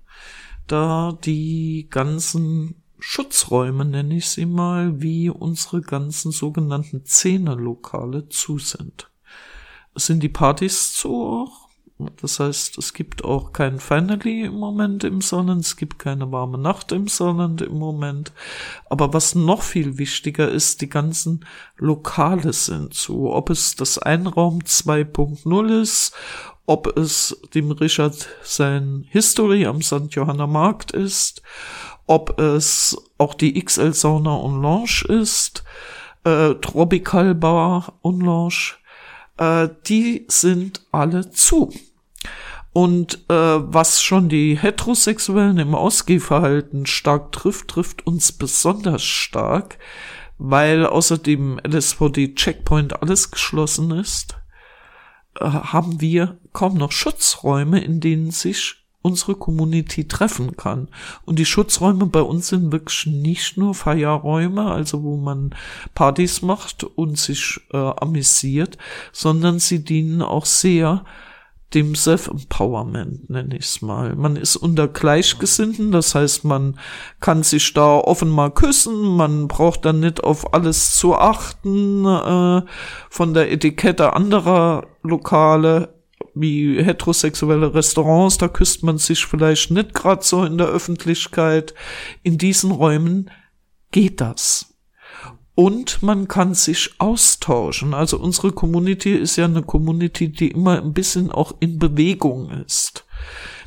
da 0.66 1.18
die 1.24 1.88
ganzen 1.88 2.81
Schutzräume, 3.05 3.84
nenne 3.84 4.16
ich 4.16 4.28
sie 4.28 4.46
mal, 4.46 5.03
wie 5.03 5.28
unsere 5.28 5.80
ganzen 5.80 6.30
sogenannten 6.30 7.05
Zehnerlokale 7.05 8.28
zu 8.28 8.59
sind. 8.59 9.11
Sind 9.96 10.22
die 10.22 10.28
Partys 10.28 10.94
zu 10.94 11.24
auch. 11.24 11.68
Das 12.20 12.38
heißt, 12.40 12.78
es 12.78 12.94
gibt 12.94 13.24
auch 13.24 13.53
kein 13.53 13.78
Finally 13.78 14.42
im 14.44 14.55
Moment 14.55 15.05
im 15.05 15.20
Sonnen, 15.20 15.59
es 15.59 15.76
gibt 15.76 15.98
keine 15.98 16.30
warme 16.32 16.59
Nacht 16.59 16.92
im 16.92 17.09
Sonnen 17.09 17.59
im 17.59 17.78
Moment. 17.78 18.32
Aber 18.88 19.12
was 19.12 19.34
noch 19.34 19.62
viel 19.62 19.98
wichtiger 19.98 20.48
ist, 20.48 20.80
die 20.80 20.88
ganzen 20.88 21.44
Lokale 21.76 22.53
sind 22.53 22.94
zu. 22.94 23.30
Ob 23.30 23.50
es 23.50 23.74
das 23.74 23.98
Einraum 23.98 24.61
2.0 24.61 25.80
ist, 25.80 26.14
ob 26.66 26.96
es 26.96 27.40
dem 27.55 27.72
Richard 27.72 28.28
sein 28.42 29.05
History 29.09 29.66
am 29.66 29.82
St. 29.82 30.09
Johanna 30.11 30.46
Markt 30.46 30.92
ist, 30.92 31.42
ob 32.07 32.38
es 32.38 32.96
auch 33.18 33.34
die 33.34 33.62
XL 33.62 33.94
Sauna 33.94 34.34
und 34.34 34.61
Lounge 34.61 35.05
ist, 35.09 35.64
äh, 36.24 36.55
Tropical 36.55 37.34
Bar 37.34 37.94
und 38.03 38.20
Lounge, 38.20 38.74
äh, 39.38 39.68
die 39.86 40.26
sind 40.28 40.82
alle 40.92 41.30
zu. 41.30 41.72
Und 42.72 43.16
äh, 43.28 43.34
was 43.34 44.03
schon 44.03 44.28
die 44.28 44.59
Heterosexuellen 44.59 45.59
im 45.59 45.74
Ausgehverhalten 45.74 46.86
stark 46.86 47.32
trifft, 47.32 47.68
trifft 47.68 48.07
uns 48.07 48.32
besonders 48.32 49.03
stark, 49.03 49.78
weil 50.38 50.86
außer 50.86 51.18
dem 51.18 51.61
LSVD 51.62 52.34
Checkpoint 52.34 53.03
alles 53.03 53.30
geschlossen 53.30 53.90
ist. 53.90 54.36
äh, 55.40 55.44
haben 55.44 56.00
wir 56.00 56.38
kaum 56.53 56.74
noch 56.74 56.92
Schutzräume, 56.92 57.80
in 57.82 58.00
denen 58.00 58.30
sich 58.30 58.81
unsere 59.03 59.34
Community 59.34 60.09
treffen 60.09 60.57
kann. 60.57 60.88
Und 61.24 61.38
die 61.38 61.44
Schutzräume 61.44 62.07
bei 62.07 62.22
uns 62.22 62.48
sind 62.48 62.72
wirklich 62.72 63.07
nicht 63.07 63.57
nur 63.57 63.74
Feierräume, 63.74 64.70
also 64.70 65.03
wo 65.03 65.16
man 65.16 65.55
Partys 65.94 66.42
macht 66.42 66.84
und 66.84 67.18
sich 67.18 67.61
äh, 67.72 67.76
amüsiert, 67.76 68.78
sondern 69.12 69.59
sie 69.59 69.84
dienen 69.84 70.22
auch 70.22 70.46
sehr 70.46 71.05
dem 71.74 71.94
Self-Empowerment, 71.94 73.30
nenne 73.30 73.57
ich 73.57 73.64
es 73.64 73.82
mal. 73.82 74.14
Man 74.14 74.36
ist 74.36 74.57
unter 74.57 74.88
Gleichgesinnten, 74.88 75.90
das 75.90 76.14
heißt, 76.14 76.44
man 76.44 76.78
kann 77.20 77.42
sich 77.42 77.72
da 77.72 77.96
offen 77.96 78.28
mal 78.28 78.50
küssen, 78.50 79.16
man 79.16 79.48
braucht 79.48 79.84
dann 79.84 80.00
nicht 80.00 80.22
auf 80.22 80.53
alles 80.55 80.96
zu 80.96 81.14
achten, 81.14 82.05
äh, 82.05 82.62
von 83.09 83.34
der 83.34 83.50
Etikette 83.50 84.12
anderer 84.12 84.86
Lokale 85.03 86.01
wie 86.34 86.82
heterosexuelle 86.82 87.74
Restaurants, 87.74 88.38
da 88.38 88.48
küsst 88.48 88.82
man 88.82 88.98
sich 88.98 89.26
vielleicht 89.26 89.70
nicht 89.70 89.94
gerade 89.94 90.24
so 90.24 90.44
in 90.44 90.58
der 90.58 90.68
Öffentlichkeit. 90.68 91.74
In 92.22 92.38
diesen 92.38 92.70
Räumen 92.70 93.30
geht 93.90 94.20
das. 94.20 94.74
Und 95.54 96.02
man 96.02 96.28
kann 96.28 96.54
sich 96.54 96.94
austauschen. 96.98 97.92
Also 97.92 98.18
unsere 98.18 98.52
Community 98.52 99.12
ist 99.12 99.36
ja 99.36 99.44
eine 99.44 99.62
Community, 99.62 100.30
die 100.30 100.48
immer 100.48 100.80
ein 100.80 100.94
bisschen 100.94 101.30
auch 101.30 101.54
in 101.60 101.78
Bewegung 101.78 102.50
ist. 102.50 103.04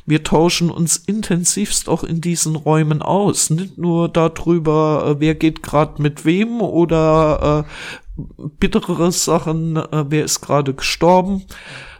Wir 0.04 0.22
tauschen 0.22 0.70
uns 0.70 0.96
intensivst 0.96 1.88
auch 1.88 2.04
in 2.04 2.20
diesen 2.20 2.54
Räumen 2.54 3.02
aus. 3.02 3.50
Nicht 3.50 3.76
nur 3.76 4.08
darüber, 4.08 5.04
äh, 5.06 5.20
wer 5.20 5.34
geht 5.34 5.62
gerade 5.62 6.00
mit 6.00 6.24
wem 6.24 6.60
oder 6.60 7.66
äh, 7.66 7.70
bittere 8.16 9.12
Sachen, 9.12 9.76
äh, 9.76 10.04
wer 10.08 10.24
ist 10.24 10.40
gerade 10.40 10.74
gestorben, 10.74 11.44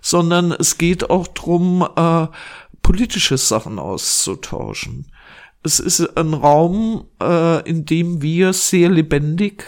sondern 0.00 0.52
es 0.52 0.78
geht 0.78 1.10
auch 1.10 1.26
drum, 1.28 1.86
äh, 1.96 2.26
politische 2.82 3.36
Sachen 3.36 3.78
auszutauschen. 3.78 5.10
Es 5.62 5.80
ist 5.80 6.16
ein 6.16 6.34
Raum, 6.34 7.06
äh, 7.20 7.68
in 7.68 7.84
dem 7.84 8.22
wir 8.22 8.52
sehr 8.52 8.88
lebendig 8.88 9.64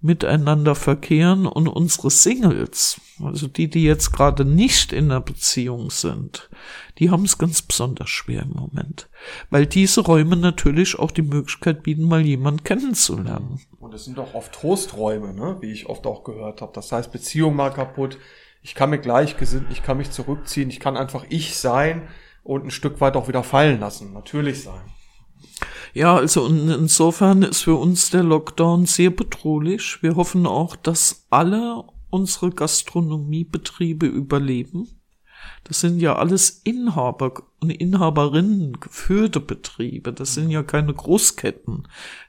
miteinander 0.00 0.74
verkehren 0.74 1.46
und 1.46 1.66
unsere 1.66 2.10
Singles, 2.10 3.00
also 3.20 3.48
die, 3.48 3.68
die 3.68 3.82
jetzt 3.82 4.12
gerade 4.12 4.44
nicht 4.44 4.92
in 4.92 5.06
einer 5.06 5.20
Beziehung 5.20 5.90
sind, 5.90 6.48
die 6.98 7.10
haben 7.10 7.24
es 7.24 7.38
ganz 7.38 7.62
besonders 7.62 8.08
schwer 8.08 8.42
im 8.42 8.50
Moment. 8.50 9.08
Weil 9.50 9.66
diese 9.66 10.02
Räume 10.02 10.36
natürlich 10.36 10.98
auch 10.98 11.10
die 11.10 11.22
Möglichkeit 11.22 11.82
bieten, 11.82 12.04
mal 12.04 12.24
jemanden 12.24 12.62
kennenzulernen. 12.62 13.60
Und 13.86 13.94
es 13.94 14.04
sind 14.04 14.18
doch 14.18 14.34
oft 14.34 14.52
Trosträume, 14.52 15.32
ne? 15.32 15.58
wie 15.60 15.70
ich 15.70 15.88
oft 15.88 16.08
auch 16.08 16.24
gehört 16.24 16.60
habe. 16.60 16.72
Das 16.74 16.90
heißt, 16.90 17.12
Beziehung 17.12 17.54
mal 17.54 17.70
kaputt, 17.70 18.18
ich 18.60 18.74
kann 18.74 18.90
mir 18.90 18.98
gleichgesinnt, 18.98 19.68
ich 19.70 19.84
kann 19.84 19.98
mich 19.98 20.10
zurückziehen, 20.10 20.70
ich 20.70 20.80
kann 20.80 20.96
einfach 20.96 21.24
ich 21.28 21.56
sein 21.56 22.08
und 22.42 22.64
ein 22.64 22.72
Stück 22.72 23.00
weit 23.00 23.14
auch 23.14 23.28
wieder 23.28 23.44
fallen 23.44 23.78
lassen, 23.78 24.12
natürlich 24.12 24.64
sein. 24.64 24.80
Ja, 25.94 26.16
also 26.16 26.48
insofern 26.48 27.44
ist 27.44 27.62
für 27.62 27.76
uns 27.76 28.10
der 28.10 28.24
Lockdown 28.24 28.86
sehr 28.86 29.10
bedrohlich. 29.10 30.02
Wir 30.02 30.16
hoffen 30.16 30.48
auch, 30.48 30.74
dass 30.74 31.28
alle 31.30 31.84
unsere 32.10 32.50
Gastronomiebetriebe 32.50 34.06
überleben. 34.06 34.95
Das 35.64 35.80
sind 35.80 36.00
ja 36.00 36.16
alles 36.16 36.60
Inhaber 36.64 37.42
und 37.60 37.70
Inhaberinnen 37.70 38.78
geführte 38.80 39.40
Betriebe. 39.40 40.12
Das 40.12 40.34
sind 40.34 40.50
ja 40.50 40.62
keine 40.62 40.94
Großketten, 40.94 41.88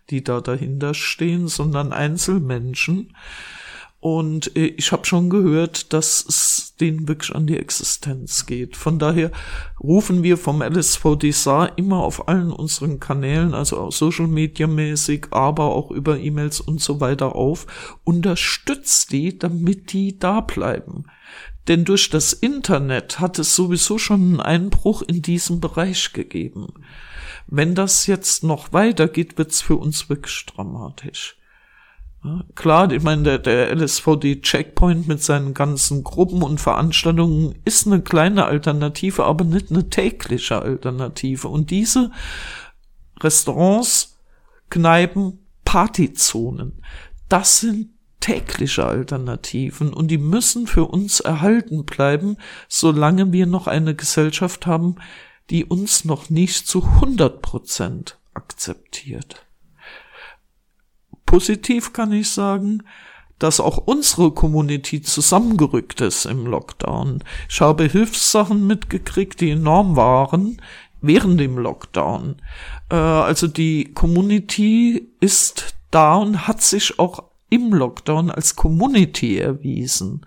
die 0.10 0.24
da 0.24 0.42
dahinter 0.42 0.94
stehen, 0.94 1.48
sondern 1.48 1.94
Einzelmenschen. 1.94 3.14
Und 4.00 4.56
äh, 4.56 4.68
ich 4.68 4.92
habe 4.92 5.06
schon 5.06 5.30
gehört, 5.30 5.92
dass 5.92 6.24
es 6.26 6.76
denen 6.80 7.08
wirklich 7.08 7.36
an 7.36 7.48
die 7.48 7.58
Existenz 7.58 8.46
geht. 8.46 8.78
Von 8.78 9.00
daher 9.00 9.32
rufen 9.82 10.24
wir 10.24 10.38
vom 10.38 10.62
LSVD 10.62 11.32
Saar 11.32 11.78
immer 11.78 12.04
auf 12.04 12.28
allen 12.28 12.52
unseren 12.52 13.00
Kanälen, 13.00 13.54
also 13.54 13.80
auch 13.80 13.92
Social 13.92 14.28
Media 14.28 14.68
mäßig, 14.68 15.28
aber 15.32 15.76
auch 15.76 15.90
über 15.90 16.20
E-Mails 16.20 16.62
und 16.62 16.80
so 16.80 17.00
weiter 17.00 17.36
auf, 17.36 17.66
unterstützt 18.04 19.12
die, 19.12 19.38
damit 19.38 19.94
die 19.94 20.20
da 20.20 20.42
bleiben. 20.42 21.06
Denn 21.68 21.84
durch 21.84 22.10
das 22.10 22.34
Internet 22.34 23.20
hat 23.20 23.40
es 23.40 23.56
sowieso 23.56 23.98
schon 23.98 24.22
einen 24.22 24.40
Einbruch 24.40 25.02
in 25.02 25.22
diesem 25.22 25.60
Bereich 25.60 26.14
gegeben. 26.14 26.74
Wenn 27.48 27.76
das 27.76 28.08
jetzt 28.08 28.44
noch 28.44 28.74
weitergeht, 28.74 29.38
wird's 29.38 29.62
für 29.62 29.76
uns 29.76 30.10
wirklich 30.10 30.46
dramatisch. 30.46 31.38
Klar, 32.56 32.92
ich 32.92 33.04
meine, 33.04 33.24
der, 33.24 33.40
der 33.40 33.76
LSVD 33.76 34.42
Checkpoint 34.42 35.08
mit 35.08 35.24
seinen 35.24 35.54
ganzen 35.54 36.04
Gruppen 36.04 36.42
und 36.42 36.60
Veranstaltungen 36.60 37.56
ist 37.64 37.88
eine 37.88 38.02
kleine 38.02 38.46
Alternative, 38.46 39.24
aber 39.24 39.46
nicht 39.46 39.72
eine 39.72 39.90
tägliche 39.90 40.62
Alternative. 40.62 41.48
Und 41.48 41.70
diese 41.70 42.12
Restaurants, 43.22 44.18
Kneipen, 44.70 45.40
Partyzonen, 45.64 46.82
das 47.30 47.60
sind 47.60 47.92
tägliche 48.20 48.86
Alternativen 48.86 49.94
und 49.94 50.10
die 50.10 50.18
müssen 50.18 50.68
für 50.68 50.86
uns 50.86 51.20
erhalten 51.20 51.86
bleiben, 51.86 52.38
solange 52.68 53.32
wir 53.32 53.46
noch 53.46 53.68
eine 53.68 53.96
Gesellschaft 53.96 54.66
haben, 54.66 54.96
die 55.50 55.66
uns 55.66 56.06
noch 56.06 56.30
nicht 56.30 56.68
zu 56.68 56.84
100 56.84 57.42
Prozent 57.42 58.18
akzeptiert. 58.34 59.46
Positiv 61.26 61.94
kann 61.94 62.12
ich 62.12 62.30
sagen, 62.30 62.84
dass 63.40 63.60
auch 63.60 63.78
unsere 63.78 64.32
Community 64.32 65.02
zusammengerückt 65.02 66.02
ist 66.02 66.26
im 66.26 66.48
Lockdown. 66.48 67.24
Ich 67.50 67.62
habe 67.62 67.86
Hilfssachen 67.86 68.66
mitgekriegt, 68.66 69.42
die 69.42 69.52
enorm 69.52 69.96
waren 69.96 70.62
während 71.02 71.40
dem 71.40 71.58
Lockdown. 71.58 72.42
Äh, 72.90 72.96
also 72.96 73.48
die 73.48 73.94
Community 73.94 75.10
ist 75.20 75.76
da 75.92 76.16
und 76.16 76.48
hat 76.48 76.62
sich 76.62 76.98
auch 77.00 77.27
im 77.50 77.74
Lockdown 77.74 78.32
als 78.32 78.56
Community 78.56 79.38
erwiesen. 79.38 80.26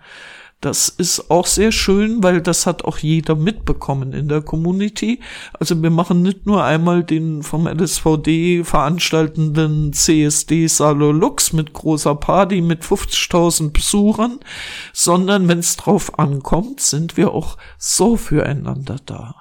Das 0.61 0.89
ist 0.89 1.31
auch 1.31 1.47
sehr 1.47 1.71
schön, 1.71 2.21
weil 2.21 2.39
das 2.39 2.67
hat 2.67 2.85
auch 2.85 2.99
jeder 2.99 3.35
mitbekommen 3.35 4.13
in 4.13 4.27
der 4.27 4.43
Community. 4.43 5.19
Also 5.53 5.81
wir 5.81 5.89
machen 5.89 6.21
nicht 6.21 6.45
nur 6.45 6.63
einmal 6.63 7.03
den 7.03 7.41
vom 7.41 7.67
LSVD 7.67 8.63
veranstaltenden 8.63 9.91
CSD 9.91 10.67
Salo 10.67 11.11
Lux 11.11 11.51
mit 11.51 11.73
großer 11.73 12.13
Party 12.13 12.61
mit 12.61 12.83
50.000 12.83 13.73
Besuchern, 13.73 14.39
sondern 14.93 15.47
wenn 15.47 15.59
es 15.59 15.77
drauf 15.77 16.19
ankommt, 16.19 16.79
sind 16.79 17.17
wir 17.17 17.31
auch 17.31 17.57
so 17.79 18.15
füreinander 18.15 18.97
da. 19.03 19.33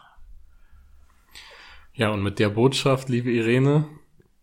Ja, 1.92 2.08
und 2.12 2.22
mit 2.22 2.38
der 2.38 2.48
Botschaft, 2.48 3.10
liebe 3.10 3.30
Irene, 3.30 3.84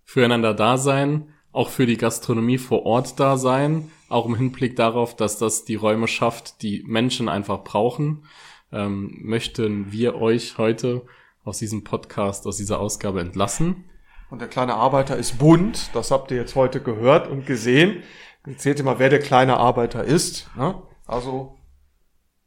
füreinander 0.03 0.53
da 0.53 0.77
sein, 0.77 1.33
auch 1.58 1.70
für 1.70 1.88
die 1.88 1.97
Gastronomie 1.97 2.60
vor 2.60 2.86
Ort 2.86 3.20
da 3.20 3.36
sein, 3.36 3.91
auch 4.10 4.28
im 4.28 4.36
Hinblick 4.36 4.76
darauf, 4.76 5.16
dass 5.16 5.39
das 5.39 5.66
die 5.66 5.74
Räume 5.74 6.08
schafft, 6.08 6.62
die 6.62 6.84
Menschen 6.86 7.30
einfach 7.30 7.64
brauchen, 7.64 8.26
ähm, 8.72 9.18
möchten 9.24 9.91
wir 9.91 10.22
euch 10.22 10.60
heute 10.60 11.01
aus 11.43 11.58
diesem 11.58 11.84
Podcast, 11.84 12.45
aus 12.45 12.58
dieser 12.58 12.80
Ausgabe 12.80 13.22
entlassen. 13.22 13.86
Und 14.30 14.39
der 14.39 14.49
kleine 14.49 14.76
Arbeiter 14.76 15.18
ist 15.18 15.39
bunt, 15.39 15.89
das 15.93 16.12
habt 16.12 16.30
ihr 16.30 16.38
jetzt 16.38 16.55
heute 16.55 16.80
gehört 16.80 17.28
und 17.28 17.47
gesehen. 17.47 18.03
Erzählt 18.45 18.78
ihr 18.78 18.86
mal, 18.86 18.99
wer 18.99 19.10
der 19.10 19.20
kleine 19.20 19.58
Arbeiter 19.58 20.03
ist. 20.03 20.49
Ne? 20.55 20.80
Also 21.08 21.58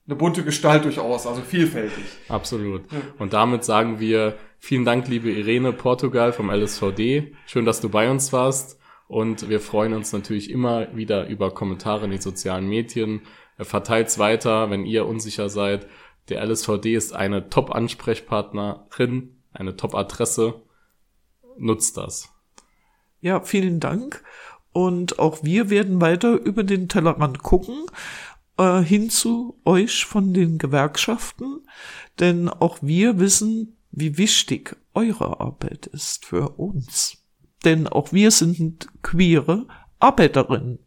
eine 0.06 0.14
bunte 0.14 0.44
Gestalt 0.44 0.84
durchaus, 0.84 1.26
also 1.26 1.42
vielfältig. 1.42 2.04
Absolut. 2.28 2.82
Und 3.18 3.32
damit 3.32 3.64
sagen 3.64 3.98
wir 3.98 4.36
vielen 4.58 4.84
Dank, 4.84 5.08
liebe 5.08 5.30
Irene 5.30 5.72
Portugal 5.72 6.32
vom 6.32 6.48
LSVD. 6.48 7.34
Schön, 7.46 7.64
dass 7.64 7.80
du 7.80 7.88
bei 7.88 8.08
uns 8.08 8.32
warst. 8.32 8.79
Und 9.10 9.48
wir 9.48 9.58
freuen 9.58 9.92
uns 9.92 10.12
natürlich 10.12 10.50
immer 10.50 10.94
wieder 10.94 11.26
über 11.26 11.52
Kommentare 11.52 12.04
in 12.04 12.12
den 12.12 12.20
sozialen 12.20 12.68
Medien. 12.68 13.22
Verteilt's 13.58 14.20
weiter, 14.20 14.70
wenn 14.70 14.86
ihr 14.86 15.04
unsicher 15.04 15.48
seid. 15.48 15.88
Der 16.28 16.46
LSVD 16.46 16.94
ist 16.94 17.12
eine 17.12 17.50
Top-Ansprechpartnerin, 17.50 19.42
eine 19.52 19.76
Top-Adresse. 19.76 20.62
Nutzt 21.58 21.96
das. 21.96 22.28
Ja, 23.20 23.40
vielen 23.40 23.80
Dank. 23.80 24.22
Und 24.72 25.18
auch 25.18 25.42
wir 25.42 25.70
werden 25.70 26.00
weiter 26.00 26.34
über 26.34 26.62
den 26.62 26.88
Tellerrand 26.88 27.42
gucken, 27.42 27.86
äh, 28.58 28.78
hin 28.78 29.10
zu 29.10 29.60
euch 29.64 30.04
von 30.04 30.32
den 30.32 30.58
Gewerkschaften. 30.58 31.66
Denn 32.20 32.48
auch 32.48 32.78
wir 32.80 33.18
wissen, 33.18 33.76
wie 33.90 34.18
wichtig 34.18 34.76
eure 34.94 35.40
Arbeit 35.40 35.86
ist 35.88 36.26
für 36.26 36.50
uns 36.50 37.19
denn 37.64 37.86
auch 37.86 38.12
wir 38.12 38.30
sind 38.30 38.88
queere 39.02 39.66
Arbeiterinnen. 39.98 40.78